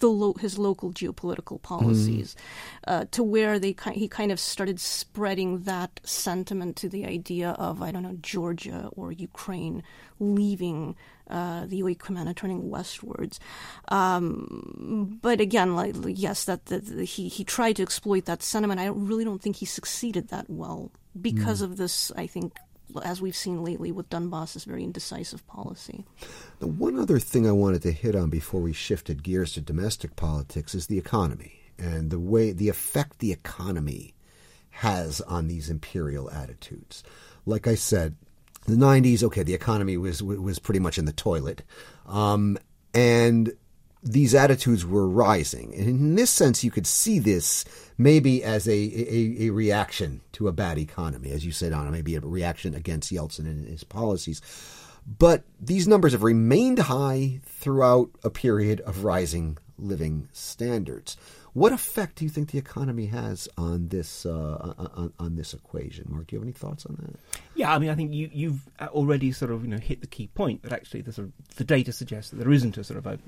the 0.00 0.08
lo- 0.08 0.34
his 0.34 0.58
local 0.58 0.92
geopolitical 0.92 1.60
policies, 1.60 2.34
mm. 2.34 2.92
uh, 2.92 3.04
to 3.10 3.22
where 3.22 3.58
they 3.58 3.72
ki- 3.72 3.92
he 3.92 4.08
kind 4.08 4.32
of 4.32 4.40
started 4.40 4.80
spreading 4.80 5.62
that 5.62 6.00
sentiment 6.04 6.76
to 6.76 6.88
the 6.88 7.06
idea 7.06 7.50
of 7.50 7.82
I 7.82 7.90
don't 7.92 8.02
know 8.02 8.18
Georgia 8.20 8.88
or 8.96 9.12
Ukraine 9.12 9.82
leaving 10.18 10.96
uh, 11.28 11.66
the 11.66 11.80
and 11.82 12.36
turning 12.36 12.68
westwards. 12.68 13.40
Um, 13.88 15.18
but 15.22 15.40
again, 15.40 15.74
like 15.74 15.94
yes, 16.06 16.44
that, 16.44 16.66
that, 16.66 16.86
that, 16.86 17.04
he 17.04 17.28
he 17.28 17.44
tried 17.44 17.76
to 17.76 17.82
exploit 17.82 18.26
that 18.26 18.42
sentiment. 18.42 18.80
I 18.80 18.86
really 18.86 19.24
don't 19.24 19.40
think 19.40 19.56
he 19.56 19.66
succeeded 19.66 20.28
that 20.28 20.48
well 20.48 20.92
because 21.20 21.62
mm. 21.62 21.64
of 21.64 21.76
this. 21.76 22.12
I 22.16 22.26
think 22.26 22.54
as 23.02 23.22
we've 23.22 23.36
seen 23.36 23.64
lately 23.64 23.92
with 23.92 24.10
Donbass's 24.10 24.64
very 24.64 24.84
indecisive 24.84 25.46
policy. 25.46 26.04
The 26.58 26.66
one 26.66 26.98
other 26.98 27.18
thing 27.18 27.46
I 27.46 27.52
wanted 27.52 27.82
to 27.82 27.92
hit 27.92 28.14
on 28.14 28.30
before 28.30 28.60
we 28.60 28.72
shifted 28.72 29.22
gears 29.22 29.52
to 29.54 29.60
domestic 29.60 30.16
politics 30.16 30.74
is 30.74 30.86
the 30.86 30.98
economy 30.98 31.60
and 31.78 32.10
the 32.10 32.18
way 32.18 32.52
the 32.52 32.68
effect 32.68 33.18
the 33.18 33.32
economy 33.32 34.14
has 34.70 35.20
on 35.22 35.48
these 35.48 35.68
imperial 35.68 36.30
attitudes. 36.30 37.02
Like 37.44 37.66
I 37.66 37.74
said, 37.74 38.16
the 38.66 38.76
90s, 38.76 39.22
okay, 39.24 39.42
the 39.42 39.54
economy 39.54 39.96
was 39.96 40.22
was 40.22 40.58
pretty 40.58 40.80
much 40.80 40.98
in 40.98 41.04
the 41.04 41.12
toilet, 41.12 41.62
um, 42.06 42.56
and 42.94 43.52
these 44.02 44.34
attitudes 44.34 44.84
were 44.84 45.08
rising. 45.08 45.72
And 45.74 45.88
in 45.88 46.14
this 46.16 46.30
sense, 46.30 46.64
you 46.64 46.70
could 46.70 46.86
see 46.86 47.18
this 47.18 47.64
maybe 47.96 48.42
as 48.42 48.66
a, 48.66 48.72
a, 48.72 49.46
a, 49.46 49.50
reaction 49.50 50.22
to 50.32 50.48
a 50.48 50.52
bad 50.52 50.78
economy, 50.78 51.30
as 51.30 51.44
you 51.44 51.52
said, 51.52 51.72
Anna, 51.72 51.90
maybe 51.90 52.16
a 52.16 52.20
reaction 52.20 52.74
against 52.74 53.12
Yeltsin 53.12 53.46
and 53.46 53.66
his 53.66 53.84
policies. 53.84 54.42
But 55.06 55.44
these 55.60 55.86
numbers 55.86 56.12
have 56.12 56.22
remained 56.22 56.80
high 56.80 57.40
throughout 57.44 58.10
a 58.24 58.30
period 58.30 58.80
of 58.80 59.04
rising 59.04 59.58
living 59.78 60.28
standards. 60.32 61.16
What 61.54 61.72
effect 61.72 62.16
do 62.16 62.24
you 62.24 62.30
think 62.30 62.50
the 62.50 62.58
economy 62.58 63.06
has 63.06 63.46
on 63.58 63.88
this 63.88 64.24
uh, 64.24 64.74
on, 64.78 65.12
on, 65.18 65.36
this 65.36 65.52
equation, 65.52 66.06
Mark? 66.08 66.28
Do 66.28 66.36
you 66.36 66.40
have 66.40 66.46
any 66.46 66.52
thoughts 66.52 66.86
on 66.86 66.96
that? 66.98 67.40
Yeah, 67.54 67.74
I 67.74 67.78
mean, 67.78 67.90
I 67.90 67.94
think 67.94 68.14
you, 68.14 68.30
you've 68.32 68.66
uh, 68.78 68.86
already 68.86 69.32
sort 69.32 69.50
of 69.50 69.62
you 69.62 69.68
know 69.68 69.76
hit 69.76 70.00
the 70.00 70.06
key 70.06 70.28
point 70.28 70.62
that 70.62 70.72
actually 70.72 71.02
the 71.02 71.12
sort 71.12 71.28
of 71.28 71.56
the 71.56 71.64
data 71.64 71.92
suggests 71.92 72.30
that 72.30 72.36
there 72.36 72.50
isn't 72.50 72.78
a 72.78 72.84
sort 72.84 72.98
of 72.98 73.06
a, 73.06 73.18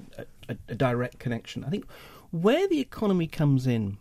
a, 0.49 0.57
a 0.69 0.75
direct 0.75 1.19
connection. 1.19 1.65
I 1.65 1.69
think 1.69 1.87
where 2.31 2.67
the 2.67 2.81
economy 2.81 3.27
comes 3.27 3.67
in 3.67 3.99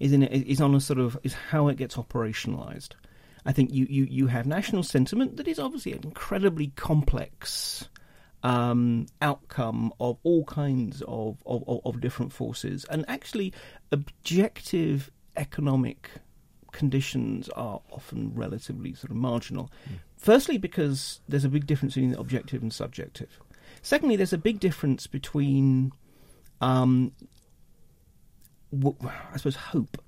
is 0.00 0.12
in 0.12 0.24
is 0.24 0.60
on 0.60 0.74
a 0.74 0.80
sort 0.80 0.98
of 0.98 1.16
is 1.22 1.34
how 1.34 1.68
it 1.68 1.76
gets 1.76 1.94
operationalized. 1.94 2.90
I 3.44 3.52
think 3.52 3.72
you, 3.72 3.86
you, 3.90 4.04
you 4.04 4.26
have 4.28 4.46
national 4.46 4.84
sentiment 4.84 5.36
that 5.36 5.48
is 5.48 5.58
obviously 5.58 5.92
an 5.92 6.04
incredibly 6.04 6.68
complex 6.76 7.88
um, 8.42 9.06
outcome 9.20 9.92
of 10.00 10.18
all 10.22 10.44
kinds 10.44 11.02
of, 11.06 11.42
of, 11.46 11.62
of, 11.84 12.00
different 12.00 12.32
forces. 12.32 12.84
And 12.90 13.04
actually, 13.08 13.52
objective 13.92 15.10
economic 15.36 16.10
conditions 16.72 17.48
are 17.50 17.80
often 17.90 18.32
relatively 18.34 18.94
sort 18.94 19.10
of 19.10 19.16
marginal. 19.16 19.70
Mm. 19.88 19.98
Firstly, 20.16 20.58
because 20.58 21.20
there's 21.28 21.44
a 21.44 21.48
big 21.48 21.66
difference 21.66 21.94
between 21.94 22.14
objective 22.14 22.62
and 22.62 22.72
subjective. 22.72 23.38
Secondly, 23.82 24.16
there's 24.16 24.32
a 24.32 24.38
big 24.38 24.60
difference 24.60 25.06
between, 25.06 25.92
um, 26.60 27.12
I 28.72 29.36
suppose, 29.36 29.56
hope. 29.56 30.02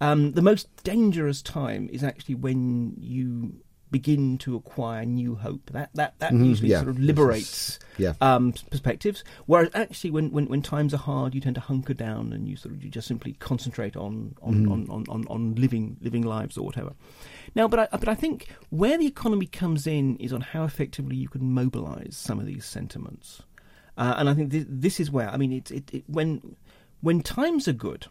Um, 0.00 0.32
the 0.32 0.42
most 0.42 0.68
dangerous 0.84 1.40
time 1.40 1.88
is 1.92 2.04
actually 2.04 2.34
when 2.34 2.94
you 2.98 3.62
begin 3.96 4.36
to 4.36 4.56
acquire 4.56 5.06
new 5.06 5.34
hope. 5.34 5.70
That 5.72 5.88
that 5.94 6.18
that 6.18 6.32
mm-hmm, 6.32 6.44
usually 6.44 6.68
yeah. 6.68 6.80
sort 6.80 6.90
of 6.90 6.98
liberates 6.98 7.78
yeah. 7.96 8.12
um, 8.20 8.52
perspectives. 8.70 9.24
Whereas 9.46 9.70
actually, 9.72 10.10
when, 10.10 10.30
when, 10.32 10.46
when 10.46 10.60
times 10.60 10.92
are 10.92 10.98
hard, 10.98 11.34
you 11.34 11.40
tend 11.40 11.54
to 11.54 11.62
hunker 11.62 11.94
down 11.94 12.34
and 12.34 12.46
you 12.46 12.56
sort 12.56 12.74
of 12.74 12.84
you 12.84 12.90
just 12.90 13.08
simply 13.08 13.32
concentrate 13.38 13.96
on 13.96 14.34
on, 14.42 14.54
mm-hmm. 14.54 14.72
on, 14.72 14.90
on, 14.90 15.04
on, 15.08 15.26
on, 15.28 15.54
living 15.54 15.96
living 16.02 16.22
lives 16.22 16.58
or 16.58 16.66
whatever. 16.66 16.92
Now, 17.54 17.68
but 17.68 17.78
I, 17.80 17.96
but 17.96 18.08
I 18.08 18.14
think 18.14 18.48
where 18.68 18.98
the 18.98 19.06
economy 19.06 19.46
comes 19.46 19.86
in 19.86 20.16
is 20.16 20.30
on 20.30 20.42
how 20.42 20.64
effectively 20.64 21.16
you 21.16 21.28
can 21.28 21.50
mobilise 21.52 22.16
some 22.16 22.38
of 22.38 22.44
these 22.44 22.66
sentiments, 22.66 23.42
uh, 23.96 24.14
and 24.18 24.28
I 24.28 24.34
think 24.34 24.50
this, 24.50 24.66
this 24.68 25.00
is 25.00 25.10
where 25.10 25.30
I 25.30 25.38
mean 25.38 25.52
it, 25.52 25.70
it, 25.70 25.94
it 25.94 26.04
when 26.06 26.56
when 27.00 27.22
times 27.22 27.66
are 27.66 27.72
good. 27.72 28.06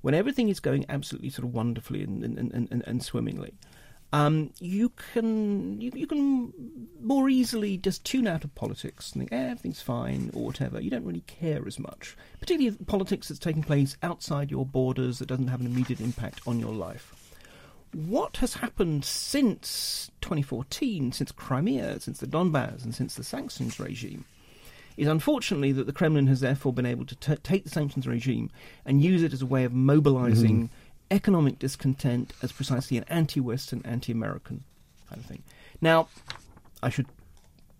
When 0.00 0.14
everything 0.14 0.48
is 0.48 0.60
going 0.60 0.86
absolutely 0.88 1.30
sort 1.30 1.44
of 1.44 1.52
wonderfully 1.52 2.04
and, 2.04 2.22
and, 2.22 2.68
and, 2.70 2.84
and 2.86 3.02
swimmingly, 3.02 3.52
um, 4.12 4.52
you 4.58 4.90
can 5.12 5.80
you, 5.80 5.92
you 5.94 6.06
can 6.06 6.52
more 7.00 7.28
easily 7.28 7.76
just 7.76 8.04
tune 8.04 8.26
out 8.26 8.42
of 8.44 8.54
politics 8.54 9.12
and 9.12 9.20
think 9.20 9.32
eh, 9.32 9.50
everything's 9.50 9.82
fine 9.82 10.30
or 10.32 10.46
whatever. 10.46 10.80
You 10.80 10.90
don't 10.90 11.04
really 11.04 11.24
care 11.26 11.66
as 11.66 11.78
much, 11.78 12.16
particularly 12.40 12.76
politics 12.86 13.28
that's 13.28 13.38
taking 13.38 13.62
place 13.62 13.96
outside 14.02 14.50
your 14.50 14.64
borders 14.64 15.18
that 15.18 15.26
doesn't 15.26 15.48
have 15.48 15.60
an 15.60 15.66
immediate 15.66 16.00
impact 16.00 16.40
on 16.46 16.58
your 16.58 16.72
life. 16.72 17.14
What 17.92 18.38
has 18.38 18.54
happened 18.54 19.04
since 19.04 20.10
2014, 20.20 21.12
since 21.12 21.32
Crimea, 21.32 22.00
since 22.00 22.20
the 22.20 22.26
Donbass, 22.26 22.84
and 22.84 22.94
since 22.94 23.14
the 23.14 23.24
sanctions 23.24 23.78
regime? 23.78 24.24
is 24.98 25.06
unfortunately 25.06 25.70
that 25.70 25.86
the 25.86 25.92
Kremlin 25.92 26.26
has 26.26 26.40
therefore 26.40 26.72
been 26.72 26.84
able 26.84 27.06
to 27.06 27.14
t- 27.14 27.36
take 27.44 27.62
the 27.62 27.70
sanctions 27.70 28.04
regime 28.08 28.50
and 28.84 29.00
use 29.00 29.22
it 29.22 29.32
as 29.32 29.40
a 29.40 29.46
way 29.46 29.62
of 29.62 29.72
mobilizing 29.72 30.64
mm-hmm 30.64 30.87
economic 31.10 31.58
discontent 31.58 32.32
as 32.42 32.52
precisely 32.52 32.96
an 32.96 33.04
anti 33.08 33.40
Western, 33.40 33.82
anti 33.84 34.12
American 34.12 34.64
kind 35.08 35.20
of 35.20 35.26
thing. 35.26 35.42
Now, 35.80 36.08
I 36.82 36.90
should 36.90 37.06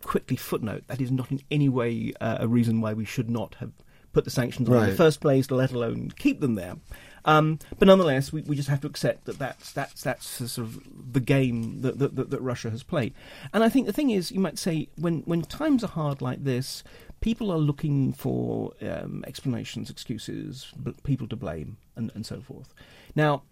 quickly 0.03 0.37
footnote 0.37 0.85
that 0.87 1.01
is 1.01 1.11
not 1.11 1.31
in 1.31 1.43
any 1.51 1.69
way 1.69 2.13
uh, 2.21 2.39
a 2.41 2.49
reason 2.49 2.81
why 2.81 2.95
we 2.95 3.05
should 3.05 3.29
not 3.29 3.57
have 3.57 3.73
put 4.13 4.25
the 4.25 4.31
sanctions 4.31 4.69
right. 4.69 4.79
on 4.79 4.85
in 4.85 4.91
the 4.91 4.97
first 4.97 5.21
place, 5.21 5.51
let 5.51 5.73
alone 5.73 6.13
keep 6.17 6.41
them 6.41 6.55
there. 6.55 6.77
Um, 7.25 7.59
but 7.79 7.87
nonetheless, 7.87 8.33
we, 8.33 8.43
we 8.43 8.57
just 8.57 8.69
have 8.69 8.81
to 8.81 8.87
accept 8.87 9.27
that 9.27 9.39
that's 9.39 9.73
that's 9.73 10.03
that's 10.03 10.27
sort 10.27 10.67
of 10.67 11.13
the 11.13 11.21
game 11.21 11.83
that, 11.83 11.99
that, 11.99 12.31
that 12.31 12.41
Russia 12.41 12.71
has 12.71 12.83
played. 12.83 13.13
And 13.53 13.63
I 13.63 13.69
think 13.69 13.87
the 13.87 13.93
thing 13.93 14.11
is, 14.11 14.33
you 14.33 14.41
might 14.41 14.59
say, 14.59 14.89
when 14.97 15.21
when 15.23 15.43
times 15.43 15.85
are 15.85 15.89
hard 15.89 16.23
like 16.23 16.45
this, 16.45 16.83
people 17.21 17.51
are 17.51 17.59
looking 17.59 18.13
for 18.13 18.73
um, 18.81 19.25
explanations, 19.27 19.91
excuses, 19.91 20.73
people 21.03 21.29
to 21.29 21.37
blame, 21.37 21.77
and, 21.97 22.11
and 22.15 22.25
so 22.25 22.41
forth. 22.41 22.73
Now, 23.15 23.43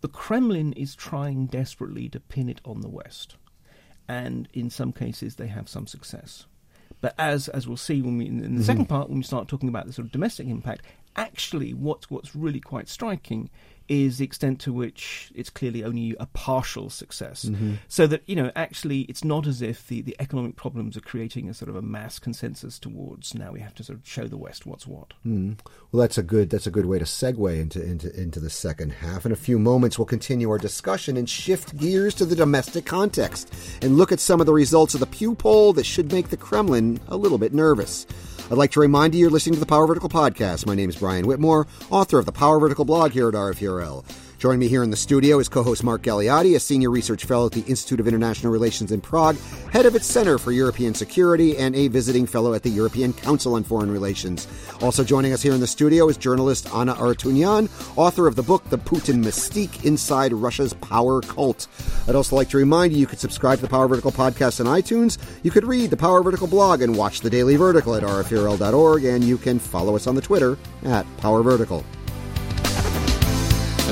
the 0.00 0.08
Kremlin 0.08 0.72
is 0.74 0.94
trying 0.94 1.46
desperately 1.46 2.08
to 2.10 2.20
pin 2.20 2.48
it 2.48 2.60
on 2.64 2.80
the 2.80 2.88
West, 2.88 3.36
and 4.08 4.48
in 4.52 4.70
some 4.70 4.92
cases 4.92 5.36
they 5.36 5.48
have 5.48 5.68
some 5.68 5.86
success. 5.86 6.46
But 7.00 7.14
as 7.18 7.48
as 7.48 7.66
we'll 7.66 7.76
see 7.76 8.02
when 8.02 8.18
we 8.18 8.26
in, 8.26 8.38
the 8.38 8.48
mm-hmm. 8.48 8.62
second 8.62 8.86
part, 8.86 9.08
when 9.08 9.18
we 9.18 9.24
start 9.24 9.48
talking 9.48 9.68
about 9.68 9.86
the 9.86 9.92
sort 9.92 10.06
of 10.06 10.12
domestic 10.12 10.46
impact, 10.46 10.82
actually, 11.16 11.74
what's 11.74 12.10
what's 12.10 12.36
really 12.36 12.60
quite 12.60 12.88
striking 12.88 13.50
is 13.88 14.18
the 14.18 14.24
extent 14.24 14.60
to 14.60 14.72
which 14.72 15.30
it's 15.34 15.50
clearly 15.50 15.84
only 15.84 16.16
a 16.18 16.26
partial 16.26 16.90
success. 16.90 17.44
Mm-hmm. 17.44 17.74
So 17.88 18.06
that, 18.06 18.22
you 18.26 18.36
know, 18.36 18.50
actually 18.56 19.02
it's 19.02 19.24
not 19.24 19.46
as 19.46 19.62
if 19.62 19.86
the, 19.88 20.02
the 20.02 20.16
economic 20.18 20.56
problems 20.56 20.96
are 20.96 21.00
creating 21.00 21.48
a 21.48 21.54
sort 21.54 21.68
of 21.68 21.76
a 21.76 21.82
mass 21.82 22.18
consensus 22.18 22.78
towards 22.78 23.34
now 23.34 23.52
we 23.52 23.60
have 23.60 23.74
to 23.74 23.84
sort 23.84 23.98
of 23.98 24.06
show 24.06 24.26
the 24.26 24.36
West 24.36 24.66
what's 24.66 24.86
what. 24.86 25.14
Well, 25.92 26.00
that's 26.00 26.18
a 26.18 26.22
good 26.22 26.50
that's 26.50 26.66
a 26.66 26.70
good 26.70 26.86
way 26.86 26.98
to 26.98 27.04
segue 27.04 27.58
into 27.58 27.82
into 27.82 28.14
into 28.20 28.40
the 28.40 28.50
second 28.50 28.90
half. 28.90 29.26
In 29.26 29.32
a 29.32 29.36
few 29.36 29.58
moments, 29.58 29.98
we'll 29.98 30.06
continue 30.06 30.50
our 30.50 30.58
discussion 30.58 31.16
and 31.16 31.28
shift 31.28 31.76
gears 31.76 32.14
to 32.16 32.24
the 32.24 32.36
domestic 32.36 32.86
context 32.86 33.52
and 33.82 33.96
look 33.96 34.12
at 34.12 34.20
some 34.20 34.40
of 34.40 34.46
the 34.46 34.52
results 34.52 34.94
of 34.94 35.00
the 35.00 35.06
Pew 35.06 35.34
poll 35.34 35.72
that 35.74 35.86
should 35.86 36.12
make 36.12 36.28
the 36.28 36.36
Kremlin 36.36 37.00
a 37.08 37.16
little 37.16 37.38
bit 37.38 37.52
nervous. 37.52 38.06
I'd 38.48 38.58
like 38.58 38.70
to 38.72 38.80
remind 38.80 39.12
you 39.12 39.22
you're 39.22 39.30
listening 39.30 39.54
to 39.54 39.60
the 39.60 39.66
Power 39.66 39.88
Vertical 39.88 40.08
podcast. 40.08 40.66
My 40.66 40.76
name 40.76 40.88
is 40.88 40.94
Brian 40.94 41.26
Whitmore, 41.26 41.66
author 41.90 42.20
of 42.20 42.26
the 42.26 42.32
Power 42.32 42.60
Vertical 42.60 42.84
blog 42.84 43.10
here 43.10 43.28
at 43.28 43.34
RFE/RL. 43.34 44.04
Joining 44.38 44.60
me 44.60 44.68
here 44.68 44.82
in 44.82 44.90
the 44.90 44.98
studio 44.98 45.38
is 45.38 45.48
co-host 45.48 45.82
Mark 45.82 46.02
Galeotti, 46.02 46.56
a 46.56 46.60
senior 46.60 46.90
research 46.90 47.24
fellow 47.24 47.46
at 47.46 47.52
the 47.52 47.62
Institute 47.62 48.00
of 48.00 48.06
International 48.06 48.52
Relations 48.52 48.92
in 48.92 49.00
Prague, 49.00 49.38
head 49.72 49.86
of 49.86 49.94
its 49.94 50.04
Center 50.04 50.36
for 50.36 50.52
European 50.52 50.92
Security, 50.92 51.56
and 51.56 51.74
a 51.74 51.88
visiting 51.88 52.26
fellow 52.26 52.52
at 52.52 52.62
the 52.62 52.68
European 52.68 53.14
Council 53.14 53.54
on 53.54 53.64
Foreign 53.64 53.90
Relations. 53.90 54.46
Also 54.82 55.02
joining 55.02 55.32
us 55.32 55.40
here 55.40 55.54
in 55.54 55.60
the 55.60 55.66
studio 55.66 56.06
is 56.10 56.18
journalist 56.18 56.68
Anna 56.74 56.92
Arutunyan, 56.96 57.70
author 57.96 58.26
of 58.26 58.36
the 58.36 58.42
book 58.42 58.62
The 58.68 58.76
Putin 58.76 59.24
Mystique 59.24 59.86
Inside 59.86 60.34
Russia's 60.34 60.74
Power 60.74 61.22
Cult. 61.22 61.66
I'd 62.06 62.14
also 62.14 62.36
like 62.36 62.50
to 62.50 62.58
remind 62.58 62.92
you 62.92 62.98
you 62.98 63.06
could 63.06 63.18
subscribe 63.18 63.60
to 63.60 63.62
the 63.62 63.70
Power 63.70 63.88
Vertical 63.88 64.12
podcast 64.12 64.60
on 64.60 64.66
iTunes, 64.66 65.16
you 65.44 65.50
could 65.50 65.64
read 65.64 65.88
the 65.88 65.96
Power 65.96 66.22
Vertical 66.22 66.46
blog 66.46 66.82
and 66.82 66.94
watch 66.94 67.22
the 67.22 67.30
Daily 67.30 67.56
Vertical 67.56 67.94
at 67.94 68.02
rferl.org, 68.02 69.02
and 69.02 69.24
you 69.24 69.38
can 69.38 69.58
follow 69.58 69.96
us 69.96 70.06
on 70.06 70.14
the 70.14 70.20
Twitter 70.20 70.58
at 70.84 71.06
Power 71.16 71.42
Vertical. 71.42 71.82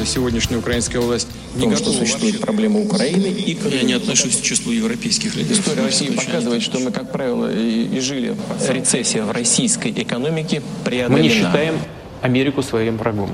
Сегодняшняя 0.05 0.59
украинская 0.59 1.01
власть 1.01 1.29
не 1.55 1.63
том, 1.63 1.77
что 1.77 1.85
готова 1.87 1.99
существует 2.05 2.35
вообще. 2.35 2.47
проблема 2.47 2.81
Украины 2.81 3.27
и 3.27 3.57
Я 3.71 3.83
не 3.83 3.93
отношусь 3.93 4.37
к 4.37 4.43
числу 4.43 4.73
европейских 4.73 5.35
лидеров. 5.37 5.59
История 5.61 5.83
России 5.83 6.11
показывает, 6.11 6.63
что 6.63 6.79
мы, 6.81 6.91
как 6.91 7.13
правило, 7.13 7.53
и, 7.53 7.85
и 7.97 8.01
жили. 8.01 8.37
Рецессия 8.69 9.25
в 9.25 9.31
российской 9.31 9.91
экономике 9.93 10.61
Мы 10.61 10.85
преодолена. 10.85 11.23
не 11.23 11.29
считаем 11.29 11.79
Америку 12.23 12.63
своим 12.63 12.97
врагом. 12.97 13.31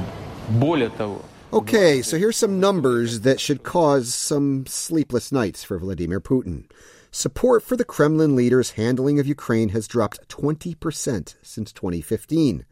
Более 0.48 0.90
того, 0.90 1.22
Okay, 1.52 2.00
so 2.00 2.16
here's 2.16 2.36
some 2.36 2.60
numbers 2.60 3.22
that 3.22 3.40
should 3.40 3.64
cause 3.64 4.14
some 4.14 4.66
sleepless 4.66 5.32
nights 5.32 5.64
for 5.64 5.78
Vladimir 5.80 6.20
Putin. 6.20 6.66
Support 7.10 7.64
for 7.64 7.76
the 7.76 7.84
Kremlin 7.84 8.36
leader's 8.36 8.70
handling 8.72 9.18
of 9.18 9.26
Ukraine 9.26 9.70
has 9.70 9.88
dropped 9.88 10.28
20% 10.28 11.34
since 11.42 11.72
2015. 11.72 12.64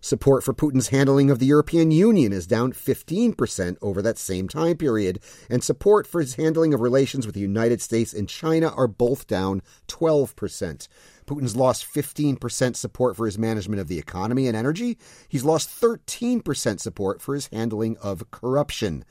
Support 0.00 0.44
for 0.44 0.54
Putin's 0.54 0.88
handling 0.88 1.28
of 1.28 1.40
the 1.40 1.46
European 1.46 1.90
Union 1.90 2.32
is 2.32 2.46
down 2.46 2.72
15% 2.72 3.76
over 3.82 4.00
that 4.00 4.16
same 4.16 4.46
time 4.46 4.76
period, 4.76 5.18
and 5.50 5.62
support 5.62 6.06
for 6.06 6.20
his 6.20 6.36
handling 6.36 6.72
of 6.72 6.80
relations 6.80 7.26
with 7.26 7.34
the 7.34 7.40
United 7.40 7.82
States 7.82 8.12
and 8.12 8.28
China 8.28 8.68
are 8.68 8.86
both 8.86 9.26
down 9.26 9.60
12%. 9.88 10.86
Putin's 11.26 11.56
lost 11.56 11.84
15% 11.84 12.76
support 12.76 13.16
for 13.16 13.26
his 13.26 13.38
management 13.38 13.80
of 13.80 13.88
the 13.88 13.98
economy 13.98 14.46
and 14.46 14.56
energy. 14.56 14.96
He's 15.28 15.44
lost 15.44 15.68
13% 15.68 16.80
support 16.80 17.20
for 17.20 17.34
his 17.34 17.48
handling 17.48 17.96
of 17.98 18.30
corruption. 18.30 19.04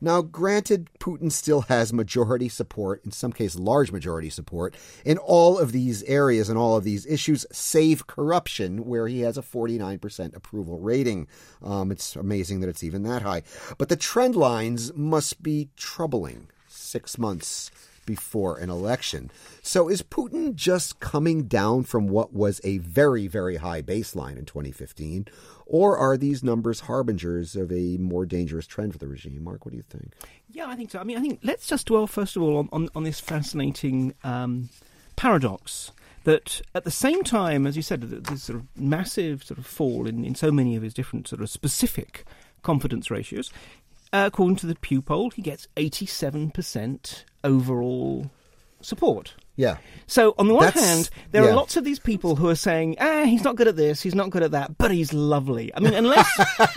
Now, 0.00 0.22
granted, 0.22 0.88
Putin 1.00 1.32
still 1.32 1.62
has 1.62 1.92
majority 1.92 2.48
support, 2.48 3.04
in 3.04 3.10
some 3.10 3.32
cases 3.32 3.58
large 3.58 3.90
majority 3.90 4.30
support, 4.30 4.74
in 5.04 5.18
all 5.18 5.58
of 5.58 5.72
these 5.72 6.02
areas 6.04 6.48
and 6.48 6.58
all 6.58 6.76
of 6.76 6.84
these 6.84 7.06
issues, 7.06 7.44
save 7.50 8.06
corruption, 8.06 8.86
where 8.86 9.08
he 9.08 9.20
has 9.20 9.36
a 9.36 9.42
49% 9.42 10.36
approval 10.36 10.78
rating. 10.78 11.26
Um, 11.62 11.90
it's 11.90 12.14
amazing 12.14 12.60
that 12.60 12.68
it's 12.68 12.84
even 12.84 13.02
that 13.02 13.22
high. 13.22 13.42
But 13.76 13.88
the 13.88 13.96
trend 13.96 14.36
lines 14.36 14.92
must 14.94 15.42
be 15.42 15.68
troubling 15.76 16.48
six 16.68 17.18
months 17.18 17.70
before 18.08 18.56
an 18.56 18.70
election. 18.70 19.30
So 19.62 19.88
is 19.90 20.02
Putin 20.02 20.54
just 20.54 20.98
coming 20.98 21.42
down 21.42 21.84
from 21.84 22.08
what 22.08 22.32
was 22.32 22.58
a 22.64 22.78
very, 22.78 23.26
very 23.26 23.56
high 23.56 23.82
baseline 23.82 24.38
in 24.38 24.46
2015? 24.46 25.26
Or 25.70 25.98
are 25.98 26.16
these 26.16 26.42
numbers 26.42 26.80
harbingers 26.80 27.54
of 27.54 27.70
a 27.70 27.98
more 27.98 28.24
dangerous 28.24 28.66
trend 28.66 28.92
for 28.92 28.98
the 28.98 29.06
regime? 29.06 29.44
Mark, 29.44 29.66
what 29.66 29.72
do 29.72 29.76
you 29.76 29.84
think? 29.88 30.14
Yeah, 30.50 30.66
I 30.66 30.74
think 30.74 30.90
so. 30.90 30.98
I 30.98 31.04
mean, 31.04 31.18
I 31.18 31.20
think 31.20 31.40
let's 31.42 31.66
just 31.66 31.86
dwell 31.86 32.06
first 32.06 32.36
of 32.36 32.42
all 32.42 32.56
on, 32.56 32.68
on, 32.72 32.88
on 32.94 33.04
this 33.04 33.20
fascinating 33.20 34.14
um, 34.24 34.70
paradox 35.16 35.92
that 36.24 36.62
at 36.74 36.84
the 36.84 36.90
same 36.90 37.22
time, 37.22 37.66
as 37.66 37.76
you 37.76 37.82
said, 37.82 38.08
th- 38.08 38.22
this 38.22 38.44
sort 38.44 38.58
of 38.58 38.66
massive 38.76 39.44
sort 39.44 39.58
of 39.58 39.66
fall 39.66 40.06
in, 40.06 40.24
in 40.24 40.34
so 40.34 40.50
many 40.50 40.74
of 40.74 40.82
his 40.82 40.94
different 40.94 41.28
sort 41.28 41.42
of 41.42 41.50
specific 41.50 42.24
confidence 42.62 43.10
ratios, 43.10 43.52
uh, 44.12 44.24
according 44.26 44.56
to 44.56 44.66
the 44.66 44.74
Pew 44.74 45.02
poll, 45.02 45.30
he 45.30 45.42
gets 45.42 45.68
87% 45.76 47.24
overall 47.44 48.30
support. 48.80 49.34
Yeah. 49.58 49.78
So 50.06 50.36
on 50.38 50.46
the 50.46 50.54
one 50.54 50.66
That's- 50.66 50.84
hand, 50.84 51.10
there 51.32 51.42
yeah. 51.42 51.50
are 51.50 51.54
lots 51.54 51.76
of 51.76 51.82
these 51.82 51.98
people 51.98 52.36
who 52.36 52.48
are 52.48 52.54
saying, 52.54 52.94
"Ah, 53.00 53.24
he's 53.24 53.42
not 53.42 53.56
good 53.56 53.66
at 53.66 53.74
this, 53.74 54.00
he's 54.00 54.14
not 54.14 54.30
good 54.30 54.44
at 54.44 54.52
that, 54.52 54.78
but 54.78 54.92
he's 54.92 55.12
lovely." 55.12 55.74
I 55.74 55.80
mean, 55.80 55.94
unless, 55.94 56.30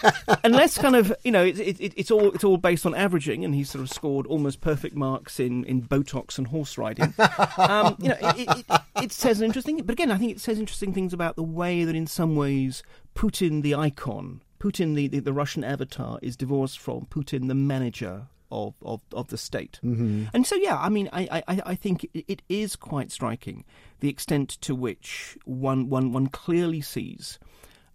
unless 0.43 0.79
kind 0.79 0.95
of 0.95 1.13
you 1.23 1.32
know, 1.32 1.45
it, 1.45 1.59
it, 1.59 1.79
it, 1.79 1.93
it's 1.95 2.09
all 2.09 2.32
it's 2.32 2.43
all 2.43 2.57
based 2.57 2.88
on 2.88 2.95
averaging, 2.95 3.45
and 3.45 3.53
he's 3.53 3.69
sort 3.69 3.84
of 3.84 3.89
scored 3.91 4.25
almost 4.25 4.61
perfect 4.61 4.95
marks 4.95 5.39
in, 5.39 5.63
in 5.65 5.84
Botox 5.84 6.39
and 6.39 6.47
horse 6.47 6.75
riding. 6.77 7.13
um, 7.57 7.95
you 7.99 8.09
know, 8.09 8.17
it, 8.19 8.39
it, 8.49 8.65
it, 8.67 8.82
it 9.03 9.11
says 9.11 9.39
an 9.39 9.45
interesting, 9.45 9.77
but 9.77 9.93
again, 9.93 10.09
I 10.09 10.17
think 10.17 10.32
it 10.32 10.41
says 10.41 10.59
interesting 10.59 10.91
things 10.91 11.13
about 11.13 11.36
the 11.36 11.43
way 11.43 11.84
that, 11.86 11.95
in 11.95 12.07
some 12.07 12.36
ways, 12.36 12.82
Putin 13.15 13.61
the 13.61 13.75
icon, 13.75 14.41
Putin 14.59 14.95
the, 14.95 15.07
the, 15.07 15.19
the 15.19 15.34
Russian 15.34 15.63
avatar, 15.63 16.17
is 16.23 16.36
divorced 16.36 16.79
from 16.79 17.05
Putin 17.05 17.47
the 17.47 17.55
manager 17.55 18.23
of, 18.52 18.76
of, 18.82 19.02
of 19.14 19.28
the 19.30 19.38
state. 19.38 19.80
Mm-hmm. 19.84 20.26
And 20.34 20.45
so, 20.45 20.56
yeah, 20.56 20.78
I 20.78 20.89
mean, 20.89 21.10
I, 21.14 21.43
I, 21.47 21.62
I 21.66 21.76
think 21.76 22.08
it, 22.14 22.41
is 22.49 22.76
quite 22.76 23.12
striking 23.12 23.64
the 23.99 24.10
extent 24.10 24.49
to 24.62 24.76
which 24.76 25.38
one, 25.45 25.89
one, 25.89 26.12
one 26.12 26.28
clearly 26.28 26.82
sees 26.82 27.39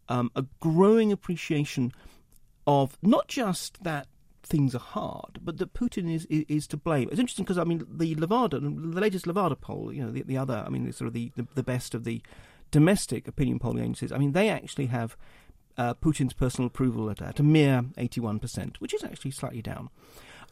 um, 0.08 0.30
a 0.34 0.44
growing 0.60 1.12
appreciation 1.12 1.92
of 2.66 2.98
not 3.02 3.28
just 3.28 3.82
that 3.84 4.06
things 4.42 4.74
are 4.74 4.78
hard, 4.78 5.40
but 5.42 5.58
that 5.58 5.74
Putin 5.74 6.08
is 6.14 6.24
is, 6.26 6.44
is 6.48 6.66
to 6.68 6.76
blame. 6.76 7.08
It's 7.10 7.18
interesting 7.18 7.44
because 7.44 7.58
I 7.58 7.64
mean 7.64 7.84
the 7.88 8.14
Levada, 8.14 8.60
the 8.60 9.00
latest 9.00 9.26
Levada 9.26 9.60
poll, 9.60 9.92
you 9.92 10.04
know, 10.04 10.12
the, 10.12 10.22
the 10.22 10.38
other, 10.38 10.62
I 10.64 10.68
mean, 10.68 10.84
the 10.84 10.92
sort 10.92 11.08
of 11.08 11.14
the, 11.14 11.32
the, 11.34 11.46
the 11.56 11.62
best 11.64 11.94
of 11.94 12.04
the 12.04 12.22
domestic 12.70 13.26
opinion 13.26 13.58
polling 13.58 13.82
agencies. 13.82 14.12
I 14.12 14.18
mean, 14.18 14.32
they 14.32 14.48
actually 14.48 14.86
have 14.86 15.16
uh, 15.76 15.94
Putin's 15.94 16.32
personal 16.32 16.68
approval 16.68 17.10
at, 17.10 17.20
at 17.20 17.40
a 17.40 17.42
mere 17.42 17.84
eighty-one 17.98 18.38
percent, 18.38 18.80
which 18.80 18.94
is 18.94 19.02
actually 19.02 19.32
slightly 19.32 19.62
down. 19.62 19.90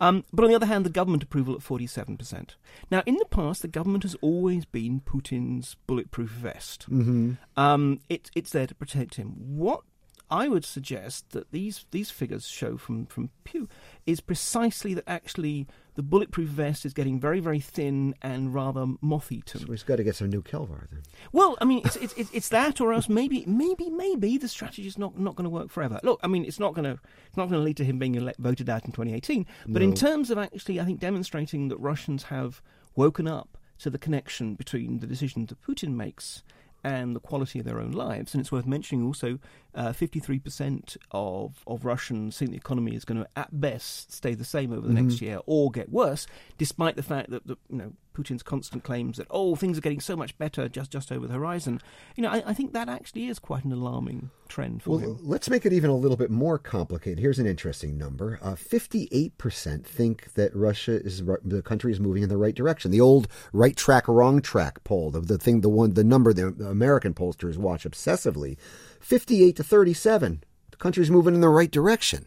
Um, 0.00 0.24
but 0.32 0.44
on 0.44 0.50
the 0.50 0.56
other 0.56 0.66
hand, 0.66 0.84
the 0.84 0.90
government 0.90 1.22
approval 1.22 1.54
at 1.54 1.60
47%. 1.60 2.50
Now, 2.90 3.02
in 3.06 3.16
the 3.16 3.24
past, 3.26 3.62
the 3.62 3.68
government 3.68 4.02
has 4.02 4.16
always 4.20 4.64
been 4.64 5.00
Putin's 5.00 5.76
bulletproof 5.86 6.30
vest. 6.30 6.90
Mm-hmm. 6.90 7.32
Um, 7.56 8.00
it, 8.08 8.30
it's 8.34 8.50
there 8.50 8.66
to 8.66 8.74
protect 8.74 9.14
him. 9.14 9.34
What 9.36 9.82
I 10.30 10.48
would 10.48 10.64
suggest 10.64 11.30
that 11.30 11.50
these, 11.52 11.84
these 11.90 12.10
figures 12.10 12.46
show 12.46 12.76
from, 12.76 13.06
from 13.06 13.30
Pew 13.44 13.68
is 14.06 14.20
precisely 14.20 14.94
that 14.94 15.04
actually 15.06 15.66
the 15.94 16.02
bulletproof 16.02 16.48
vest 16.48 16.84
is 16.84 16.92
getting 16.92 17.20
very, 17.20 17.40
very 17.40 17.60
thin 17.60 18.14
and 18.20 18.52
rather 18.52 18.86
moth-eaten. 19.00 19.60
So 19.60 19.70
he's 19.70 19.82
got 19.82 19.96
to 19.96 20.04
get 20.04 20.16
some 20.16 20.30
new 20.30 20.42
Kevlar 20.42 20.88
then. 20.90 21.02
Well, 21.32 21.56
I 21.60 21.64
mean, 21.64 21.82
it's 21.84 21.96
it's 21.96 22.14
it's, 22.14 22.30
it's 22.32 22.48
that, 22.48 22.80
or 22.80 22.92
else 22.92 23.08
maybe 23.08 23.44
maybe 23.46 23.90
maybe 23.90 24.36
the 24.36 24.48
strategy 24.48 24.86
is 24.86 24.98
not 24.98 25.18
not 25.18 25.36
going 25.36 25.44
to 25.44 25.50
work 25.50 25.70
forever. 25.70 26.00
Look, 26.02 26.20
I 26.22 26.26
mean, 26.26 26.44
it's 26.44 26.58
not 26.58 26.74
going 26.74 26.84
to 26.84 27.00
it's 27.28 27.36
not 27.36 27.48
going 27.48 27.60
to 27.60 27.64
lead 27.64 27.76
to 27.76 27.84
him 27.84 27.98
being 27.98 28.16
ele- 28.16 28.32
voted 28.38 28.68
out 28.68 28.84
in 28.84 28.92
2018. 28.92 29.46
But 29.68 29.82
in 29.82 29.94
terms 29.94 30.30
of 30.30 30.38
actually, 30.38 30.80
I 30.80 30.84
think 30.84 31.00
demonstrating 31.00 31.68
that 31.68 31.78
Russians 31.78 32.24
have 32.24 32.60
woken 32.96 33.28
up 33.28 33.56
to 33.78 33.90
the 33.90 33.98
connection 33.98 34.54
between 34.54 35.00
the 35.00 35.06
decisions 35.06 35.48
that 35.48 35.62
Putin 35.62 35.94
makes 35.94 36.42
and 36.84 37.16
the 37.16 37.20
quality 37.20 37.58
of 37.58 37.64
their 37.64 37.80
own 37.80 37.92
lives. 37.92 38.34
And 38.34 38.40
it's 38.40 38.52
worth 38.52 38.66
mentioning 38.66 39.04
also, 39.04 39.38
uh, 39.74 39.88
53% 39.88 40.96
of, 41.10 41.64
of 41.66 41.84
Russians 41.84 42.38
think 42.38 42.50
the 42.50 42.56
economy 42.56 42.94
is 42.94 43.04
going 43.04 43.22
to, 43.22 43.28
at 43.34 43.58
best, 43.58 44.12
stay 44.12 44.34
the 44.34 44.44
same 44.44 44.72
over 44.72 44.86
the 44.86 44.92
next 44.92 45.22
year 45.22 45.40
or 45.46 45.70
get 45.70 45.90
worse, 45.90 46.26
despite 46.58 46.96
the 46.96 47.02
fact 47.02 47.30
that, 47.30 47.46
the, 47.46 47.56
you 47.70 47.78
know, 47.78 47.92
Putin's 48.14 48.42
constant 48.42 48.84
claims 48.84 49.18
that, 49.18 49.26
oh, 49.30 49.56
things 49.56 49.76
are 49.76 49.80
getting 49.82 50.00
so 50.00 50.16
much 50.16 50.38
better 50.38 50.68
just, 50.68 50.90
just 50.90 51.12
over 51.12 51.26
the 51.26 51.34
horizon. 51.34 51.80
You 52.16 52.22
know, 52.22 52.30
I, 52.30 52.42
I 52.46 52.54
think 52.54 52.72
that 52.72 52.88
actually 52.88 53.26
is 53.26 53.38
quite 53.38 53.64
an 53.64 53.72
alarming 53.72 54.30
trend 54.48 54.82
for 54.82 54.90
Well, 54.90 54.98
him. 55.00 55.18
let's 55.20 55.50
make 55.50 55.66
it 55.66 55.72
even 55.72 55.90
a 55.90 55.96
little 55.96 56.16
bit 56.16 56.30
more 56.30 56.58
complicated. 56.58 57.18
Here's 57.18 57.38
an 57.38 57.46
interesting 57.46 57.98
number: 57.98 58.38
uh, 58.40 58.54
fifty-eight 58.54 59.36
percent 59.36 59.86
think 59.86 60.32
that 60.34 60.54
Russia 60.54 60.92
is 60.92 61.22
the 61.44 61.62
country 61.62 61.92
is 61.92 62.00
moving 62.00 62.22
in 62.22 62.28
the 62.28 62.36
right 62.36 62.54
direction. 62.54 62.90
The 62.90 63.00
old 63.00 63.28
"right 63.52 63.76
track, 63.76 64.08
wrong 64.08 64.40
track" 64.40 64.84
poll, 64.84 65.10
the, 65.10 65.20
the 65.20 65.38
thing, 65.38 65.60
the 65.60 65.68
one, 65.68 65.94
the 65.94 66.04
number 66.04 66.32
the 66.32 66.48
American 66.68 67.14
pollsters 67.14 67.56
watch 67.56 67.84
obsessively, 67.84 68.56
fifty-eight 69.00 69.56
to 69.56 69.64
thirty-seven. 69.64 70.44
The 70.70 70.76
country's 70.76 71.10
moving 71.10 71.34
in 71.34 71.40
the 71.40 71.48
right 71.48 71.70
direction. 71.70 72.26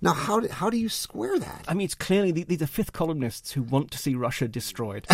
Now, 0.00 0.12
how 0.12 0.40
do, 0.40 0.48
how 0.48 0.70
do 0.70 0.76
you 0.76 0.88
square 0.88 1.38
that? 1.38 1.64
I 1.66 1.74
mean, 1.74 1.84
it's 1.84 1.94
clearly 1.94 2.30
the, 2.30 2.44
these 2.44 2.62
are 2.62 2.66
fifth 2.66 2.92
columnists 2.92 3.52
who 3.52 3.62
want 3.62 3.90
to 3.92 3.98
see 3.98 4.14
Russia 4.14 4.48
destroyed. 4.48 5.06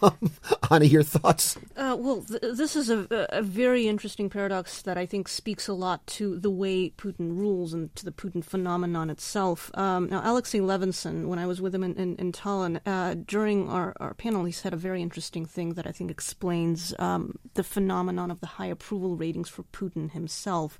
Anna, 0.70 0.84
your 0.84 1.02
thoughts? 1.02 1.56
Uh, 1.76 1.96
well, 1.98 2.22
th- 2.22 2.40
this 2.40 2.76
is 2.76 2.90
a, 2.90 3.06
a 3.30 3.42
very 3.42 3.88
interesting 3.88 4.30
paradox 4.30 4.82
that 4.82 4.96
I 4.96 5.06
think 5.06 5.28
speaks 5.28 5.66
a 5.66 5.72
lot 5.72 6.06
to 6.08 6.38
the 6.38 6.50
way 6.50 6.90
Putin 6.90 7.36
rules 7.36 7.74
and 7.74 7.94
to 7.96 8.04
the 8.04 8.12
Putin 8.12 8.44
phenomenon 8.44 9.10
itself. 9.10 9.70
Um, 9.74 10.08
now, 10.08 10.22
Alexei 10.24 10.60
Levinson, 10.60 11.26
when 11.26 11.38
I 11.38 11.46
was 11.46 11.60
with 11.60 11.74
him 11.74 11.82
in, 11.82 11.94
in, 11.96 12.16
in 12.16 12.32
Tallinn, 12.32 12.80
uh, 12.86 13.14
during 13.26 13.68
our, 13.68 13.94
our 13.98 14.14
panel, 14.14 14.44
he 14.44 14.52
said 14.52 14.72
a 14.72 14.76
very 14.76 15.02
interesting 15.02 15.44
thing 15.44 15.74
that 15.74 15.86
I 15.86 15.92
think 15.92 16.10
explains 16.10 16.94
um, 16.98 17.36
the 17.54 17.64
phenomenon 17.64 18.30
of 18.30 18.40
the 18.40 18.46
high 18.46 18.66
approval 18.66 19.16
ratings 19.16 19.48
for 19.48 19.64
Putin 19.64 20.12
himself. 20.12 20.78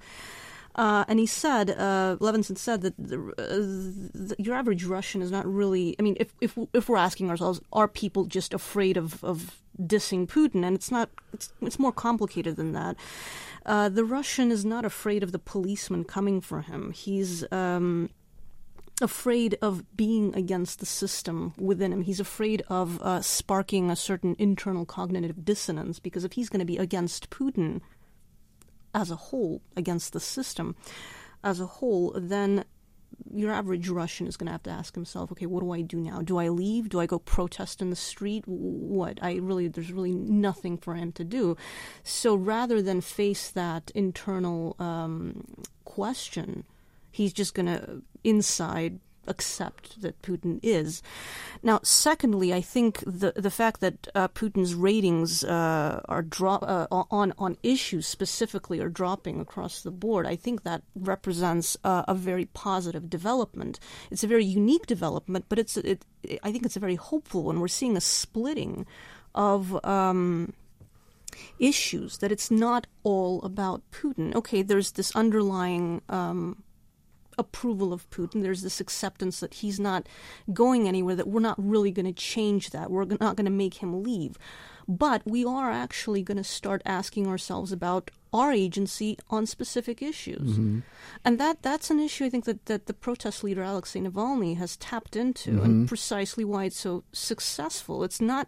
Uh, 0.77 1.05
and 1.09 1.19
he 1.19 1.27
said, 1.27 1.71
uh, 1.71 2.17
Levinson 2.21 2.57
said 2.57 2.83
that 2.83 2.95
the, 2.97 3.19
uh, 3.39 4.29
the, 4.29 4.37
your 4.39 4.55
average 4.55 4.85
Russian 4.85 5.21
is 5.21 5.31
not 5.31 5.47
really. 5.47 5.97
I 5.99 6.03
mean, 6.03 6.17
if 6.21 6.33
if 6.41 6.57
if 6.73 6.89
we're 6.89 6.97
asking 6.97 7.29
ourselves, 7.29 7.61
are 7.73 7.89
people 7.89 8.27
just 8.27 8.55
afraid 8.55 8.97
of 8.97 9.23
of 9.25 9.61
dissing 9.81 10.29
Putin? 10.29 10.65
And 10.65 10.77
it's 10.77 10.91
not. 10.91 11.11
It's 11.33 11.53
it's 11.61 11.79
more 11.79 11.93
complicated 11.93 12.57
than 12.57 12.73
that. 12.73 12.97
Uh, 13.67 13.89
the 13.89 14.05
Russian 14.05 14.51
is 14.53 14.65
not 14.65 14.85
afraid 14.85 15.23
of 15.23 15.33
the 15.33 15.39
policeman 15.39 16.05
coming 16.05 16.41
for 16.41 16.63
him. 16.63 16.93
He's 16.93 17.45
um, 17.53 18.11
afraid 19.03 19.59
of 19.61 19.97
being 19.97 20.35
against 20.35 20.79
the 20.79 20.87
system 20.87 21.53
within 21.59 21.93
him. 21.93 22.03
He's 22.03 22.21
afraid 22.21 22.63
of 22.69 23.01
uh, 23.03 23.23
sparking 23.23 23.91
a 23.91 23.97
certain 23.97 24.37
internal 24.39 24.85
cognitive 24.85 25.45
dissonance 25.45 25.99
because 25.99 26.25
if 26.25 26.35
he's 26.35 26.49
going 26.49 26.61
to 26.61 26.67
be 26.67 26.79
against 26.79 27.31
Putin 27.31 27.81
as 28.95 29.11
a 29.11 29.17
whole, 29.17 29.63
against 29.77 30.13
the 30.13 30.21
system 30.21 30.77
as 31.43 31.61
a 31.61 31.67
whole, 31.67 32.13
then 32.17 32.65
your 33.33 33.53
average 33.53 33.89
Russian 33.89 34.27
is 34.27 34.37
going 34.37 34.47
to 34.47 34.53
have 34.53 34.63
to 34.65 34.71
ask 34.71 34.95
himself, 34.95 35.31
okay, 35.33 35.47
what 35.47 35.61
do 35.61 35.73
I 35.73 35.83
do 35.83 35.99
now? 35.99 36.21
Do 36.21 36.39
I 36.39 36.49
leave? 36.49 36.89
Do 36.89 37.01
I 37.01 37.07
go 37.07 37.19
protest 37.19 37.83
in 37.83 37.91
the 37.91 37.97
street? 37.97 38.45
What? 38.47 39.19
I 39.23 39.37
really, 39.37 39.69
there's 39.69 39.93
really 39.93 40.15
nothing 40.15 40.79
for 40.79 40.95
him 40.95 41.13
to 41.13 41.25
do. 41.25 41.57
So 42.03 42.35
rather 42.35 42.83
than 42.83 43.01
face 43.01 43.51
that 43.51 43.91
internal 43.95 44.77
um, 44.79 45.45
question, 45.85 46.65
he's 47.11 47.33
just 47.33 47.55
going 47.55 47.67
to 47.67 48.03
inside 48.25 49.01
accept 49.27 50.01
that 50.03 50.21
Putin 50.23 50.61
is. 50.63 51.03
Now, 51.63 51.81
secondly, 51.83 52.53
I 52.53 52.61
think 52.61 53.01
the 53.01 53.33
the 53.37 53.51
fact 53.51 53.81
that 53.81 54.09
uh, 54.15 54.29
Putin's 54.29 54.75
ratings 54.75 55.45
uh, 55.45 56.01
are 56.09 56.23
drop 56.23 56.63
uh, 56.63 56.87
on 56.91 57.33
on 57.39 57.57
issues 57.63 58.07
specifically 58.07 58.81
are 58.81 58.89
dropping 58.89 59.41
across 59.41 59.83
the 59.83 59.91
board. 59.91 60.27
I 60.27 60.37
think 60.37 60.63
that 60.63 60.83
represents 60.95 61.77
a 61.85 62.15
very 62.15 62.47
positive 62.47 63.09
development. 63.11 63.79
It's 64.11 64.25
a 64.25 64.29
very 64.29 64.45
unique 64.45 64.87
development, 64.87 65.47
but 65.49 65.59
it's 65.59 65.77
it, 65.77 66.05
I 66.43 66.53
think 66.53 66.65
it's 66.65 66.77
a 66.77 66.81
very 66.81 66.97
hopeful 66.97 67.45
one. 67.45 67.61
We're 67.61 67.69
seeing 67.69 67.97
a 67.97 68.01
splitting 68.01 68.87
of. 69.35 69.85
Um, 69.85 70.53
issues 71.59 72.19
that 72.19 72.33
it's 72.33 72.51
not 72.51 72.87
all 73.03 73.41
about 73.43 73.83
Putin. 73.93 74.35
Okay, 74.35 74.63
there's 74.63 74.93
this 74.93 75.15
underlying 75.15 76.03
um, 76.09 76.63
approval 77.41 77.93
of 77.93 78.09
Putin. 78.11 78.43
There's 78.43 78.63
this 78.63 78.81
acceptance 78.81 79.41
that 79.41 79.55
he's 79.55 79.81
not 79.81 80.03
going 80.53 80.87
anywhere, 80.87 81.17
that 81.17 81.27
we're 81.33 81.41
not 81.41 81.59
really 81.59 81.91
going 81.91 82.07
to 82.07 82.13
change 82.13 82.71
that. 82.71 82.91
We're 82.91 83.07
not 83.07 83.37
going 83.37 83.47
to 83.47 83.51
make 83.65 83.75
him 83.83 84.03
leave. 84.05 84.39
But 84.87 85.23
we 85.25 85.45
are 85.45 85.71
actually 85.71 86.23
going 86.23 86.39
to 86.39 86.45
start 86.45 86.83
asking 86.85 87.27
ourselves 87.27 87.71
about 87.73 88.11
our 88.33 88.53
agency 88.53 89.17
on 89.29 89.47
specific 89.47 90.03
issues. 90.03 90.53
Mm-hmm. 90.53 90.81
And 91.25 91.39
that 91.39 91.63
that's 91.63 91.91
an 91.91 92.01
issue 92.01 92.25
I 92.27 92.31
think 92.31 92.45
that, 92.45 92.67
that 92.67 92.87
the 92.87 92.95
protest 92.95 93.43
leader 93.45 93.63
Alexei 93.63 94.01
Navalny 94.01 94.57
has 94.57 94.77
tapped 94.77 95.17
into 95.17 95.51
Mm-hmm. 95.51 95.65
and 95.65 95.89
precisely 95.89 96.45
why 96.45 96.65
it's 96.67 96.81
so 96.81 97.03
successful. 97.13 98.05
It's 98.05 98.21
not 98.21 98.47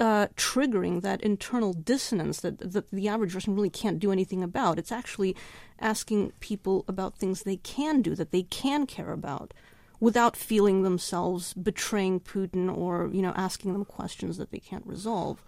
uh, 0.00 0.26
triggering 0.36 1.02
that 1.02 1.20
internal 1.22 1.72
dissonance 1.72 2.40
that, 2.40 2.72
that 2.72 2.90
the 2.90 3.08
average 3.08 3.34
Russian 3.34 3.54
really 3.54 3.70
can't 3.70 3.98
do 3.98 4.12
anything 4.12 4.42
about. 4.42 4.78
It's 4.78 4.92
actually 4.92 5.36
asking 5.80 6.32
people 6.40 6.84
about 6.88 7.18
things 7.18 7.42
they 7.42 7.56
can 7.56 8.02
do, 8.02 8.14
that 8.14 8.32
they 8.32 8.42
can 8.42 8.86
care 8.86 9.12
about, 9.12 9.54
without 10.00 10.36
feeling 10.36 10.82
themselves 10.82 11.54
betraying 11.54 12.20
Putin 12.20 12.74
or 12.74 13.08
you 13.12 13.22
know 13.22 13.32
asking 13.36 13.72
them 13.72 13.84
questions 13.84 14.36
that 14.36 14.50
they 14.50 14.58
can't 14.58 14.86
resolve. 14.86 15.42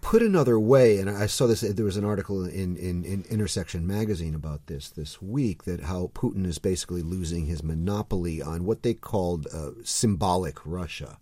Put 0.00 0.22
another 0.22 0.58
way, 0.58 0.98
and 0.98 1.10
I 1.10 1.26
saw 1.26 1.46
this. 1.46 1.60
There 1.60 1.84
was 1.84 1.98
an 1.98 2.04
article 2.04 2.46
in, 2.46 2.76
in, 2.76 3.04
in 3.04 3.24
Intersection 3.28 3.86
magazine 3.86 4.34
about 4.34 4.68
this 4.68 4.88
this 4.88 5.20
week 5.20 5.64
that 5.64 5.80
how 5.82 6.10
Putin 6.14 6.46
is 6.46 6.58
basically 6.58 7.02
losing 7.02 7.44
his 7.44 7.62
monopoly 7.62 8.40
on 8.40 8.64
what 8.64 8.82
they 8.82 8.94
called 8.94 9.46
uh, 9.52 9.72
symbolic 9.84 10.64
Russia 10.64 11.18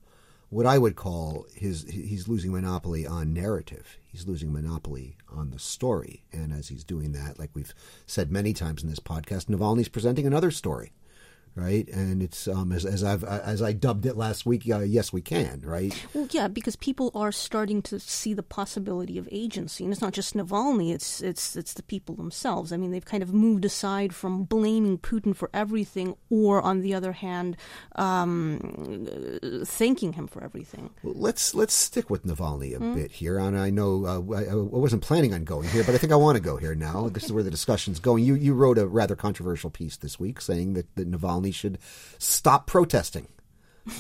what 0.54 0.66
I 0.66 0.78
would 0.78 0.94
call 0.94 1.46
his 1.52 1.82
he's 1.90 2.28
losing 2.28 2.52
monopoly 2.52 3.04
on 3.04 3.34
narrative. 3.34 3.98
He's 4.06 4.28
losing 4.28 4.52
monopoly 4.52 5.16
on 5.28 5.50
the 5.50 5.58
story, 5.58 6.22
and 6.32 6.52
as 6.52 6.68
he's 6.68 6.84
doing 6.84 7.10
that, 7.10 7.40
like 7.40 7.50
we've 7.54 7.74
said 8.06 8.30
many 8.30 8.52
times 8.52 8.80
in 8.80 8.88
this 8.88 9.00
podcast, 9.00 9.46
Navalny's 9.46 9.88
presenting 9.88 10.28
another 10.28 10.52
story, 10.52 10.92
right? 11.56 11.88
And 11.88 12.22
it's 12.22 12.48
um, 12.48 12.72
as, 12.72 12.84
as 12.84 13.04
I've 13.04 13.24
as 13.24 13.62
I 13.62 13.72
dubbed 13.72 14.06
it 14.06 14.16
last 14.16 14.44
week. 14.46 14.68
Uh, 14.68 14.80
yes, 14.80 15.12
we 15.12 15.20
can, 15.20 15.60
right? 15.64 15.94
Well, 16.12 16.28
yeah, 16.30 16.48
because 16.48 16.76
people 16.76 17.10
are 17.14 17.32
starting 17.32 17.82
to 17.82 18.00
see 18.00 18.34
the 18.34 18.42
possibility 18.42 19.18
of 19.18 19.28
agency, 19.30 19.84
and 19.84 19.92
it's 19.92 20.02
not 20.02 20.12
just 20.12 20.34
Navalny; 20.34 20.92
it's 20.92 21.20
it's 21.20 21.56
it's 21.56 21.74
the 21.74 21.82
people 21.82 22.14
themselves. 22.14 22.72
I 22.72 22.76
mean, 22.76 22.90
they've 22.90 23.04
kind 23.04 23.22
of 23.22 23.32
moved 23.32 23.64
aside 23.64 24.14
from 24.14 24.44
blaming 24.44 24.98
Putin 24.98 25.34
for 25.34 25.50
everything, 25.54 26.16
or 26.30 26.60
on 26.60 26.80
the 26.80 26.94
other 26.94 27.12
hand, 27.12 27.56
um, 27.96 28.58
thanking 29.64 30.14
him 30.14 30.26
for 30.26 30.42
everything. 30.42 30.90
Well, 31.02 31.14
let's 31.16 31.54
let's 31.54 31.74
stick 31.74 32.10
with 32.10 32.26
Navalny 32.26 32.74
a 32.74 32.94
bit 32.94 33.12
here, 33.12 33.38
and 33.38 33.58
I 33.58 33.70
know 33.70 34.04
uh, 34.06 34.36
I, 34.36 34.44
I 34.50 34.54
wasn't 34.54 35.02
planning 35.02 35.34
on 35.34 35.44
going 35.44 35.68
here, 35.68 35.84
but 35.84 35.94
I 35.94 35.98
think 35.98 36.12
I 36.12 36.16
want 36.16 36.36
to 36.36 36.42
go 36.42 36.56
here 36.56 36.74
now. 36.74 37.08
This 37.08 37.24
is 37.24 37.32
where 37.32 37.42
the 37.42 37.50
discussion's 37.50 38.00
going. 38.00 38.24
You 38.24 38.34
you 38.34 38.54
wrote 38.54 38.78
a 38.78 38.86
rather 38.86 39.16
controversial 39.16 39.70
piece 39.70 39.96
this 39.96 40.18
week 40.18 40.40
saying 40.40 40.74
that, 40.74 40.94
that 40.96 41.10
Navalny 41.10 41.43
should 41.50 41.78
stop 42.18 42.66
protesting 42.66 43.28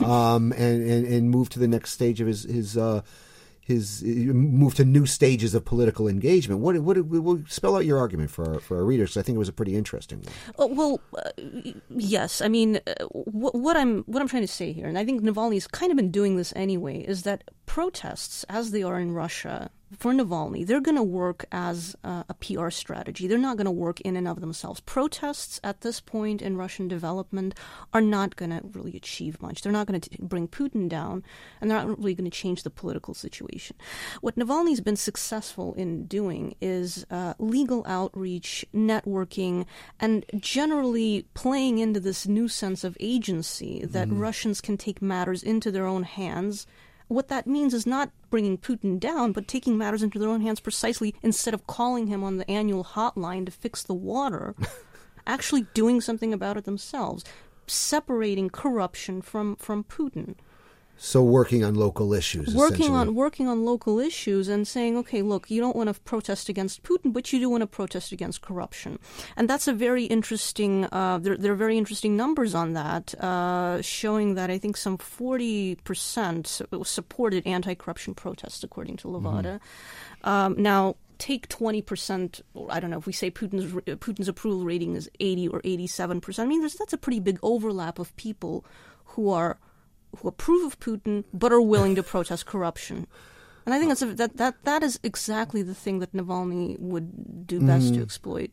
um, 0.04 0.52
and, 0.56 0.82
and, 0.90 1.06
and 1.06 1.30
move 1.30 1.48
to 1.50 1.58
the 1.58 1.68
next 1.68 1.92
stage 1.92 2.20
of 2.20 2.26
his 2.26 2.44
his 2.44 2.76
uh, 2.76 3.02
his 3.64 4.02
move 4.04 4.74
to 4.74 4.84
new 4.84 5.06
stages 5.06 5.54
of 5.54 5.64
political 5.64 6.06
engagement. 6.06 6.60
What 6.60 6.78
what 6.80 7.02
will 7.08 7.42
spell 7.48 7.76
out 7.76 7.86
your 7.86 7.98
argument 7.98 8.30
for 8.30 8.54
our, 8.54 8.60
for 8.60 8.76
our 8.76 8.84
readers? 8.84 9.16
I 9.16 9.22
think 9.22 9.36
it 9.36 9.38
was 9.38 9.48
a 9.48 9.54
pretty 9.54 9.74
interesting 9.74 10.22
one. 10.22 10.70
Uh, 10.70 10.74
well, 10.74 11.00
uh, 11.16 11.30
yes. 11.88 12.42
I 12.42 12.48
mean, 12.48 12.80
uh, 12.86 13.04
what, 13.06 13.54
what 13.54 13.76
I'm 13.76 14.02
what 14.02 14.20
I'm 14.20 14.28
trying 14.28 14.42
to 14.42 14.52
say 14.52 14.72
here, 14.72 14.86
and 14.86 14.98
I 14.98 15.04
think 15.04 15.22
Navalny's 15.22 15.66
kind 15.66 15.90
of 15.90 15.96
been 15.96 16.10
doing 16.10 16.36
this 16.36 16.52
anyway, 16.54 17.00
is 17.00 17.22
that 17.22 17.44
protests, 17.66 18.44
as 18.48 18.70
they 18.70 18.82
are 18.82 18.98
in 18.98 19.12
Russia, 19.12 19.70
for 19.98 20.12
Navalny, 20.12 20.66
they're 20.66 20.80
going 20.80 20.96
to 20.96 21.02
work 21.02 21.44
as 21.52 21.94
uh, 22.04 22.24
a 22.28 22.34
PR 22.34 22.70
strategy. 22.70 23.26
They're 23.26 23.38
not 23.38 23.56
going 23.56 23.66
to 23.66 23.70
work 23.70 24.00
in 24.00 24.16
and 24.16 24.26
of 24.26 24.40
themselves. 24.40 24.80
Protests 24.80 25.60
at 25.62 25.82
this 25.82 26.00
point 26.00 26.42
in 26.42 26.56
Russian 26.56 26.88
development 26.88 27.54
are 27.92 28.00
not 28.00 28.36
going 28.36 28.50
to 28.50 28.60
really 28.72 28.96
achieve 28.96 29.40
much. 29.40 29.62
They're 29.62 29.72
not 29.72 29.86
going 29.86 30.00
to 30.00 30.22
bring 30.22 30.48
Putin 30.48 30.88
down, 30.88 31.22
and 31.60 31.70
they're 31.70 31.78
not 31.78 31.98
really 31.98 32.14
going 32.14 32.30
to 32.30 32.36
change 32.36 32.62
the 32.62 32.70
political 32.70 33.14
situation. 33.14 33.76
What 34.20 34.36
Navalny's 34.36 34.80
been 34.80 34.96
successful 34.96 35.74
in 35.74 36.06
doing 36.06 36.56
is 36.60 37.06
uh, 37.10 37.34
legal 37.38 37.84
outreach, 37.86 38.64
networking, 38.74 39.66
and 40.00 40.24
generally 40.36 41.26
playing 41.34 41.78
into 41.78 42.00
this 42.00 42.26
new 42.26 42.48
sense 42.48 42.84
of 42.84 42.96
agency 43.00 43.84
that 43.84 44.04
Mm-hmm. 44.04 44.20
Russians 44.20 44.60
can 44.60 44.76
take 44.76 45.00
matters 45.00 45.42
into 45.42 45.70
their 45.70 45.86
own 45.86 46.02
hands 46.02 46.66
what 47.08 47.28
that 47.28 47.46
means 47.46 47.74
is 47.74 47.86
not 47.86 48.10
bringing 48.30 48.58
Putin 48.58 48.98
down, 48.98 49.32
but 49.32 49.48
taking 49.48 49.76
matters 49.76 50.02
into 50.02 50.18
their 50.18 50.28
own 50.28 50.40
hands 50.40 50.60
precisely 50.60 51.14
instead 51.22 51.54
of 51.54 51.66
calling 51.66 52.06
him 52.06 52.24
on 52.24 52.38
the 52.38 52.50
annual 52.50 52.84
hotline 52.84 53.46
to 53.46 53.52
fix 53.52 53.82
the 53.82 53.94
water, 53.94 54.54
actually 55.26 55.66
doing 55.74 56.00
something 56.00 56.32
about 56.32 56.56
it 56.56 56.64
themselves, 56.64 57.24
separating 57.66 58.50
corruption 58.50 59.22
from, 59.22 59.56
from 59.56 59.84
Putin. 59.84 60.34
So 60.96 61.22
working 61.22 61.64
on 61.64 61.74
local 61.74 62.14
issues, 62.14 62.54
Working 62.54 62.92
on 62.94 63.14
working 63.14 63.48
on 63.48 63.64
local 63.64 63.98
issues 63.98 64.48
and 64.48 64.66
saying, 64.66 64.96
okay, 64.98 65.22
look, 65.22 65.50
you 65.50 65.60
don't 65.60 65.74
want 65.76 65.92
to 65.94 66.00
protest 66.02 66.48
against 66.48 66.82
Putin, 66.82 67.12
but 67.12 67.32
you 67.32 67.40
do 67.40 67.50
want 67.50 67.62
to 67.62 67.66
protest 67.66 68.12
against 68.12 68.42
corruption, 68.42 68.98
and 69.36 69.50
that's 69.50 69.66
a 69.66 69.72
very 69.72 70.04
interesting. 70.04 70.86
Uh, 70.92 71.18
there, 71.18 71.36
there 71.36 71.52
are 71.52 71.56
very 71.56 71.76
interesting 71.76 72.16
numbers 72.16 72.54
on 72.54 72.74
that, 72.74 73.14
uh, 73.20 73.82
showing 73.82 74.34
that 74.34 74.50
I 74.50 74.58
think 74.58 74.76
some 74.76 74.96
forty 74.96 75.74
percent 75.76 76.62
supported 76.84 77.46
anti-corruption 77.46 78.14
protests, 78.14 78.62
according 78.62 78.96
to 78.98 79.08
Levada. 79.08 79.60
Um, 80.22 80.54
now, 80.56 80.96
take 81.18 81.48
20%, 81.48 82.40
or 82.54 82.72
I 82.72 82.80
don't 82.80 82.90
know, 82.90 82.98
if 82.98 83.06
we 83.06 83.12
say 83.12 83.30
Putin's 83.30 83.72
Putin's 83.72 84.28
approval 84.28 84.64
rating 84.64 84.96
is 84.96 85.10
80 85.20 85.48
or 85.48 85.60
87%, 85.62 86.38
I 86.38 86.46
mean, 86.46 86.62
that's 86.62 86.92
a 86.92 86.98
pretty 86.98 87.20
big 87.20 87.38
overlap 87.42 87.98
of 87.98 88.14
people 88.16 88.64
who 89.04 89.30
are 89.30 89.58
who 90.16 90.28
approve 90.28 90.64
of 90.66 90.80
Putin 90.80 91.24
but 91.32 91.52
are 91.52 91.60
willing 91.60 91.94
to 91.94 92.02
protest 92.14 92.46
corruption. 92.46 93.06
And 93.66 93.74
I 93.74 93.78
think 93.78 93.90
that's 93.90 94.02
a, 94.02 94.06
that 94.14 94.36
that 94.36 94.64
that 94.64 94.82
is 94.82 95.00
exactly 95.02 95.62
the 95.62 95.74
thing 95.74 96.00
that 96.00 96.12
Navalny 96.12 96.78
would 96.78 97.46
do 97.46 97.60
best 97.60 97.94
to 97.94 98.00
mm. 98.00 98.02
exploit. 98.02 98.50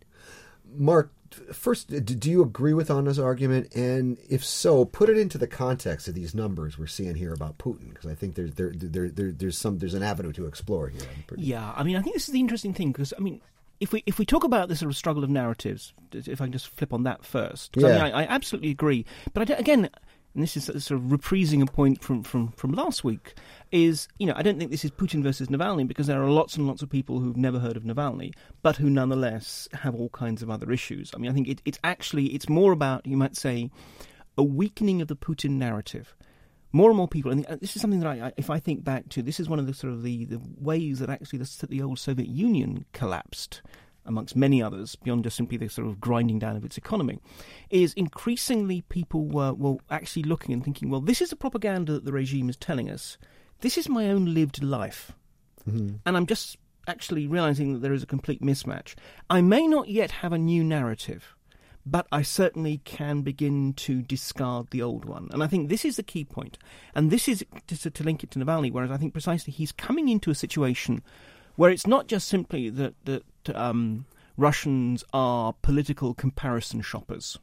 Mark, 0.73 1.11
first, 1.51 1.89
do 2.05 2.31
you 2.31 2.41
agree 2.41 2.73
with 2.73 2.89
Anna's 2.89 3.19
argument? 3.19 3.73
And 3.75 4.17
if 4.29 4.43
so, 4.43 4.85
put 4.85 5.09
it 5.09 5.17
into 5.17 5.37
the 5.37 5.47
context 5.47 6.07
of 6.07 6.15
these 6.15 6.33
numbers 6.33 6.77
we're 6.77 6.87
seeing 6.87 7.15
here 7.15 7.33
about 7.33 7.57
Putin, 7.57 7.89
because 7.89 8.09
I 8.09 8.15
think 8.15 8.35
there's 8.35 8.53
there, 8.53 8.71
there, 8.73 9.09
there, 9.09 9.31
there's 9.31 9.57
some 9.57 9.79
there's 9.79 9.93
an 9.93 10.03
avenue 10.03 10.31
to 10.33 10.45
explore 10.45 10.87
here. 10.87 11.01
Pretty- 11.27 11.43
Yeah, 11.43 11.73
I 11.75 11.83
mean, 11.83 11.95
I 11.97 12.01
think 12.01 12.15
this 12.15 12.27
is 12.27 12.33
the 12.33 12.39
interesting 12.39 12.73
thing 12.73 12.91
because 12.91 13.13
I 13.17 13.21
mean, 13.21 13.41
if 13.79 13.91
we 13.91 14.03
if 14.05 14.19
we 14.19 14.25
talk 14.25 14.43
about 14.43 14.69
this 14.69 14.79
sort 14.79 14.91
of 14.91 14.97
struggle 14.97 15.23
of 15.23 15.29
narratives, 15.29 15.93
if 16.13 16.39
I 16.39 16.45
can 16.45 16.53
just 16.53 16.67
flip 16.67 16.93
on 16.93 17.03
that 17.03 17.25
first, 17.25 17.73
'cause 17.73 17.83
I, 17.83 17.87
mean, 17.87 17.97
Yeah. 17.97 18.03
I, 18.05 18.23
I 18.23 18.27
absolutely 18.27 18.69
agree. 18.69 19.05
But 19.33 19.49
I 19.49 19.55
again, 19.55 19.89
and 20.33 20.41
this 20.41 20.55
is 20.55 20.65
sort 20.65 20.91
of 20.91 21.07
reprising 21.07 21.61
a 21.61 21.65
point 21.65 22.03
from, 22.03 22.23
from, 22.23 22.51
from 22.53 22.71
last 22.71 23.03
week, 23.03 23.33
is 23.71 24.07
you 24.17 24.27
know 24.27 24.33
I 24.35 24.41
don't 24.41 24.57
think 24.57 24.71
this 24.71 24.85
is 24.85 24.91
Putin 24.91 25.23
versus 25.23 25.49
Navalny 25.49 25.87
because 25.87 26.07
there 26.07 26.21
are 26.21 26.29
lots 26.29 26.55
and 26.55 26.67
lots 26.67 26.81
of 26.81 26.89
people 26.89 27.19
who've 27.19 27.37
never 27.37 27.59
heard 27.59 27.77
of 27.77 27.83
Navalny, 27.83 28.33
but 28.61 28.77
who 28.77 28.89
nonetheless 28.89 29.67
have 29.73 29.95
all 29.95 30.09
kinds 30.09 30.41
of 30.41 30.49
other 30.49 30.71
issues. 30.71 31.11
I 31.13 31.17
mean, 31.17 31.31
I 31.31 31.33
think 31.33 31.47
it, 31.47 31.61
it's 31.65 31.79
actually 31.83 32.27
it's 32.27 32.49
more 32.49 32.71
about 32.71 33.05
you 33.05 33.17
might 33.17 33.35
say 33.35 33.69
a 34.37 34.43
weakening 34.43 35.01
of 35.01 35.07
the 35.07 35.15
Putin 35.15 35.51
narrative 35.51 36.15
more 36.73 36.89
and 36.89 36.97
more 36.97 37.07
people, 37.07 37.31
and 37.31 37.45
this 37.59 37.75
is 37.75 37.81
something 37.81 37.99
that 37.99 38.07
I, 38.07 38.31
if 38.37 38.49
I 38.49 38.59
think 38.59 38.83
back 38.83 39.09
to, 39.09 39.21
this 39.21 39.39
is 39.39 39.49
one 39.49 39.59
of 39.59 39.67
the 39.67 39.73
sort 39.73 39.91
of 39.93 40.03
the, 40.03 40.25
the 40.25 40.41
ways 40.57 40.99
that 40.99 41.09
actually 41.09 41.39
the, 41.39 41.67
the 41.67 41.81
old 41.81 41.99
Soviet 41.99 42.29
Union 42.29 42.85
collapsed, 42.93 43.61
amongst 44.05 44.35
many 44.35 44.61
others, 44.61 44.95
beyond 44.95 45.23
just 45.23 45.37
simply 45.37 45.57
the 45.57 45.67
sort 45.67 45.87
of 45.87 45.99
grinding 45.99 46.39
down 46.39 46.55
of 46.55 46.65
its 46.65 46.77
economy, 46.77 47.19
is 47.69 47.93
increasingly 47.93 48.81
people 48.89 49.25
were, 49.25 49.53
were 49.53 49.77
actually 49.89 50.23
looking 50.23 50.53
and 50.53 50.63
thinking, 50.63 50.89
well, 50.89 51.01
this 51.01 51.21
is 51.21 51.29
the 51.29 51.35
propaganda 51.35 51.93
that 51.93 52.05
the 52.05 52.13
regime 52.13 52.49
is 52.49 52.57
telling 52.57 52.89
us. 52.89 53.17
This 53.61 53.77
is 53.77 53.87
my 53.87 54.09
own 54.09 54.33
lived 54.33 54.63
life. 54.63 55.11
Mm-hmm. 55.69 55.97
And 56.05 56.17
I'm 56.17 56.25
just 56.25 56.57
actually 56.87 57.27
realizing 57.27 57.73
that 57.73 57.79
there 57.79 57.93
is 57.93 58.03
a 58.03 58.07
complete 58.07 58.41
mismatch. 58.41 58.95
I 59.29 59.41
may 59.41 59.67
not 59.67 59.87
yet 59.87 60.11
have 60.11 60.33
a 60.33 60.37
new 60.37 60.63
narrative 60.63 61.35
but 61.85 62.07
I 62.11 62.21
certainly 62.21 62.79
can 62.83 63.21
begin 63.21 63.73
to 63.73 64.01
discard 64.01 64.69
the 64.69 64.81
old 64.81 65.05
one. 65.05 65.29
And 65.31 65.43
I 65.43 65.47
think 65.47 65.69
this 65.69 65.85
is 65.85 65.95
the 65.95 66.03
key 66.03 66.23
point. 66.23 66.57
And 66.93 67.09
this 67.09 67.27
is 67.27 67.43
to, 67.67 67.89
to 67.89 68.03
link 68.03 68.23
it 68.23 68.31
to 68.31 68.39
Navalny, 68.39 68.71
whereas 68.71 68.91
I 68.91 68.97
think 68.97 69.13
precisely 69.13 69.51
he's 69.51 69.71
coming 69.71 70.09
into 70.09 70.29
a 70.29 70.35
situation 70.35 71.01
where 71.61 71.69
it's 71.69 71.85
not 71.85 72.07
just 72.07 72.27
simply 72.27 72.71
that, 72.71 72.95
that 73.05 73.23
um, 73.53 74.03
Russians 74.35 75.03
are 75.13 75.53
political 75.61 76.15
comparison 76.15 76.81
shoppers. 76.81 77.37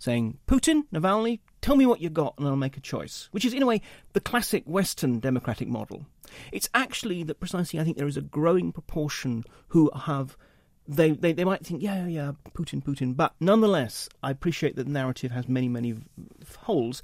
Saying, 0.00 0.38
Putin, 0.48 0.82
Navalny, 0.92 1.38
tell 1.60 1.76
me 1.76 1.86
what 1.86 2.00
you 2.00 2.10
got 2.10 2.34
and 2.38 2.48
I'll 2.48 2.56
make 2.56 2.76
a 2.76 2.80
choice. 2.80 3.28
Which 3.30 3.44
is, 3.44 3.54
in 3.54 3.62
a 3.62 3.66
way, 3.66 3.80
the 4.14 4.20
classic 4.20 4.64
Western 4.66 5.20
democratic 5.20 5.68
model. 5.68 6.06
It's 6.50 6.68
actually 6.74 7.22
that 7.22 7.38
precisely 7.38 7.78
I 7.78 7.84
think 7.84 7.96
there 7.96 8.08
is 8.08 8.16
a 8.16 8.20
growing 8.22 8.72
proportion 8.72 9.44
who 9.68 9.92
have 9.94 10.36
they, 10.88 11.12
they 11.12 11.32
they 11.32 11.44
might 11.44 11.64
think, 11.64 11.84
yeah, 11.84 12.04
yeah, 12.04 12.08
yeah, 12.08 12.32
Putin, 12.54 12.82
Putin, 12.82 13.14
but 13.16 13.32
nonetheless, 13.38 14.08
I 14.24 14.32
appreciate 14.32 14.74
that 14.74 14.86
the 14.86 14.90
narrative 14.90 15.30
has 15.30 15.48
many, 15.48 15.68
many 15.68 15.94
holes, 16.62 17.00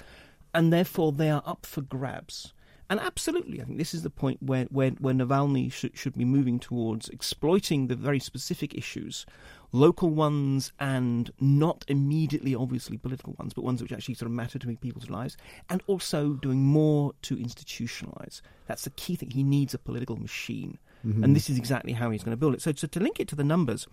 and 0.52 0.72
therefore 0.72 1.12
they 1.12 1.30
are 1.30 1.44
up 1.46 1.64
for 1.64 1.82
grabs. 1.82 2.52
And 2.90 2.98
absolutely, 3.00 3.60
I 3.60 3.64
think 3.64 3.76
this 3.76 3.92
is 3.92 4.02
the 4.02 4.10
point 4.10 4.42
where, 4.42 4.64
where, 4.64 4.90
where 4.92 5.14
Navalny 5.14 5.70
should, 5.70 5.96
should 5.96 6.16
be 6.16 6.24
moving 6.24 6.58
towards 6.58 7.10
exploiting 7.10 7.88
the 7.88 7.94
very 7.94 8.18
specific 8.18 8.74
issues, 8.74 9.26
local 9.72 10.08
ones 10.08 10.72
and 10.80 11.30
not 11.38 11.84
immediately, 11.88 12.54
obviously, 12.54 12.96
political 12.96 13.34
ones, 13.38 13.52
but 13.52 13.62
ones 13.62 13.82
which 13.82 13.92
actually 13.92 14.14
sort 14.14 14.26
of 14.26 14.32
matter 14.32 14.58
to 14.58 14.66
people's 14.76 15.10
lives, 15.10 15.36
and 15.68 15.82
also 15.86 16.32
doing 16.34 16.60
more 16.60 17.12
to 17.22 17.36
institutionalize. 17.36 18.40
That's 18.66 18.84
the 18.84 18.90
key 18.90 19.16
thing. 19.16 19.30
He 19.32 19.42
needs 19.42 19.74
a 19.74 19.78
political 19.78 20.16
machine. 20.16 20.78
Mm-hmm. 21.06 21.22
And 21.22 21.36
this 21.36 21.48
is 21.48 21.58
exactly 21.58 21.92
how 21.92 22.10
he's 22.10 22.24
going 22.24 22.32
to 22.32 22.38
build 22.38 22.54
it. 22.54 22.62
So, 22.62 22.72
so 22.74 22.86
to 22.88 23.00
link 23.00 23.20
it 23.20 23.28
to 23.28 23.36
the 23.36 23.44
numbers, 23.44 23.86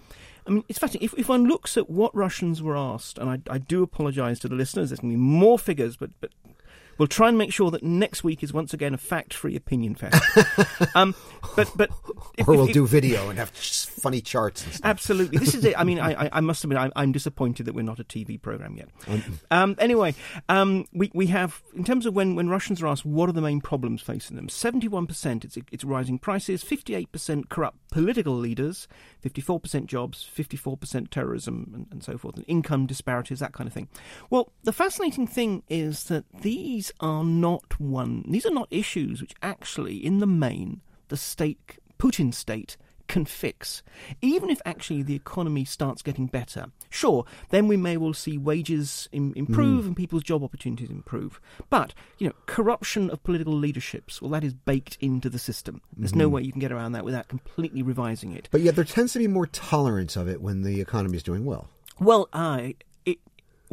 I 0.47 0.51
mean, 0.51 0.63
it's 0.69 0.79
fascinating. 0.79 1.05
If, 1.05 1.19
if 1.19 1.29
one 1.29 1.45
looks 1.45 1.77
at 1.77 1.89
what 1.89 2.15
Russians 2.15 2.63
were 2.63 2.77
asked, 2.77 3.17
and 3.17 3.29
I, 3.29 3.39
I 3.53 3.57
do 3.57 3.83
apologise 3.83 4.39
to 4.39 4.47
the 4.47 4.55
listeners, 4.55 4.89
there's 4.89 5.01
going 5.01 5.11
to 5.11 5.17
be 5.17 5.21
more 5.21 5.59
figures, 5.59 5.97
but, 5.97 6.11
but 6.19 6.31
we'll 6.97 7.07
try 7.07 7.29
and 7.29 7.37
make 7.37 7.51
sure 7.53 7.71
that 7.71 7.83
next 7.83 8.23
week 8.23 8.43
is 8.43 8.53
once 8.53 8.73
again 8.73 8.93
a 8.93 8.97
fact-free 8.97 9.55
opinion 9.55 9.95
fest. 9.95 10.23
um, 10.95 11.15
but 11.55 11.71
but 11.75 11.89
if- 12.38 12.47
or 12.47 12.55
we'll 12.55 12.67
if- 12.67 12.73
do 12.73 12.86
video 12.88 13.29
and 13.29 13.39
have 13.39 13.49
funny 13.49 14.21
charts 14.21 14.63
and 14.63 14.73
stuff. 14.73 14.89
Absolutely, 14.89 15.38
this 15.38 15.55
is 15.55 15.63
it. 15.65 15.77
I 15.77 15.83
mean, 15.83 15.99
I, 15.99 16.13
I, 16.25 16.29
I 16.33 16.41
must 16.41 16.63
admit, 16.63 16.77
I'm, 16.79 16.91
I'm 16.95 17.11
disappointed 17.11 17.65
that 17.65 17.73
we're 17.75 17.83
not 17.83 17.99
a 17.99 18.03
TV 18.03 18.41
program 18.41 18.75
yet. 18.77 18.89
Um, 19.51 19.75
anyway, 19.79 20.15
um, 20.49 20.86
we 20.93 21.11
we 21.13 21.27
have 21.27 21.61
in 21.75 21.83
terms 21.83 22.05
of 22.05 22.15
when, 22.15 22.36
when 22.36 22.49
Russians 22.49 22.81
are 22.81 22.88
asked 22.88 23.05
what 23.05 23.29
are 23.29 23.33
the 23.33 23.41
main 23.41 23.61
problems 23.61 24.01
facing 24.01 24.36
them, 24.36 24.49
71 24.49 25.07
percent 25.07 25.45
it's 25.45 25.57
it's 25.71 25.83
rising 25.83 26.19
prices, 26.19 26.63
58 26.63 27.11
percent 27.11 27.49
corrupt 27.49 27.77
political 27.91 28.36
leaders, 28.36 28.88
54 29.21 29.59
percent 29.59 29.88
jobs, 29.88 30.23
54 30.23 30.77
percent 30.77 31.11
terrorism, 31.11 31.71
and, 31.73 31.88
and 31.91 32.03
so 32.03 32.17
forth, 32.17 32.36
and 32.36 32.45
income 32.47 32.86
disparities, 32.86 33.39
that 33.39 33.53
kind 33.53 33.67
of 33.67 33.73
thing. 33.73 33.88
Well, 34.29 34.51
the 34.63 34.73
fascinating 34.73 35.27
thing 35.27 35.63
is 35.69 36.05
that 36.05 36.25
these 36.41 36.91
are 36.99 37.23
not 37.23 37.79
one. 37.79 38.23
These 38.27 38.45
are 38.45 38.53
not 38.53 38.67
issues 38.71 39.21
which 39.21 39.33
actually, 39.41 39.97
in 39.97 40.19
the 40.19 40.27
main, 40.27 40.81
the 41.07 41.17
state, 41.17 41.77
Putin's 41.97 42.37
state, 42.37 42.77
can 43.07 43.25
fix. 43.25 43.83
Even 44.21 44.49
if 44.49 44.61
actually 44.65 45.03
the 45.03 45.15
economy 45.15 45.65
starts 45.65 46.01
getting 46.01 46.27
better, 46.27 46.67
sure, 46.89 47.25
then 47.49 47.67
we 47.67 47.77
may 47.77 47.97
well 47.97 48.13
see 48.13 48.37
wages 48.37 49.07
Im- 49.11 49.33
improve 49.35 49.81
hmm. 49.81 49.87
and 49.87 49.97
people's 49.97 50.23
job 50.23 50.43
opportunities 50.43 50.89
improve. 50.89 51.39
But, 51.69 51.93
you 52.17 52.27
know, 52.27 52.33
corruption 52.45 53.09
of 53.09 53.23
political 53.23 53.53
leaderships, 53.53 54.21
well, 54.21 54.31
that 54.31 54.43
is 54.43 54.53
baked 54.53 54.97
into 54.99 55.29
the 55.29 55.39
system. 55.39 55.81
There's 55.95 56.15
no 56.15 56.27
hmm. 56.27 56.35
way 56.35 56.41
you 56.43 56.51
can 56.51 56.61
get 56.61 56.71
around 56.71 56.93
that 56.93 57.05
without 57.05 57.27
completely 57.27 57.81
revising 57.81 58.33
it. 58.33 58.49
But 58.51 58.61
yet 58.61 58.75
there 58.75 58.85
tends 58.85 59.13
to 59.13 59.19
be 59.19 59.27
more 59.27 59.47
tolerance 59.47 60.15
of 60.15 60.27
it 60.27 60.41
when 60.41 60.63
the 60.63 60.81
economy 60.81 61.17
is 61.17 61.23
doing 61.23 61.45
well. 61.45 61.69
Well, 61.99 62.27
I 62.33 62.75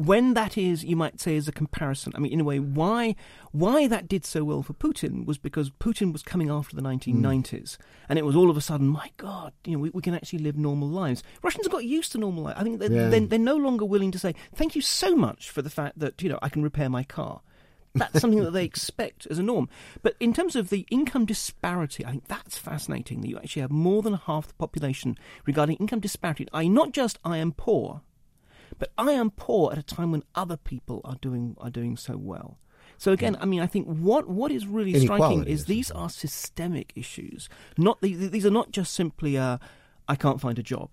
when 0.07 0.34
that 0.34 0.59
is, 0.59 0.84
you 0.84 0.96
might 0.96 1.20
say, 1.20 1.36
as 1.36 1.48
a 1.48 1.53
comparison. 1.53 2.12
I 2.14 2.18
mean, 2.18 2.32
in 2.32 2.40
a 2.40 2.44
way, 2.44 2.59
why 2.59 3.14
why 3.53 3.86
that 3.86 4.09
did 4.09 4.24
so 4.24 4.44
well 4.44 4.62
for 4.62 4.72
Putin 4.72 5.26
was 5.26 5.38
because 5.38 5.70
Putin 5.70 6.12
was 6.12 6.22
coming 6.22 6.50
after 6.50 6.74
the 6.74 6.82
hmm. 6.82 6.88
1990s, 6.88 7.76
and 8.09 8.18
it 8.18 8.24
was 8.24 8.36
all 8.36 8.50
of 8.50 8.57
a 8.57 8.61
sudden, 8.61 8.86
my 8.86 9.11
God, 9.16 9.53
you 9.64 9.72
know, 9.72 9.78
we, 9.78 9.90
we 9.90 10.03
can 10.03 10.14
actually 10.14 10.40
live 10.40 10.57
normal 10.57 10.88
lives. 10.88 11.22
Russians 11.42 11.66
have 11.66 11.72
got 11.72 11.84
used 11.84 12.12
to 12.12 12.18
normal 12.18 12.44
life. 12.44 12.57
I 12.57 12.62
think 12.62 12.80
they're, 12.80 12.90
Yeah. 12.92 13.09
they're, 13.09 13.20
they're 13.20 13.38
no 13.38 13.57
longer 13.57 13.84
willing 13.84 14.11
to 14.12 14.18
say 14.18 14.34
thank 14.55 14.74
you 14.74 14.82
so 14.82 15.14
much 15.14 15.50
for 15.50 15.62
the 15.62 15.70
fact 15.70 15.98
that 15.98 16.22
you 16.22 16.28
know 16.28 16.38
I 16.42 16.48
can 16.48 16.62
repair 16.62 16.88
my 16.88 17.05
car. 17.05 17.42
That's 17.94 18.20
something 18.20 18.42
that 18.42 18.53
they 18.53 18.64
expect 18.72 19.26
as 19.26 19.38
a 19.38 19.42
norm. 19.42 19.68
But 20.03 20.16
in 20.18 20.32
terms 20.32 20.57
of 20.57 20.70
the 20.70 20.86
income 20.90 21.26
disparity, 21.26 22.07
I 22.07 22.12
think 22.12 22.26
that's 22.26 22.57
fascinating 22.57 23.20
that 23.20 23.28
you 23.28 23.36
actually 23.36 23.62
have 23.62 23.70
more 23.70 24.03
than 24.03 24.14
half 24.14 24.48
the 24.48 24.55
population 24.55 25.18
regarding 25.46 25.76
income 25.76 26.00
disparity. 26.00 26.48
I 26.53 26.68
not 26.68 26.92
just 26.92 27.18
I 27.24 27.36
am 27.36 27.53
poor, 27.53 28.00
but 28.83 28.91
I 28.99 29.12
am 29.12 29.30
poor 29.30 29.70
at 29.70 29.78
a 29.78 29.83
time 29.85 30.11
when 30.11 30.24
other 30.35 30.57
people 30.57 31.03
are 31.05 31.14
doing 31.20 31.55
are 31.61 31.70
doing 31.70 31.97
so 31.97 32.16
well. 32.16 32.59
So 32.99 33.12
again, 33.12 33.37
I 33.41 33.45
mean, 33.45 33.61
I 33.61 33.68
think 33.68 33.87
what 33.87 34.26
what 34.26 34.51
is 34.51 34.66
really 34.66 34.99
striking 34.99 35.45
is 35.45 35.66
these 35.66 35.93
are 35.93 36.11
systemic 36.11 36.93
issues. 36.97 37.49
Not 37.78 38.01
these, 38.01 38.30
these 38.30 38.45
are 38.45 38.51
not 38.51 38.72
just 38.72 38.93
simply 38.93 39.39
uh, 39.39 39.59
I 40.09 40.16
can't 40.16 40.41
find 40.41 40.59
a 40.59 40.64
job. 40.64 40.91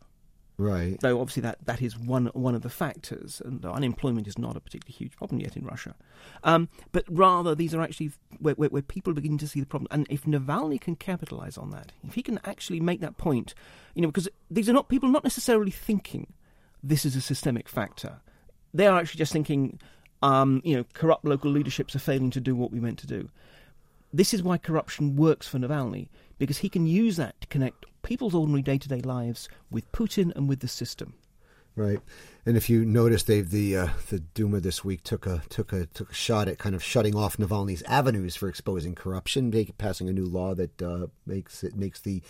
Right. 0.60 1.00
Though 1.00 1.20
obviously 1.20 1.42
that, 1.42 1.66
that 1.66 1.82
is 1.82 1.98
one 1.98 2.28
one 2.34 2.54
of 2.54 2.62
the 2.62 2.70
factors, 2.70 3.42
and 3.44 3.66
unemployment 3.66 4.28
is 4.28 4.38
not 4.38 4.56
a 4.56 4.60
particularly 4.60 4.96
huge 4.96 5.16
problem 5.18 5.42
yet 5.42 5.58
in 5.58 5.66
Russia. 5.66 5.96
Um, 6.44 6.70
but 6.92 7.06
rather, 7.10 7.56
these 7.56 7.74
are 7.74 7.82
actually 7.82 8.12
where, 8.38 8.54
where, 8.54 8.70
where 8.70 8.84
people 8.84 9.14
begin 9.14 9.40
to 9.40 9.48
see 9.48 9.62
the 9.62 9.66
problem. 9.66 9.88
And 9.90 10.06
if 10.12 10.26
Navalny 10.26 10.80
can 10.80 10.96
capitalize 10.96 11.58
on 11.58 11.72
that, 11.72 11.92
if 12.08 12.14
he 12.14 12.22
can 12.22 12.40
actually 12.44 12.82
make 12.82 13.02
that 13.02 13.18
point, 13.18 13.56
you 13.96 14.04
know, 14.04 14.10
because 14.10 14.30
these 14.52 14.70
are 14.70 14.74
not 14.74 14.90
people 14.90 15.10
not 15.10 15.24
necessarily 15.24 15.72
thinking 15.72 16.34
this 16.84 17.06
is 17.06 17.16
a 17.16 17.22
systemic 17.22 17.68
factor. 17.68 18.22
They 18.74 18.88
are 18.88 19.00
actually 19.00 19.20
just 19.20 19.34
thinking, 19.34 19.80
um, 20.22 20.62
you 20.64 20.76
know, 20.76 20.86
corrupt 20.94 21.26
local 21.26 21.52
leaderships 21.52 21.96
are 21.96 22.00
failing 22.00 22.30
to 22.32 22.42
do 22.42 22.56
what 22.56 22.72
we 22.72 22.80
meant 22.80 23.00
to 23.00 23.08
do. 23.08 23.30
This 24.12 24.34
is 24.34 24.42
why 24.42 24.58
corruption 24.58 25.16
works 25.16 25.48
for 25.48 25.60
Navalny, 25.60 26.08
because 26.38 26.60
he 26.60 26.70
can 26.70 26.88
use 26.88 27.18
that 27.18 27.40
to 27.42 27.48
connect 27.48 27.86
people's 28.02 28.34
ordinary 28.34 28.62
day 28.62 28.78
to 28.78 28.88
day 28.88 29.02
lives 29.02 29.50
with 29.70 29.92
Putin 29.92 30.36
and 30.36 30.50
with 30.50 30.62
the 30.62 30.68
system. 30.68 31.14
Right, 31.76 32.00
and 32.46 32.58
if 32.58 32.70
you 32.70 32.84
notice, 32.84 33.24
Dave, 33.24 33.52
the 33.52 33.78
uh, 33.78 33.88
the 34.10 34.20
Duma 34.20 34.60
this 34.60 34.84
week 34.84 35.04
took 35.04 35.26
a 35.26 35.44
took 35.50 35.72
a 35.72 35.86
took 35.86 36.12
a 36.12 36.14
shot 36.14 36.48
at 36.48 36.58
kind 36.58 36.76
of 36.76 36.84
shutting 36.84 37.16
off 37.16 37.38
Navalny's 37.38 37.84
avenues 37.84 38.36
for 38.36 38.50
exposing 38.50 38.96
corruption, 38.96 39.50
make, 39.50 39.78
passing 39.78 40.10
a 40.10 40.12
new 40.12 40.26
law 40.26 40.56
that 40.56 40.82
uh, 40.82 41.08
makes 41.26 41.64
it 41.64 41.76
makes 41.76 42.02
the 42.02 42.22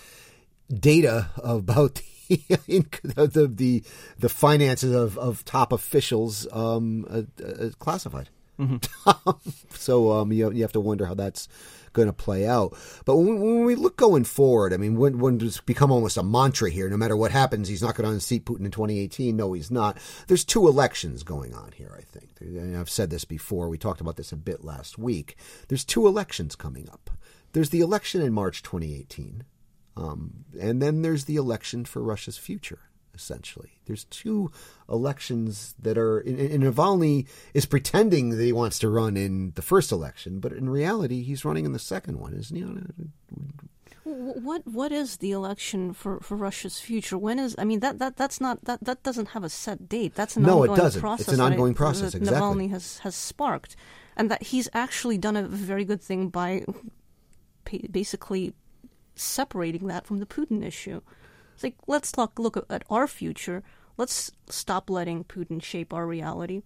data 0.72 1.30
about 1.44 1.96
the 1.96 2.04
the 2.68 3.52
the, 3.54 3.84
the 4.18 4.30
finances 4.30 4.94
of, 4.94 5.18
of 5.18 5.44
top 5.46 5.72
officials 5.72 6.48
um, 6.52 7.06
uh, 7.10 7.24
uh, 7.44 7.70
classified. 7.80 8.30
so 9.70 10.12
um, 10.12 10.32
you 10.32 10.52
you 10.52 10.62
have 10.62 10.74
to 10.74 10.82
wonder 10.82 11.06
how 11.06 11.14
that's 11.14 11.48
going 11.94 12.08
to 12.08 12.14
play 12.14 12.46
out. 12.46 12.78
But 13.06 13.16
when, 13.16 13.40
when 13.40 13.66
we 13.66 13.76
look 13.76 13.98
going 13.98 14.24
forward, 14.26 14.74
I 14.74 14.78
mean, 14.78 14.98
when 14.98 15.18
when 15.18 15.40
it's 15.42 15.62
become 15.62 15.92
almost 15.92 16.18
a 16.18 16.24
mantra 16.24 16.70
here. 16.70 16.90
No 16.90 16.98
matter 16.98 17.16
what 17.16 17.32
happens, 17.32 17.68
he's 17.68 17.82
not 17.82 17.96
going 17.96 18.08
to 18.08 18.14
unseat 18.14 18.46
Putin 18.46 18.66
in 18.66 18.72
2018. 18.72 19.36
No, 19.36 19.54
he's 19.54 19.72
not. 19.72 19.98
There's 20.28 20.44
two 20.44 20.68
elections 20.68 21.24
going 21.24 21.54
on 21.54 21.72
here. 21.72 21.96
I 21.98 22.02
think, 22.02 22.30
and 22.42 22.78
I've 22.78 22.90
said 22.90 23.10
this 23.10 23.26
before. 23.26 23.70
We 23.70 23.78
talked 23.78 24.02
about 24.02 24.18
this 24.18 24.32
a 24.32 24.38
bit 24.38 24.64
last 24.64 24.98
week. 24.98 25.36
There's 25.68 25.86
two 25.86 26.06
elections 26.06 26.56
coming 26.56 26.90
up. 26.90 27.10
There's 27.54 27.72
the 27.72 27.80
election 27.80 28.22
in 28.22 28.34
March 28.34 28.62
2018, 28.62 29.44
um, 30.00 30.46
and 30.60 30.82
then 30.82 31.02
there's 31.04 31.26
the 31.26 31.36
election 31.36 31.86
for 31.86 32.02
Russia's 32.02 32.38
future. 32.38 32.80
essentially. 33.20 33.72
There's 33.86 34.06
two 34.06 34.50
elections 34.88 35.76
that 35.86 35.98
are. 35.98 36.20
And 36.20 36.40
and 36.40 36.64
Navalny 36.64 37.28
is 37.54 37.66
pretending 37.66 38.30
that 38.30 38.44
he 38.44 38.54
wants 38.54 38.80
to 38.80 38.88
run 38.90 39.18
in 39.18 39.52
the 39.56 39.62
first 39.62 39.92
election, 39.92 40.40
but 40.40 40.52
in 40.54 40.70
reality, 40.70 41.24
he's 41.24 41.44
running 41.44 41.66
in 41.66 41.74
the 41.74 41.80
second 41.94 42.16
one, 42.20 42.34
isn't 42.34 42.56
he? 42.56 42.64
What 44.06 44.66
what 44.66 44.92
is 44.92 45.18
the 45.18 45.32
election 45.32 45.94
for, 45.94 46.20
for 46.22 46.36
Russia's 46.38 46.80
future? 46.80 47.18
When 47.18 47.38
is 47.40 47.56
I 47.60 47.66
mean 47.66 47.82
that, 47.82 48.00
that 48.00 48.16
that's 48.16 48.40
not 48.40 48.64
that, 48.66 48.80
that 48.84 49.04
doesn't 49.04 49.30
have 49.36 49.44
a 49.44 49.50
set 49.50 49.90
date. 49.90 50.16
That's 50.16 50.36
an 50.38 50.44
No, 50.44 50.64
it 50.64 50.70
ongoing 50.70 50.78
doesn't. 50.78 51.02
process. 51.02 51.28
It's 51.28 51.38
an 51.38 51.42
ongoing 51.42 51.74
process, 51.74 52.14
that 52.14 52.18
exactly. 52.20 52.42
Navalny 52.68 52.70
has 52.72 53.00
has 53.00 53.16
sparked, 53.16 53.76
and 54.16 54.32
that 54.32 54.42
he's 54.44 54.70
actually 54.74 55.18
done 55.18 55.36
a 55.36 55.44
very 55.44 55.86
good 55.86 56.02
thing 56.02 56.30
by 56.30 56.66
basically 57.92 58.54
separating 59.20 59.88
that 59.88 60.06
from 60.06 60.20
the 60.20 60.26
Putin 60.26 60.66
issue. 60.66 61.02
It's 61.54 61.64
like 61.64 61.76
let's 61.88 62.18
look 62.18 62.40
look 62.40 62.66
at 62.70 62.84
our 62.90 63.08
future. 63.08 63.64
Let's 63.98 64.32
stop 64.48 64.90
letting 64.90 65.26
Putin 65.26 65.62
shape 65.62 65.94
our 65.94 66.08
reality. 66.08 66.62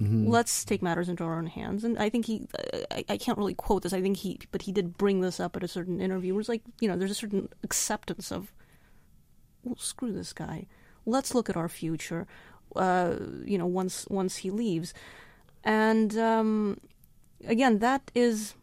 Mm-hmm. 0.00 0.28
Let's 0.28 0.64
take 0.64 0.80
matters 0.80 1.08
into 1.08 1.24
our 1.24 1.36
own 1.36 1.48
hands. 1.48 1.82
And 1.82 1.98
I 1.98 2.08
think 2.08 2.26
he, 2.26 2.46
I, 2.90 3.04
I 3.08 3.16
can't 3.16 3.36
really 3.36 3.54
quote 3.54 3.82
this. 3.82 3.92
I 3.92 4.00
think 4.00 4.18
he, 4.18 4.38
but 4.52 4.62
he 4.62 4.70
did 4.70 4.96
bring 4.96 5.20
this 5.20 5.40
up 5.40 5.56
at 5.56 5.64
a 5.64 5.68
certain 5.68 6.00
interview. 6.00 6.34
Where 6.34 6.40
it's 6.40 6.48
like, 6.48 6.62
you 6.78 6.86
know, 6.86 6.96
there's 6.96 7.10
a 7.10 7.16
certain 7.16 7.48
acceptance 7.64 8.30
of, 8.30 8.52
well, 9.64 9.76
screw 9.76 10.12
this 10.12 10.32
guy. 10.32 10.66
Let's 11.04 11.34
look 11.34 11.50
at 11.50 11.56
our 11.56 11.68
future. 11.68 12.28
Uh, 12.76 13.16
you 13.44 13.58
know, 13.58 13.66
once 13.66 14.06
once 14.08 14.36
he 14.36 14.50
leaves, 14.50 14.92
and 15.64 16.16
um, 16.18 16.78
again, 17.46 17.78
that 17.78 18.10
is 18.14 18.54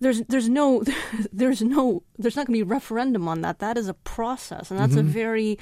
there's 0.00 0.22
there's 0.22 0.48
no 0.48 0.82
there's 1.32 1.62
no 1.62 2.02
there's 2.18 2.36
not 2.36 2.46
going 2.46 2.58
to 2.58 2.64
be 2.64 2.68
a 2.68 2.74
referendum 2.74 3.28
on 3.28 3.40
that. 3.42 3.58
That 3.58 3.76
is 3.76 3.88
a 3.88 3.94
process, 3.94 4.70
and 4.70 4.78
that's 4.78 4.96
a 4.96 5.02
very 5.02 5.58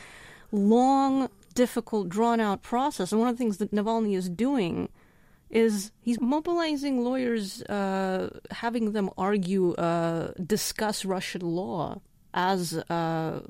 long, 0.52 1.28
difficult, 1.54 2.08
drawn 2.08 2.40
out 2.40 2.62
process. 2.62 3.12
And 3.12 3.20
one 3.20 3.28
of 3.28 3.36
the 3.36 3.38
things 3.38 3.58
that 3.58 3.72
Navalny 3.72 4.16
is 4.16 4.28
doing 4.28 4.88
is 5.48 5.92
he's 6.00 6.20
mobilizing 6.20 7.04
lawyers, 7.04 7.62
uh, 7.62 8.40
having 8.50 8.92
them 8.92 9.10
argue, 9.16 9.74
uh, 9.74 10.32
discuss 10.44 11.04
Russian 11.04 11.42
law 11.42 12.00
as 12.34 12.76
uh, 12.90 13.40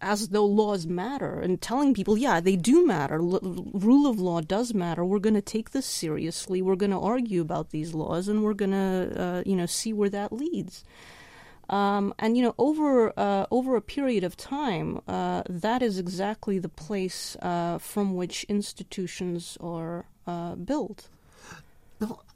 as 0.00 0.28
though 0.28 0.46
laws 0.46 0.86
matter 0.86 1.40
and 1.40 1.60
telling 1.60 1.94
people, 1.94 2.16
yeah, 2.16 2.40
they 2.40 2.56
do 2.56 2.86
matter. 2.86 3.16
L- 3.16 3.68
rule 3.72 4.06
of 4.08 4.18
law 4.18 4.40
does 4.40 4.74
matter. 4.74 5.04
We're 5.04 5.18
going 5.18 5.34
to 5.34 5.42
take 5.42 5.70
this 5.70 5.86
seriously. 5.86 6.62
We're 6.62 6.76
going 6.76 6.90
to 6.90 6.98
argue 6.98 7.40
about 7.40 7.70
these 7.70 7.94
laws, 7.94 8.28
and 8.28 8.42
we're 8.42 8.54
going 8.54 8.72
to, 8.72 9.22
uh, 9.22 9.42
you 9.46 9.56
know, 9.56 9.66
see 9.66 9.92
where 9.92 10.10
that 10.10 10.32
leads. 10.32 10.84
Um, 11.68 12.14
and 12.18 12.36
you 12.36 12.42
know, 12.42 12.54
over 12.58 13.18
uh, 13.18 13.46
over 13.50 13.76
a 13.76 13.80
period 13.80 14.22
of 14.22 14.36
time, 14.36 15.00
uh, 15.08 15.42
that 15.48 15.82
is 15.82 15.98
exactly 15.98 16.58
the 16.58 16.68
place 16.68 17.36
uh, 17.40 17.78
from 17.78 18.14
which 18.14 18.44
institutions 18.44 19.56
are 19.60 20.04
uh, 20.26 20.56
built. 20.56 21.08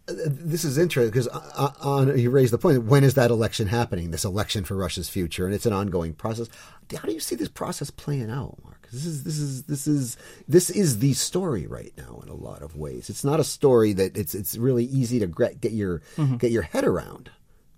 This 0.08 0.64
is 0.64 0.78
interesting 0.78 1.10
because 1.10 1.28
uh, 1.28 1.72
uh, 1.84 2.14
you 2.14 2.30
raised 2.30 2.52
the 2.52 2.58
point. 2.58 2.84
When 2.84 3.04
is 3.04 3.14
that 3.14 3.30
election 3.30 3.66
happening? 3.66 4.10
This 4.10 4.24
election 4.24 4.64
for 4.64 4.74
Russia's 4.74 5.08
future, 5.08 5.44
and 5.44 5.54
it's 5.54 5.66
an 5.66 5.74
ongoing 5.74 6.14
process. 6.14 6.48
How 6.96 7.06
do 7.06 7.12
you 7.12 7.20
see 7.20 7.36
this 7.36 7.48
process 7.48 7.90
playing 7.90 8.30
out, 8.30 8.58
Mark? 8.64 8.88
This 8.90 9.04
is 9.04 9.24
this 9.24 9.38
is 9.38 9.62
this 9.64 9.86
is 9.86 10.16
this 10.46 10.70
is 10.70 11.00
the 11.00 11.12
story 11.12 11.66
right 11.66 11.92
now 11.98 12.20
in 12.22 12.30
a 12.30 12.34
lot 12.34 12.62
of 12.62 12.74
ways. 12.74 13.10
It's 13.10 13.24
not 13.24 13.38
a 13.38 13.44
story 13.44 13.92
that 13.92 14.16
it's 14.16 14.34
it's 14.34 14.56
really 14.56 14.84
easy 14.84 15.18
to 15.18 15.26
get 15.26 15.72
your 15.72 16.00
get 16.38 16.50
your 16.50 16.62
head 16.62 16.84
around, 16.84 17.30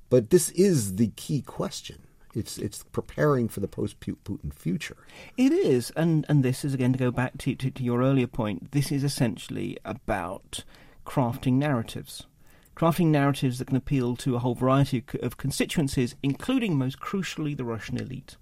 but 0.09 0.31
this 0.31 0.51
is 0.51 0.97
the 0.97 1.09
key 1.17 1.43
question. 1.43 2.07
It's 2.35 2.59
it's 2.59 2.85
preparing 2.85 3.49
for 3.49 3.59
the 3.59 3.67
post 3.67 3.99
Putin 3.99 4.55
future. 4.55 4.99
It 5.37 5.53
is, 5.53 5.91
and 5.97 6.25
and 6.29 6.45
this 6.45 6.65
is 6.65 6.75
again 6.75 6.93
to 6.93 6.99
go 6.99 7.11
back 7.11 7.39
to, 7.39 7.57
to, 7.57 7.71
to 7.71 7.83
your 7.83 8.03
earlier 8.03 8.29
point. 8.29 8.71
This 8.71 8.93
is 8.93 9.03
essentially 9.03 9.77
about 9.85 10.63
crafting 11.05 11.55
narratives, 11.55 12.27
crafting 12.77 13.07
narratives 13.07 13.59
that 13.59 13.67
can 13.67 13.77
appeal 13.77 14.17
to 14.17 14.37
a 14.37 14.39
whole 14.39 14.55
variety 14.55 15.05
of, 15.23 15.37
constituencies, 15.37 16.15
including 16.23 16.77
most 16.77 17.01
crucially 17.01 17.57
the 17.57 17.65
Russian 17.65 17.99
elite. 17.99 18.37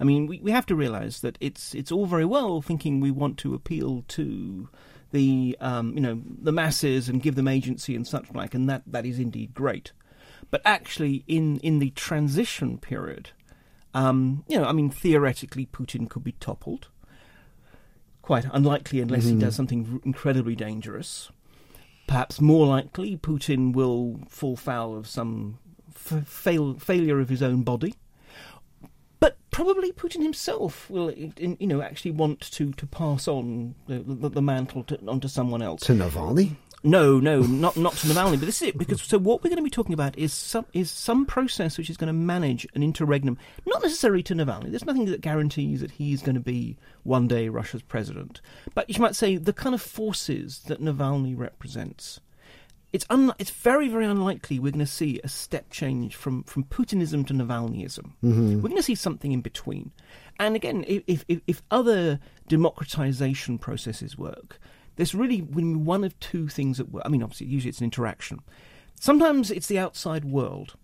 I 0.00 0.04
mean, 0.04 0.26
we, 0.26 0.40
we 0.40 0.52
have 0.52 0.66
to 0.66 0.76
realize 0.76 1.20
that 1.22 1.36
it's 1.40 1.74
it's 1.74 1.90
all 1.90 2.06
very 2.06 2.24
well 2.24 2.62
thinking 2.62 3.00
we 3.00 3.10
want 3.10 3.36
to 3.38 3.54
appeal 3.54 4.04
to 4.08 4.68
the 5.10 5.56
um, 5.60 5.94
you 5.94 6.00
know 6.00 6.22
the 6.24 6.52
masses 6.52 7.08
and 7.08 7.22
give 7.22 7.34
them 7.34 7.48
agency 7.48 7.96
and 7.96 8.06
such 8.06 8.32
like, 8.32 8.54
and 8.54 8.68
that, 8.68 8.82
that 8.86 9.06
is 9.06 9.18
indeed 9.18 9.54
great. 9.54 9.92
But 10.50 10.62
actually, 10.64 11.24
in 11.26 11.58
in 11.58 11.78
the 11.78 11.90
transition 11.90 12.78
period, 12.78 13.30
um, 13.94 14.44
you 14.48 14.58
know, 14.58 14.66
I 14.66 14.72
mean, 14.72 14.90
theoretically, 14.90 15.66
Putin 15.66 16.08
could 16.08 16.24
be 16.24 16.32
toppled. 16.32 16.88
Quite 18.22 18.44
unlikely 18.52 19.00
unless 19.00 19.24
he 19.24 19.34
does 19.34 19.56
something 19.56 20.02
incredibly 20.04 20.54
dangerous. 20.54 21.30
Perhaps 22.08 22.40
more 22.40 22.66
likely, 22.66 23.16
Putin 23.18 23.72
will 23.72 24.18
fall 24.28 24.56
foul 24.56 24.96
of 24.96 25.06
some 25.06 25.58
f- 25.94 26.26
fail- 26.26 26.74
failure 26.74 27.20
of 27.20 27.28
his 27.28 27.42
own 27.42 27.62
body. 27.62 27.94
But 29.20 29.36
probably 29.50 29.92
Putin 29.92 30.22
himself 30.22 30.88
will, 30.88 31.12
you 31.12 31.54
know, 31.60 31.82
actually 31.82 32.12
want 32.12 32.40
to, 32.52 32.72
to 32.72 32.86
pass 32.86 33.28
on 33.28 33.74
the, 33.88 33.98
the, 33.98 34.30
the 34.30 34.42
mantle 34.42 34.84
to, 34.84 34.98
onto 35.06 35.28
someone 35.28 35.60
else. 35.60 35.82
To 35.82 35.92
Navalny, 35.92 36.56
No, 36.84 37.18
no, 37.18 37.40
not 37.40 37.76
not 37.76 37.94
to 37.94 38.06
Navalny. 38.06 38.38
But 38.38 38.46
this 38.46 38.62
is 38.62 38.68
it 38.68 38.78
because 38.78 39.02
so 39.02 39.18
what 39.18 39.42
we're 39.42 39.50
going 39.50 39.56
to 39.56 39.62
be 39.62 39.70
talking 39.70 39.94
about 39.94 40.16
is 40.16 40.32
some 40.32 40.66
is 40.72 40.90
some 40.90 41.26
process 41.26 41.76
which 41.76 41.90
is 41.90 41.96
going 41.96 42.08
to 42.08 42.12
manage 42.12 42.66
an 42.74 42.82
interregnum, 42.82 43.36
not 43.66 43.82
necessarily 43.82 44.22
to 44.24 44.34
Navalny. 44.34 44.70
There's 44.70 44.84
nothing 44.84 45.06
that 45.06 45.20
guarantees 45.20 45.80
that 45.80 45.90
he's 45.92 46.22
going 46.22 46.36
to 46.36 46.40
be 46.40 46.76
one 47.02 47.26
day 47.26 47.48
Russia's 47.48 47.82
president. 47.82 48.40
But 48.74 48.88
you 48.88 49.00
might 49.00 49.16
say 49.16 49.36
the 49.36 49.52
kind 49.52 49.74
of 49.74 49.82
forces 49.82 50.60
that 50.66 50.80
Navalny 50.80 51.36
represents. 51.36 52.20
It's 52.92 53.04
un- 53.10 53.34
it's 53.38 53.50
very 53.50 53.88
very 53.88 54.06
unlikely 54.06 54.58
we're 54.60 54.72
going 54.72 54.78
to 54.78 54.86
see 54.86 55.20
a 55.24 55.28
step 55.28 55.70
change 55.70 56.14
from, 56.14 56.44
from 56.44 56.64
Putinism 56.64 57.26
to 57.26 57.34
Navalnyism. 57.34 58.12
Mm-hmm. 58.24 58.56
We're 58.56 58.70
going 58.70 58.76
to 58.76 58.82
see 58.82 58.94
something 58.94 59.32
in 59.32 59.40
between. 59.40 59.90
And 60.38 60.54
again, 60.54 60.84
if 60.86 61.24
if, 61.28 61.40
if 61.46 61.62
other 61.72 62.20
democratization 62.46 63.58
processes 63.58 64.16
work, 64.16 64.60
there's 64.98 65.14
really 65.14 65.38
one 65.38 66.04
of 66.04 66.18
two 66.20 66.48
things 66.48 66.76
that. 66.76 66.86
I 67.04 67.08
mean, 67.08 67.22
obviously, 67.22 67.46
usually 67.46 67.70
it's 67.70 67.78
an 67.78 67.84
interaction. 67.84 68.40
Sometimes 69.00 69.50
it's 69.50 69.68
the 69.68 69.78
outside 69.78 70.24
world 70.24 70.74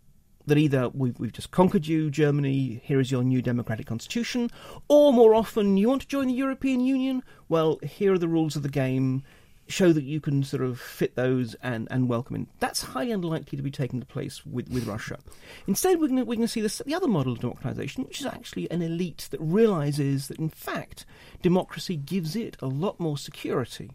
that 0.47 0.57
either 0.57 0.89
we've, 0.91 1.19
we've 1.19 1.33
just 1.33 1.51
conquered 1.51 1.87
you, 1.87 2.11
Germany, 2.11 2.81
here 2.85 3.01
is 3.01 3.11
your 3.11 3.25
new 3.25 3.43
democratic 3.43 3.87
constitution, 3.87 4.51
or 4.89 5.13
more 5.13 5.35
often, 5.35 5.77
you 5.77 5.89
want 5.89 6.03
to 6.03 6.09
join 6.09 6.29
the 6.29 6.35
European 6.35 6.81
Union? 6.81 7.23
Well, 7.49 7.79
here 7.83 8.13
are 8.13 8.19
the 8.19 8.29
rules 8.29 8.55
of 8.55 8.63
the 8.63 8.69
game. 8.69 9.25
Show 9.67 9.95
that 9.95 10.05
you 10.05 10.21
can 10.21 10.45
sort 10.45 10.63
of 10.63 10.79
fit 10.79 11.17
those 11.17 11.55
and, 11.63 11.89
and 11.91 12.07
welcome 12.07 12.37
in. 12.37 12.49
That's 12.61 12.83
highly 12.83 13.13
unlikely 13.13 13.57
to 13.57 13.63
be 13.63 13.71
taking 13.71 14.03
place 14.03 14.45
with, 14.45 14.69
with 14.69 14.87
Russia. 14.87 15.19
Instead, 15.67 15.99
we're 15.99 16.09
going 16.09 16.41
to 16.41 16.47
see 16.47 16.61
this, 16.61 16.83
the 16.85 16.95
other 16.95 17.09
model 17.09 17.33
of 17.33 17.41
democratization, 17.41 18.05
which 18.05 18.21
is 18.21 18.27
actually 18.27 18.71
an 18.71 18.83
elite 18.83 19.27
that 19.31 19.41
realizes 19.41 20.29
that, 20.29 20.39
in 20.39 20.51
fact, 20.51 21.07
democracy 21.41 21.97
gives 21.97 22.37
it 22.37 22.59
a 22.61 22.67
lot 22.67 23.01
more 23.01 23.17
security 23.17 23.91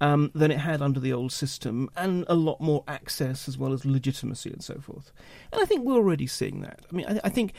um, 0.00 0.30
than 0.34 0.50
it 0.50 0.58
had 0.58 0.82
under 0.82 1.00
the 1.00 1.12
old 1.12 1.32
system, 1.32 1.88
and 1.96 2.24
a 2.28 2.34
lot 2.34 2.60
more 2.60 2.84
access 2.86 3.48
as 3.48 3.56
well 3.56 3.72
as 3.72 3.84
legitimacy 3.84 4.50
and 4.50 4.62
so 4.62 4.78
forth. 4.80 5.12
And 5.52 5.60
I 5.60 5.64
think 5.64 5.84
we're 5.84 5.94
already 5.94 6.26
seeing 6.26 6.60
that. 6.62 6.80
I 6.90 6.94
mean, 6.94 7.06
I, 7.06 7.20
I 7.24 7.28
think 7.28 7.54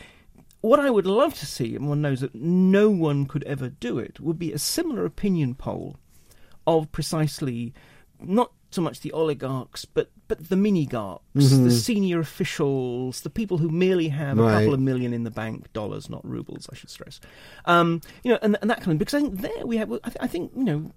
what 0.61 0.79
I 0.79 0.89
would 0.89 1.05
love 1.05 1.33
to 1.35 1.45
see, 1.45 1.75
and 1.75 1.87
one 1.87 2.01
knows 2.01 2.21
that 2.21 2.35
no 2.35 2.89
one 2.89 3.25
could 3.25 3.43
ever 3.43 3.69
do 3.69 3.99
it, 3.99 4.19
would 4.19 4.39
be 4.39 4.51
a 4.53 4.59
similar 4.59 5.05
opinion 5.05 5.55
poll 5.55 5.97
of 6.65 6.91
precisely 6.91 7.73
not 8.19 8.51
so 8.71 8.81
much 8.81 8.99
the 8.99 9.11
oligarchs, 9.13 9.85
but 9.85 10.11
but 10.27 10.49
the 10.49 10.55
minigarchs, 10.57 11.21
the 11.63 11.71
senior 11.71 12.19
officials, 12.19 13.21
the 13.21 13.29
people 13.29 13.57
who 13.57 13.69
merely 13.69 14.09
have 14.09 14.37
a 14.37 14.41
couple 14.59 14.73
of 14.73 14.79
million 14.81 15.13
in 15.13 15.23
the 15.23 15.31
bank, 15.31 15.71
dollars, 15.71 16.09
not 16.09 16.27
rubles, 16.27 16.67
I 16.71 16.75
should 16.75 16.89
stress. 16.89 17.21
Um, 17.65 18.01
you 18.23 18.31
know, 18.31 18.39
and, 18.41 18.57
and 18.61 18.69
that 18.69 18.79
kind 18.81 18.91
of 18.91 18.97
because 18.99 19.13
I 19.13 19.21
think 19.21 19.39
there 19.39 19.65
we 19.65 19.77
have. 19.77 19.91
I, 19.91 19.97
th- 20.09 20.17
I 20.19 20.27
think 20.27 20.51
you 20.55 20.65
know 20.65 20.91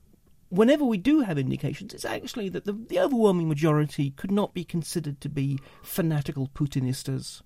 whenever 0.51 0.85
we 0.85 0.99
do 0.99 1.21
have 1.21 1.39
indications, 1.39 1.95
it's 1.95 2.05
actually 2.05 2.49
that 2.51 2.65
the, 2.65 2.73
the 2.73 3.01
overwhelming 3.01 3.49
majority 3.49 4.11
could 4.11 4.31
not 4.31 4.53
be 4.53 4.65
considered 4.65 5.21
to 5.21 5.29
be 5.29 5.59
fanatical 5.83 6.49
Putinistas. 6.49 7.41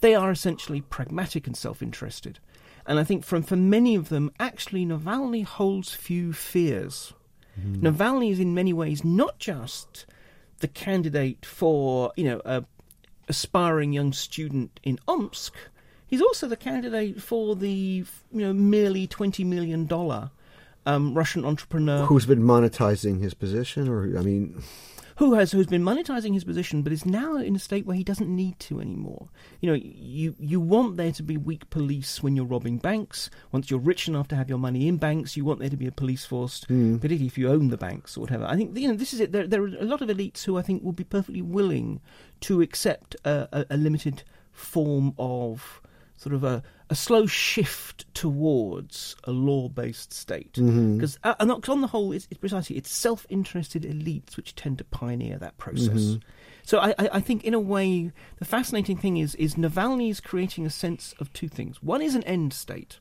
They 0.00 0.14
are 0.14 0.30
essentially 0.30 0.80
pragmatic 0.80 1.46
and 1.46 1.56
self 1.56 1.82
interested. 1.82 2.40
And 2.86 2.98
I 2.98 3.04
think 3.04 3.24
from 3.24 3.42
for 3.42 3.56
many 3.56 3.94
of 3.94 4.08
them, 4.08 4.32
actually, 4.40 4.86
Navalny 4.86 5.44
holds 5.44 5.92
few 5.94 6.32
fears. 6.32 7.12
Mm-hmm. 7.60 7.86
Navalny 7.86 8.32
is 8.32 8.40
in 8.40 8.54
many 8.54 8.72
ways 8.72 9.04
not 9.04 9.38
just 9.38 10.06
the 10.60 10.68
candidate 10.68 11.44
for, 11.44 12.12
you 12.16 12.24
know, 12.24 12.40
a 12.44 12.64
aspiring 13.28 13.92
young 13.92 14.12
student 14.12 14.80
in 14.82 14.98
Omsk. 15.06 15.54
He's 16.06 16.22
also 16.22 16.48
the 16.48 16.56
candidate 16.56 17.22
for 17.22 17.54
the, 17.54 17.68
you 17.68 18.06
know, 18.32 18.52
merely 18.52 19.06
twenty 19.06 19.44
million 19.44 19.86
dollar 19.86 20.30
um, 20.94 21.14
Russian 21.14 21.44
entrepreneur 21.44 22.04
who's 22.06 22.26
been 22.26 22.42
monetizing 22.42 23.20
his 23.20 23.34
position, 23.34 23.88
or 23.88 24.18
I 24.18 24.22
mean, 24.22 24.62
who 25.16 25.34
has 25.34 25.52
who's 25.52 25.66
been 25.66 25.82
monetizing 25.82 26.32
his 26.32 26.44
position, 26.44 26.82
but 26.82 26.92
is 26.92 27.04
now 27.04 27.36
in 27.36 27.54
a 27.54 27.58
state 27.58 27.84
where 27.86 27.96
he 27.96 28.02
doesn't 28.02 28.34
need 28.34 28.58
to 28.60 28.80
anymore. 28.80 29.28
You 29.60 29.70
know, 29.70 29.78
you 29.82 30.34
you 30.38 30.60
want 30.60 30.96
there 30.96 31.12
to 31.12 31.22
be 31.22 31.36
weak 31.36 31.68
police 31.70 32.22
when 32.22 32.36
you're 32.36 32.46
robbing 32.46 32.78
banks. 32.78 33.28
Once 33.52 33.70
you're 33.70 33.80
rich 33.80 34.08
enough 34.08 34.28
to 34.28 34.36
have 34.36 34.48
your 34.48 34.58
money 34.58 34.88
in 34.88 34.96
banks, 34.96 35.36
you 35.36 35.44
want 35.44 35.60
there 35.60 35.68
to 35.68 35.76
be 35.76 35.86
a 35.86 35.92
police 35.92 36.24
force, 36.24 36.64
particularly 36.96 37.26
if 37.26 37.36
you 37.36 37.50
own 37.50 37.68
the 37.68 37.76
banks 37.76 38.16
or 38.16 38.22
whatever. 38.22 38.46
I 38.46 38.56
think 38.56 38.76
you 38.78 38.88
know 38.88 38.96
this 38.96 39.12
is 39.12 39.20
it. 39.20 39.32
There, 39.32 39.46
there 39.46 39.62
are 39.62 39.66
a 39.66 39.84
lot 39.84 40.00
of 40.00 40.08
elites 40.08 40.44
who 40.44 40.56
I 40.56 40.62
think 40.62 40.82
will 40.82 40.92
be 40.92 41.04
perfectly 41.04 41.42
willing 41.42 42.00
to 42.40 42.62
accept 42.62 43.14
a, 43.24 43.48
a, 43.52 43.66
a 43.70 43.76
limited 43.76 44.22
form 44.52 45.14
of 45.18 45.82
sort 46.16 46.34
of 46.34 46.44
a, 46.44 46.62
a 46.90 46.94
slow 46.94 47.24
shift 47.24 48.12
towards 48.14 49.16
a 49.24 49.30
law-based 49.30 50.12
state. 50.12 50.54
Mm-hmm. 50.54 50.96
Because 50.96 51.18
uh, 51.22 51.34
and 51.38 51.50
on 51.50 51.80
the 51.80 51.86
whole, 51.86 52.12
it's, 52.12 52.26
it's 52.30 52.38
precisely 52.38 52.76
it's 52.76 52.90
self-interested 52.90 53.84
elites 53.84 54.36
which 54.36 54.54
tend 54.56 54.78
to 54.78 54.84
pioneer 54.84 55.38
that 55.38 55.56
process. 55.56 56.00
Mm-hmm. 56.00 56.18
So 56.62 56.78
I, 56.78 56.90
I, 56.98 57.08
I 57.14 57.20
think, 57.20 57.44
in 57.44 57.54
a 57.54 57.60
way, 57.60 58.12
the 58.38 58.44
fascinating 58.44 58.96
thing 58.96 59.16
is 59.16 59.34
is 59.36 59.54
Navalny 59.54 60.10
is 60.10 60.20
creating 60.20 60.66
a 60.66 60.70
sense 60.70 61.14
of 61.18 61.32
two 61.32 61.48
things. 61.48 61.82
One 61.82 62.02
is 62.02 62.14
an 62.14 62.24
end 62.24 62.52
state, 62.52 62.98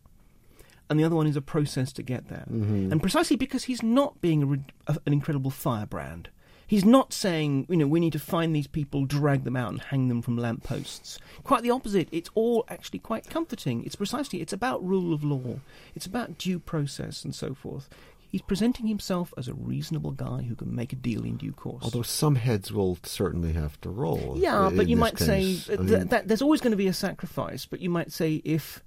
and 0.90 1.00
the 1.00 1.04
other 1.04 1.16
one 1.16 1.28
is 1.28 1.36
a 1.36 1.42
process 1.42 1.92
to 1.94 2.04
get 2.04 2.30
there. 2.30 2.46
Mm-hmm. 2.50 2.92
And 2.92 3.02
precisely 3.02 3.36
because 3.36 3.66
he's 3.66 3.84
not 3.84 4.22
being 4.22 4.66
a, 4.88 4.94
a, 4.94 4.98
an 5.06 5.14
incredible 5.14 5.52
firebrand. 5.52 6.30
He's 6.70 6.86
not 6.86 7.14
saying, 7.14 7.66
you 7.68 7.78
know, 7.78 7.88
we 7.88 8.00
need 8.00 8.14
to 8.14 8.20
find 8.20 8.56
these 8.56 8.68
people, 8.68 9.06
drag 9.06 9.44
them 9.44 9.56
out, 9.56 9.72
and 9.72 9.82
hang 9.82 10.08
them 10.08 10.22
from 10.22 10.38
lampposts. 10.38 11.18
Quite 11.44 11.64
the 11.64 11.72
opposite. 11.72 12.08
It's 12.12 12.30
all 12.36 12.64
actually 12.70 13.00
quite 13.00 13.28
comforting. 13.28 13.84
It's 13.86 13.96
precisely, 13.96 14.40
it's 14.40 14.54
about 14.54 14.86
rule 14.86 15.12
of 15.12 15.24
law. 15.24 15.62
It's 15.96 16.06
about 16.06 16.38
due 16.38 16.60
process 16.60 17.24
and 17.24 17.34
so 17.34 17.56
forth. 17.56 17.90
He's 18.30 18.44
presenting 18.44 18.86
himself 18.86 19.34
as 19.36 19.48
a 19.48 19.56
reasonable 19.56 20.12
guy 20.12 20.44
who 20.44 20.54
can 20.54 20.76
make 20.76 20.94
a 20.94 20.96
deal 20.96 21.24
in 21.24 21.38
due 21.38 21.54
course. 21.54 21.84
Although 21.84 22.04
some 22.04 22.36
heads 22.36 22.72
will 22.72 23.00
certainly 23.02 23.54
have 23.54 23.82
to 23.82 23.90
roll. 23.90 24.36
Yeah, 24.38 24.70
but 24.72 24.88
you 24.88 24.96
might 24.96 25.18
case. 25.18 25.66
say 25.66 25.74
I 25.74 25.78
that, 25.78 25.82
mean, 25.82 26.08
that 26.10 26.28
there's 26.28 26.44
always 26.44 26.62
going 26.62 26.70
to 26.70 26.78
be 26.78 26.86
a 26.86 26.94
sacrifice. 26.94 27.66
But 27.66 27.80
you 27.80 27.90
might 27.90 28.12
say 28.12 28.44
if, 28.46 28.84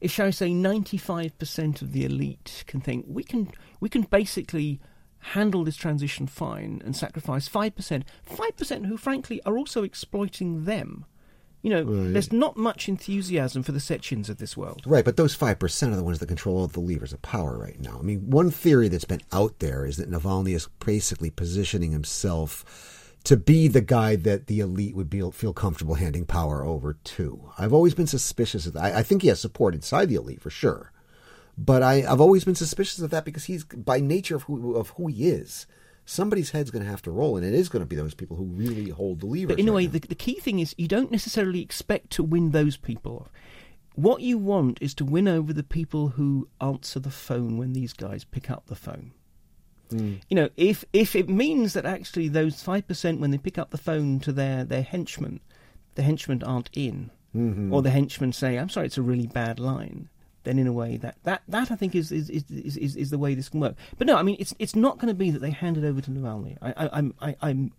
if 0.00 0.12
shall 0.12 0.28
I 0.28 0.30
say, 0.30 0.50
95% 0.50 1.82
of 1.82 1.90
the 1.90 2.04
elite 2.04 2.62
can 2.68 2.80
think 2.80 3.06
we 3.08 3.24
can 3.24 3.50
we 3.80 3.88
can 3.88 4.02
basically 4.02 4.78
handle 5.32 5.64
this 5.64 5.76
transition 5.76 6.26
fine 6.26 6.82
and 6.84 6.94
sacrifice 6.94 7.48
5%, 7.48 8.02
5% 8.30 8.86
who 8.86 8.96
frankly 8.96 9.40
are 9.46 9.56
also 9.56 9.82
exploiting 9.82 10.64
them. 10.64 11.06
You 11.62 11.70
know, 11.70 11.82
Right. 11.84 12.12
there's 12.12 12.30
not 12.30 12.58
much 12.58 12.90
enthusiasm 12.90 13.62
for 13.62 13.72
the 13.72 13.78
Sechins 13.78 14.28
of 14.28 14.36
this 14.36 14.54
world. 14.54 14.82
Right, 14.84 15.04
but 15.04 15.16
those 15.16 15.34
5% 15.34 15.92
are 15.92 15.96
the 15.96 16.04
ones 16.04 16.18
that 16.18 16.26
control 16.26 16.58
all 16.58 16.66
the 16.66 16.78
levers 16.80 17.14
of 17.14 17.22
power 17.22 17.56
right 17.56 17.80
now. 17.80 17.96
I 17.98 18.02
mean, 18.02 18.28
one 18.28 18.50
theory 18.50 18.88
that's 18.88 19.06
been 19.06 19.22
out 19.32 19.60
there 19.60 19.86
is 19.86 19.96
that 19.96 20.10
Navalny 20.10 20.54
is 20.54 20.68
basically 20.84 21.30
positioning 21.30 21.92
himself 21.92 23.16
to 23.24 23.38
be 23.38 23.66
the 23.68 23.80
guy 23.80 24.16
that 24.16 24.46
the 24.48 24.60
elite 24.60 24.94
would 24.94 25.08
be, 25.08 25.22
feel 25.30 25.54
comfortable 25.54 25.94
handing 25.94 26.26
power 26.26 26.62
over 26.62 26.98
to. 27.02 27.50
I've 27.56 27.72
always 27.72 27.94
been 27.94 28.06
suspicious 28.06 28.66
of 28.66 28.74
that. 28.74 28.84
I, 28.84 28.98
I 28.98 29.02
think 29.02 29.22
he 29.22 29.28
has 29.28 29.40
support 29.40 29.74
inside 29.74 30.10
the 30.10 30.16
elite 30.16 30.42
for 30.42 30.50
sure. 30.50 30.92
But 31.56 31.82
I, 31.82 32.04
I've 32.04 32.20
always 32.20 32.44
been 32.44 32.54
suspicious 32.54 32.98
of 33.00 33.10
that 33.10 33.24
because 33.24 33.44
he's, 33.44 33.64
by 33.64 34.00
nature 34.00 34.36
of 34.36 34.42
who, 34.44 34.74
of 34.74 34.90
who 34.90 35.06
he 35.06 35.28
is, 35.28 35.66
somebody's 36.04 36.50
head's 36.50 36.70
going 36.70 36.84
to 36.84 36.90
have 36.90 37.02
to 37.02 37.10
roll, 37.10 37.36
and 37.36 37.46
it 37.46 37.54
is 37.54 37.68
going 37.68 37.82
to 37.82 37.86
be 37.86 37.96
those 37.96 38.14
people 38.14 38.36
who 38.36 38.44
really 38.44 38.90
hold 38.90 39.20
the 39.20 39.26
lever. 39.26 39.48
But 39.48 39.60
in 39.60 39.68
a 39.68 39.72
way, 39.72 39.86
the, 39.86 40.00
the 40.00 40.14
key 40.14 40.34
thing 40.34 40.58
is 40.58 40.74
you 40.76 40.88
don't 40.88 41.10
necessarily 41.10 41.60
expect 41.60 42.10
to 42.10 42.22
win 42.22 42.50
those 42.50 42.76
people. 42.76 43.28
What 43.94 44.22
you 44.22 44.38
want 44.38 44.78
is 44.80 44.94
to 44.94 45.04
win 45.04 45.28
over 45.28 45.52
the 45.52 45.62
people 45.62 46.08
who 46.08 46.48
answer 46.60 46.98
the 46.98 47.10
phone 47.10 47.56
when 47.56 47.72
these 47.72 47.92
guys 47.92 48.24
pick 48.24 48.50
up 48.50 48.66
the 48.66 48.74
phone. 48.74 49.12
Hmm. 49.90 50.14
You 50.28 50.34
know, 50.34 50.48
if 50.56 50.84
if 50.92 51.14
it 51.14 51.28
means 51.28 51.74
that 51.74 51.86
actually 51.86 52.28
those 52.28 52.62
five 52.62 52.88
percent 52.88 53.20
when 53.20 53.30
they 53.30 53.38
pick 53.38 53.58
up 53.58 53.70
the 53.70 53.78
phone 53.78 54.18
to 54.20 54.32
their 54.32 54.64
their 54.64 54.82
henchmen, 54.82 55.40
the 55.94 56.02
henchmen 56.02 56.42
aren't 56.42 56.70
in, 56.72 57.10
mm-hmm. 57.36 57.72
or 57.72 57.82
the 57.82 57.90
henchmen 57.90 58.32
say, 58.32 58.58
"I'm 58.58 58.68
sorry, 58.68 58.86
it's 58.86 58.98
a 58.98 59.02
really 59.02 59.28
bad 59.28 59.60
line." 59.60 60.08
Then, 60.44 60.58
in 60.58 60.66
a 60.66 60.72
way, 60.72 60.96
that 60.98 61.16
that, 61.24 61.42
that 61.48 61.70
I 61.70 61.76
think 61.76 61.94
is 61.94 62.12
is, 62.12 62.30
is 62.30 62.76
is 62.76 62.96
is 62.96 63.10
the 63.10 63.18
way 63.18 63.34
this 63.34 63.48
can 63.48 63.60
work. 63.60 63.74
But 63.98 64.06
no, 64.06 64.16
I 64.16 64.22
mean, 64.22 64.36
it's 64.38 64.54
it's 64.58 64.76
not 64.76 64.98
going 64.98 65.08
to 65.08 65.14
be 65.14 65.30
that 65.30 65.40
they 65.40 65.50
hand 65.50 65.76
it 65.76 65.84
over 65.84 66.00
to 66.00 66.10
Navalny. 66.10 66.56
I, 66.62 66.72
I 66.76 66.98
I'm 66.98 67.14
I, 67.20 67.36
I'm 67.40 67.72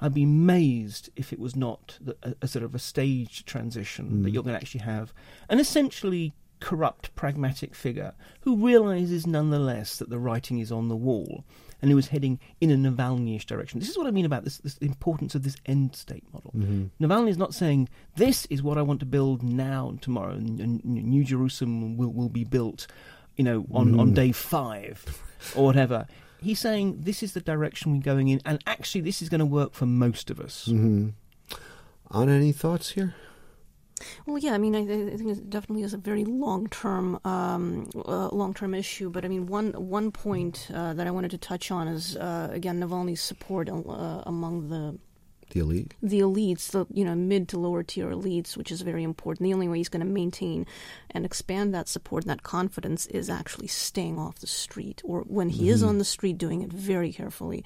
I'd 0.00 0.14
be 0.14 0.22
amazed 0.22 1.10
if 1.16 1.32
it 1.32 1.38
was 1.38 1.56
not 1.56 1.98
the, 2.00 2.16
a, 2.22 2.34
a 2.42 2.48
sort 2.48 2.64
of 2.64 2.74
a 2.74 2.78
staged 2.78 3.46
transition 3.46 4.22
that 4.22 4.30
mm. 4.30 4.32
you're 4.32 4.42
going 4.42 4.54
to 4.54 4.60
actually 4.60 4.80
have 4.80 5.12
an 5.48 5.58
essentially 5.58 6.34
corrupt, 6.60 7.14
pragmatic 7.14 7.74
figure 7.74 8.14
who 8.40 8.56
realizes 8.56 9.26
nonetheless 9.26 9.96
that 9.96 10.10
the 10.10 10.18
writing 10.18 10.58
is 10.58 10.72
on 10.72 10.88
the 10.88 10.96
wall 10.96 11.44
and 11.80 11.90
who 11.90 11.98
is 11.98 12.08
heading 12.08 12.38
in 12.60 12.70
a 12.70 12.90
Navalny-ish 12.90 13.46
direction. 13.46 13.80
This 13.80 13.88
is 13.88 13.96
what 13.98 14.06
I 14.06 14.10
mean 14.10 14.24
about 14.24 14.44
this, 14.44 14.58
this 14.58 14.74
the 14.74 14.86
importance 14.86 15.34
of 15.34 15.42
this 15.42 15.56
end 15.66 15.94
state 15.94 16.24
model. 16.32 16.52
Mm-hmm. 16.56 17.04
Navalny 17.04 17.28
is 17.28 17.38
not 17.38 17.54
saying 17.54 17.88
this 18.16 18.46
is 18.46 18.62
what 18.62 18.78
I 18.78 18.82
want 18.82 19.00
to 19.00 19.06
build 19.06 19.42
now 19.42 19.88
and 19.88 20.02
tomorrow, 20.02 20.32
and, 20.32 20.60
and 20.60 20.84
New 20.84 21.24
Jerusalem 21.24 21.96
will 21.96 22.12
will 22.12 22.28
be 22.28 22.44
built, 22.44 22.86
you 23.36 23.44
know, 23.44 23.66
on 23.72 23.88
mm-hmm. 23.88 24.00
on 24.00 24.14
day 24.14 24.32
five 24.32 25.04
or 25.54 25.64
whatever. 25.64 26.06
He's 26.40 26.60
saying 26.60 26.98
this 27.00 27.22
is 27.22 27.32
the 27.32 27.40
direction 27.40 27.92
we're 27.92 28.02
going 28.02 28.28
in, 28.28 28.40
and 28.44 28.62
actually 28.66 29.00
this 29.00 29.22
is 29.22 29.28
going 29.28 29.40
to 29.40 29.46
work 29.46 29.74
for 29.74 29.86
most 29.86 30.30
of 30.30 30.40
us. 30.40 30.66
Mm-hmm. 30.68 31.08
On 32.10 32.28
any 32.28 32.52
thoughts 32.52 32.90
here? 32.90 33.14
Well, 34.26 34.38
yeah, 34.38 34.52
I 34.52 34.58
mean, 34.58 34.74
I, 34.74 34.82
I 35.12 35.16
think 35.16 35.30
it 35.30 35.50
definitely 35.50 35.82
is 35.82 35.94
a 35.94 35.98
very 35.98 36.24
long-term, 36.24 37.20
um, 37.24 37.90
uh, 37.94 38.28
long-term 38.28 38.74
issue. 38.74 39.10
But 39.10 39.24
I 39.24 39.28
mean, 39.28 39.46
one 39.46 39.72
one 39.72 40.10
point 40.10 40.68
uh, 40.72 40.94
that 40.94 41.06
I 41.06 41.10
wanted 41.10 41.30
to 41.32 41.38
touch 41.38 41.70
on 41.70 41.88
is 41.88 42.16
uh, 42.16 42.48
again 42.52 42.80
Navalny's 42.80 43.20
support 43.20 43.68
uh, 43.68 44.22
among 44.26 44.68
the 44.68 44.98
The 45.50 45.60
elite? 45.60 45.94
the 46.02 46.20
elites, 46.20 46.70
the 46.70 46.86
you 46.92 47.04
know 47.04 47.14
mid 47.14 47.48
to 47.48 47.58
lower 47.58 47.82
tier 47.82 48.10
elites, 48.10 48.56
which 48.56 48.70
is 48.70 48.82
very 48.82 49.02
important. 49.02 49.44
The 49.44 49.54
only 49.54 49.68
way 49.68 49.78
he's 49.78 49.88
going 49.88 50.06
to 50.06 50.12
maintain 50.12 50.66
and 51.10 51.24
expand 51.24 51.74
that 51.74 51.88
support 51.88 52.24
and 52.24 52.30
that 52.30 52.42
confidence 52.42 53.06
is 53.06 53.30
actually 53.30 53.68
staying 53.68 54.18
off 54.18 54.38
the 54.38 54.46
street, 54.46 55.02
or 55.04 55.22
when 55.22 55.48
he 55.48 55.68
is 55.68 55.82
on 55.82 55.98
the 55.98 56.04
street, 56.04 56.38
doing 56.38 56.62
it 56.62 56.72
very 56.72 57.12
carefully. 57.12 57.64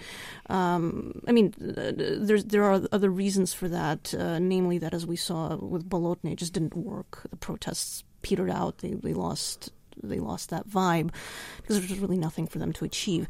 Um, 0.49 1.21
I 1.27 1.33
mean, 1.33 1.55
uh, 1.61 1.93
there's 1.97 2.45
there 2.45 2.65
are 2.65 2.83
other 2.93 3.11
reasons 3.11 3.53
for 3.53 3.69
that, 3.69 4.15
uh, 4.15 4.39
namely 4.39 4.79
that 4.79 4.95
as 4.95 5.07
we 5.07 5.17
saw 5.17 5.57
with 5.57 5.89
Bolotny, 5.89 6.33
it 6.33 6.39
just 6.39 6.53
didn't 6.53 6.77
work. 6.77 7.27
The 7.31 7.37
protests 7.37 8.05
petered 8.23 8.51
out. 8.51 8.79
They 8.79 8.93
they 8.95 9.15
lost 9.15 9.71
they 10.03 10.19
lost 10.19 10.51
that 10.51 10.69
vibe 10.69 11.13
because 11.57 11.79
there's 11.79 11.99
really 12.01 12.17
nothing 12.19 12.47
for 12.47 12.59
them 12.59 12.73
to 12.75 12.85
achieve. 12.85 13.27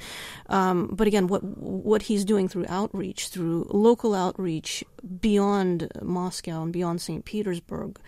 Um, 0.48 0.88
but 0.92 1.06
again, 1.06 1.26
what 1.26 1.42
what 1.44 2.02
he's 2.02 2.24
doing 2.24 2.48
through 2.48 2.66
outreach, 2.68 3.28
through 3.28 3.66
local 3.70 4.14
outreach 4.14 4.84
beyond 5.20 5.90
Moscow 6.00 6.62
and 6.62 6.72
beyond 6.72 7.00
St. 7.00 7.24
Petersburg, 7.24 7.98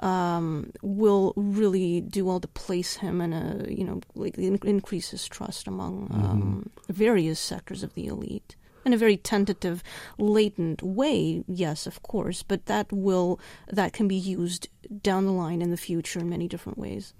um, 0.00 0.72
will 0.82 1.32
really 1.36 2.00
do 2.00 2.24
well 2.24 2.40
to 2.40 2.48
place 2.48 2.96
him 2.96 3.20
in 3.20 3.32
a 3.32 3.66
you 3.68 3.84
know 3.84 4.00
like 4.14 4.36
increase 4.38 5.10
his 5.10 5.26
trust 5.26 5.66
among 5.66 6.08
um, 6.12 6.70
various 6.88 7.38
sectors 7.38 7.82
of 7.82 7.94
the 7.94 8.06
elite. 8.06 8.56
In 8.90 8.94
a 8.94 8.98
very 8.98 9.16
tentative, 9.16 9.84
latent 10.18 10.82
way, 10.82 11.44
yes, 11.46 11.86
of 11.86 12.02
course, 12.02 12.42
but 12.42 12.66
that 12.66 12.92
will 12.92 13.38
that 13.68 13.92
can 13.92 14.08
be 14.08 14.16
used 14.16 14.66
down 15.00 15.26
the 15.26 15.32
line 15.32 15.62
in 15.62 15.70
the 15.70 15.76
future 15.76 16.18
in 16.18 16.28
many 16.28 16.48
different 16.48 16.76
ways. 16.76 17.14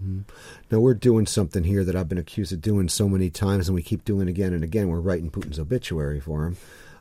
Now 0.73 0.81
we're 0.81 0.95
doing 0.95 1.27
something 1.27 1.63
here 1.63 1.85
that 1.85 1.95
I've 1.95 2.09
been 2.09 2.19
accused 2.19 2.53
of 2.53 2.61
doing 2.61 2.89
so 2.89 3.09
many 3.09 3.31
times, 3.31 3.69
and 3.69 3.77
we 3.77 3.83
keep 3.83 4.05
doing 4.05 4.27
again 4.27 4.53
and 4.53 4.65
again. 4.65 4.89
We're 4.89 4.99
writing 4.99 5.31
Putin's 5.31 5.61
obituary 5.61 6.19
for 6.19 6.45
him. 6.45 6.57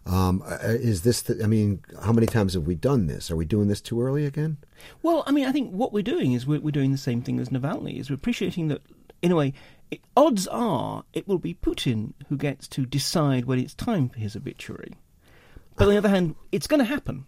Um, 0.05 0.43
uh, 0.45 0.59
is 0.61 1.01
this? 1.01 1.23
The, 1.23 1.43
I 1.43 1.47
mean, 1.47 1.81
how 2.03 2.11
many 2.11 2.27
times 2.27 2.53
have 2.53 2.67
we 2.67 2.75
done 2.75 3.07
this? 3.07 3.31
Are 3.31 3.35
we 3.35 3.45
doing 3.45 3.69
this 3.69 3.81
too 3.81 3.99
early 3.99 4.23
again? 4.23 4.57
Well, 5.01 5.23
I 5.25 5.31
mean, 5.31 5.47
I 5.47 5.51
think 5.51 5.71
what 5.71 5.93
we're 5.93 6.03
doing 6.03 6.33
is 6.33 6.45
we're, 6.45 6.59
we're 6.59 6.69
doing 6.69 6.91
the 6.91 6.97
same 6.99 7.23
thing 7.23 7.39
as 7.39 7.49
Navalny. 7.49 7.99
Is 7.99 8.11
we're 8.11 8.17
appreciating 8.17 8.67
that, 8.67 8.83
in 9.23 9.31
a 9.31 9.35
way, 9.35 9.55
it, 9.91 10.01
odds 10.15 10.47
are 10.47 11.03
it 11.13 11.27
will 11.27 11.39
be 11.39 11.53
Putin 11.53 12.13
who 12.27 12.37
gets 12.37 12.67
to 12.69 12.85
decide 12.85 13.45
when 13.45 13.59
it's 13.59 13.73
time 13.73 14.09
for 14.09 14.19
his 14.19 14.35
obituary. 14.35 14.93
But 15.75 15.85
on 15.85 15.91
the 15.91 15.97
other 15.97 16.09
hand, 16.09 16.35
it's 16.51 16.67
going 16.67 16.79
to 16.79 16.85
happen. 16.85 17.25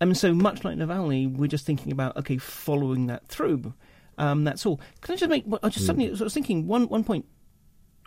And 0.00 0.16
so, 0.16 0.32
much 0.32 0.64
like 0.64 0.76
Navalny, 0.76 1.30
we're 1.30 1.46
just 1.46 1.66
thinking 1.66 1.92
about 1.92 2.16
okay, 2.16 2.38
following 2.38 3.06
that 3.06 3.26
through. 3.28 3.74
Um, 4.18 4.44
that's 4.44 4.64
all. 4.64 4.80
Can 5.00 5.14
I 5.14 5.16
just 5.16 5.30
make? 5.30 5.44
I 5.62 5.68
just 5.68 5.86
suddenly 5.86 6.08
I 6.08 6.22
was 6.22 6.34
thinking 6.34 6.66
one 6.66 6.88
one 6.88 7.04
point. 7.04 7.26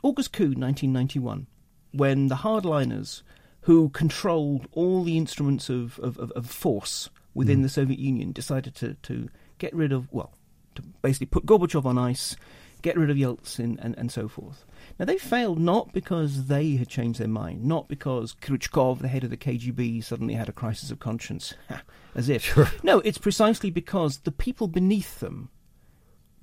August 0.03 0.33
coup, 0.33 0.43
1991, 0.43 1.47
when 1.93 2.27
the 2.27 2.35
hardliners 2.35 3.23
who 3.61 3.89
controlled 3.89 4.67
all 4.73 5.03
the 5.03 5.17
instruments 5.17 5.69
of, 5.69 5.97
of, 5.99 6.17
of, 6.19 6.31
of 6.31 6.49
force 6.49 7.09
within 7.33 7.61
the 7.61 7.69
Soviet 7.69 7.99
Union 7.99 8.33
decided 8.33 8.75
to, 8.75 8.95
to 8.95 9.29
get 9.57 9.73
rid 9.73 9.93
of, 9.93 10.11
well, 10.11 10.33
to 10.75 10.81
basically 11.01 11.27
put 11.27 11.45
Gorbachev 11.45 11.85
on 11.85 11.97
ice, 11.97 12.35
get 12.83 12.97
rid 12.97 13.09
of 13.09 13.17
Yeltsin, 13.17 13.77
and, 13.81 13.97
and 13.97 14.11
so 14.11 14.27
forth. 14.27 14.65
Now, 14.99 15.05
they 15.05 15.17
failed 15.17 15.59
not 15.59 15.91
because 15.91 16.45
they 16.45 16.75
had 16.75 16.87
changed 16.87 17.19
their 17.19 17.27
mind, 17.27 17.63
not 17.63 17.87
because 17.87 18.35
Kryuchkov, 18.35 18.99
the 18.99 19.07
head 19.07 19.23
of 19.23 19.31
the 19.31 19.37
KGB, 19.37 20.03
suddenly 20.03 20.35
had 20.35 20.49
a 20.49 20.53
crisis 20.53 20.91
of 20.91 20.99
conscience, 20.99 21.55
as 22.15 22.29
if. 22.29 22.83
No, 22.83 22.99
it's 22.99 23.17
precisely 23.17 23.71
because 23.71 24.19
the 24.19 24.31
people 24.31 24.67
beneath 24.67 25.19
them 25.19 25.49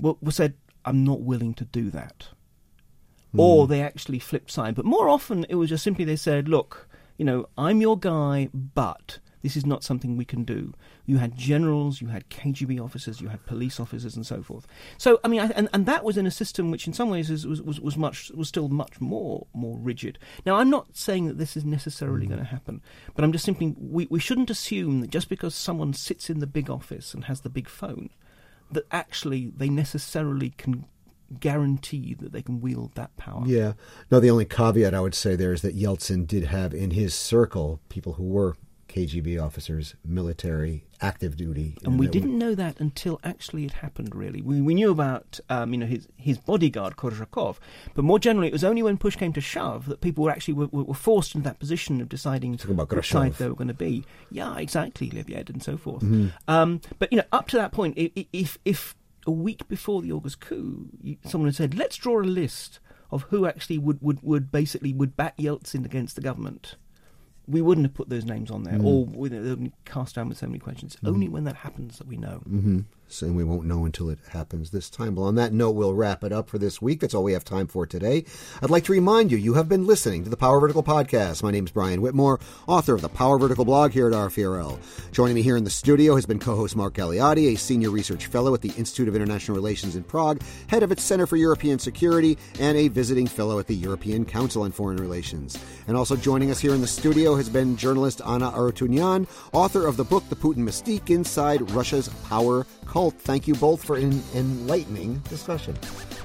were, 0.01 0.15
were 0.21 0.33
said, 0.33 0.55
I'm 0.85 1.05
not 1.05 1.21
willing 1.21 1.55
to 1.55 1.65
do 1.65 1.91
that 1.91 2.31
hmm. 3.33 3.41
or 3.41 3.67
they 3.67 3.83
actually 3.83 4.19
flipped 4.19 4.51
side. 4.51 4.75
But 4.75 4.85
more 4.85 5.09
often, 5.09 5.47
it 5.49 5.55
was 5.55 5.69
just 5.69 5.85
simply 5.85 6.05
they 6.05 6.17
said, 6.17 6.49
"Look, 6.49 6.89
you 7.17 7.25
know, 7.25 7.47
I'm 7.57 7.81
your 7.81 7.99
guy, 7.99 8.49
but 8.53 9.19
this 9.43 9.57
is 9.57 9.65
not 9.65 9.83
something 9.83 10.17
we 10.17 10.25
can 10.25 10.45
do. 10.45 10.75
You 11.07 11.19
had 11.19 11.37
generals, 11.37 12.01
you 12.01 12.09
had 12.09 12.29
KGB 12.29 12.83
officers, 12.83 13.21
you 13.21 13.29
had 13.29 13.45
police 13.47 13.81
officers, 13.81 14.17
and 14.17 14.27
so 14.27 14.43
forth. 14.43 14.67
So, 14.99 15.21
I 15.25 15.29
mean, 15.29 15.41
I, 15.41 15.47
and, 15.51 15.69
and 15.73 15.87
that 15.87 16.05
was 16.05 16.17
in 16.17 16.27
a 16.27 16.31
system 16.31 16.71
which, 16.71 16.87
in 16.87 16.93
some 16.93 17.11
ways, 17.11 17.31
is, 17.31 17.47
was, 17.47 17.63
was 17.63 17.81
was 17.81 17.97
much 17.97 18.31
was 18.35 18.49
still 18.49 18.69
much 18.69 19.01
more 19.01 19.47
more 19.53 19.79
rigid. 19.79 20.19
Now, 20.45 20.57
I'm 20.57 20.71
not 20.71 20.97
saying 20.97 21.27
that 21.27 21.39
this 21.39 21.57
is 21.57 21.65
necessarily 21.65 22.27
mm. 22.27 22.31
going 22.31 22.41
to 22.41 22.47
happen, 22.47 22.83
but 23.15 23.25
I'm 23.25 23.33
just 23.33 23.45
simply 23.45 23.75
we, 23.79 24.07
we 24.11 24.21
shouldn't 24.21 24.51
assume 24.51 25.01
that 25.01 25.11
just 25.11 25.29
because 25.29 25.55
someone 25.55 25.93
sits 25.93 26.31
in 26.31 26.41
the 26.41 26.47
big 26.47 26.71
office 26.71 27.15
and 27.15 27.25
has 27.25 27.41
the 27.41 27.51
big 27.51 27.69
phone, 27.69 28.11
that 28.71 28.87
actually 28.91 29.53
they 29.57 29.69
necessarily 29.69 30.51
can 30.51 30.85
guarantee 31.39 32.15
that 32.15 32.33
they 32.33 32.43
can 32.43 32.61
wield 32.61 32.95
that 32.95 33.17
power. 33.17 33.45
Yeah. 33.47 33.75
No, 34.11 34.19
the 34.19 34.31
only 34.31 34.45
caveat 34.45 34.95
I 34.95 35.01
would 35.01 35.15
say 35.15 35.37
there 35.37 35.53
is 35.53 35.63
that 35.63 35.77
Yeltsin 35.77 36.27
did 36.27 36.45
have 36.45 36.75
in 36.75 36.91
his 36.91 37.15
circle 37.15 37.81
people 37.89 38.15
who 38.15 38.25
were 38.25 38.57
KGB 38.91 39.41
officers, 39.41 39.95
military, 40.05 40.85
active 41.01 41.37
duty. 41.37 41.77
And 41.85 41.99
we 41.99 42.09
didn't 42.09 42.37
know 42.37 42.57
that 42.57 42.81
until 42.81 43.21
actually 43.23 43.65
it 43.65 43.71
happened. 43.71 44.15
Really, 44.17 44.43
we 44.43 44.61
we 44.61 44.75
knew 44.75 44.91
about 44.91 45.39
um, 45.49 45.73
you 45.73 45.79
know 45.79 45.87
his 45.87 46.09
his 46.17 46.39
bodyguard 46.39 46.97
Korzhakov, 46.97 47.57
but 47.95 48.05
more 48.05 48.19
generally, 48.19 48.49
it 48.49 48.53
was 48.53 48.65
only 48.65 48.83
when 48.83 48.99
push 48.99 49.15
came 49.15 49.33
to 49.35 49.41
shove 49.41 49.87
that 49.87 50.01
people 50.01 50.25
were 50.25 50.31
actually 50.31 50.55
were, 50.55 50.67
were 50.67 50.95
forced 50.95 51.37
into 51.37 51.49
that 51.49 51.61
position 51.61 52.01
of 52.01 52.09
deciding 52.09 52.59
which 52.59 53.11
side 53.11 53.35
they 53.35 53.49
were 53.49 53.55
going 53.55 53.69
to 53.69 53.75
be. 53.75 54.05
Yeah, 54.31 54.59
exactly, 54.59 55.09
Libyev 55.09 55.49
and 55.51 55.63
so 55.63 55.77
forth. 55.77 56.03
Mm-hmm. 56.03 56.29
Um, 56.49 56.81
but 56.99 57.13
you 57.13 57.19
know, 57.19 57.25
up 57.31 57.47
to 57.49 57.57
that 57.57 57.71
point, 57.71 57.95
if 57.97 58.59
if 58.65 58.97
a 59.25 59.31
week 59.31 59.69
before 59.69 60.03
the 60.03 60.11
August 60.11 60.41
coup, 60.41 60.89
someone 61.25 61.49
had 61.49 61.55
said, 61.57 61.75
"Let's 61.79 61.97
draw 61.97 62.21
a 62.21 62.25
list 62.25 62.81
of 63.13 63.23
who 63.31 63.47
actually 63.47 63.79
would 63.79 64.03
would, 64.03 64.21
would 64.23 64.51
basically 64.51 64.93
would 64.93 65.17
back 65.17 65.37
Yeltsin 65.37 65.85
against 65.85 66.17
the 66.17 66.23
government." 66.23 66.75
We 67.49 67.63
wouldn't 67.63 67.87
have 67.87 67.95
put 67.95 68.09
those 68.09 68.25
names 68.25 68.51
on 68.51 68.63
there, 68.65 68.79
or 68.81 69.07
you 69.27 69.31
know, 69.31 69.43
they 69.43 69.51
would 69.51 69.65
be 69.65 69.73
cast 69.85 70.15
down 70.15 70.29
with 70.29 70.39
so 70.39 70.47
many 70.47 70.59
questions. 70.59 70.95
It's 70.95 71.05
Only 71.05 71.29
when 71.29 71.45
that 71.45 71.57
happens 71.57 71.99
that 71.99 72.07
we 72.07 72.17
know. 72.17 72.39
hmm 72.39 72.81
So, 72.81 72.85
and 73.23 73.37
we 73.37 73.45
won't 73.45 73.67
know 73.67 73.85
until 73.85 74.09
it 74.09 74.19
happens 74.31 74.71
this 74.71 74.89
time. 74.89 75.17
Well, 75.17 75.27
on 75.27 75.35
that 75.35 75.53
note, 75.53 75.73
we'll 75.73 75.95
wrap 75.95 76.23
it 76.23 76.33
up 76.33 76.49
for 76.49 76.59
this 76.59 76.81
week. 76.81 77.01
That's 77.01 77.13
all 77.13 77.25
we 77.25 77.33
have 77.33 77.45
time 77.45 77.67
for 77.67 77.87
today. 77.87 78.25
I'd 78.63 78.71
like 78.71 78.85
to 78.85 78.93
remind 78.93 79.33
you, 79.33 79.39
you 79.39 79.55
have 79.55 79.69
been 79.69 79.87
listening 79.87 80.23
to 80.25 80.31
the 80.31 80.37
Power 80.37 80.61
Vertical 80.61 80.83
Podcast. 80.83 81.43
My 81.43 81.51
name 81.51 81.65
is 81.65 81.73
Brian 81.73 82.01
Whitmore, 82.01 82.39
author 82.67 82.95
of 82.95 83.03
the 83.03 83.09
Power 83.09 83.39
Vertical 83.39 83.65
blog 83.65 83.91
here 83.91 84.07
at 84.07 84.15
RFE/RL. 84.15 84.79
Joining 85.11 85.35
me 85.35 85.43
here 85.43 85.57
in 85.57 85.65
the 85.65 85.71
studio 85.71 86.15
has 86.15 86.25
been 86.25 86.39
co-host 86.39 86.77
Mark 86.77 86.95
Galeotti, 86.95 87.53
a 87.53 87.57
senior 87.57 87.91
research 87.91 88.27
fellow 88.27 88.55
at 88.55 88.61
the 88.61 88.73
Institute 88.79 89.09
of 89.09 89.17
International 89.17 89.57
Relations 89.57 89.97
in 89.97 90.05
Prague, 90.05 90.41
head 90.69 90.83
of 90.83 90.93
its 90.93 91.03
Center 91.03 91.27
for 91.27 91.37
European 91.37 91.79
Security, 91.79 92.39
and 92.61 92.79
a 92.79 92.89
visiting 92.89 93.27
fellow 93.27 93.59
at 93.59 93.67
the 93.67 93.75
European 93.75 94.25
Council 94.25 94.63
on 94.63 94.71
Foreign 94.71 94.99
Relations. 94.99 95.59
And 95.89 95.97
also 95.97 96.15
joining 96.15 96.51
us 96.51 96.61
here 96.61 96.75
in 96.75 96.81
the 96.81 96.87
studio 96.87 97.35
has 97.35 97.49
been 97.49 97.77
journalist 97.77 98.21
Anna 98.25 98.53
Arutunyan, 98.53 99.27
author 99.53 99.87
of 99.87 99.97
the 99.97 100.05
book 100.05 100.23
The 100.29 100.37
Putin 100.37 100.59
Mystique 100.59 101.11
Inside 101.11 101.71
Russia's 101.73 102.09
Power 102.29 102.67
Cult. 102.91 103.15
Thank 103.15 103.47
you 103.47 103.55
both 103.55 103.85
for 103.85 103.95
an 103.97 104.21
enlightening 104.35 105.19
discussion. 105.29 105.79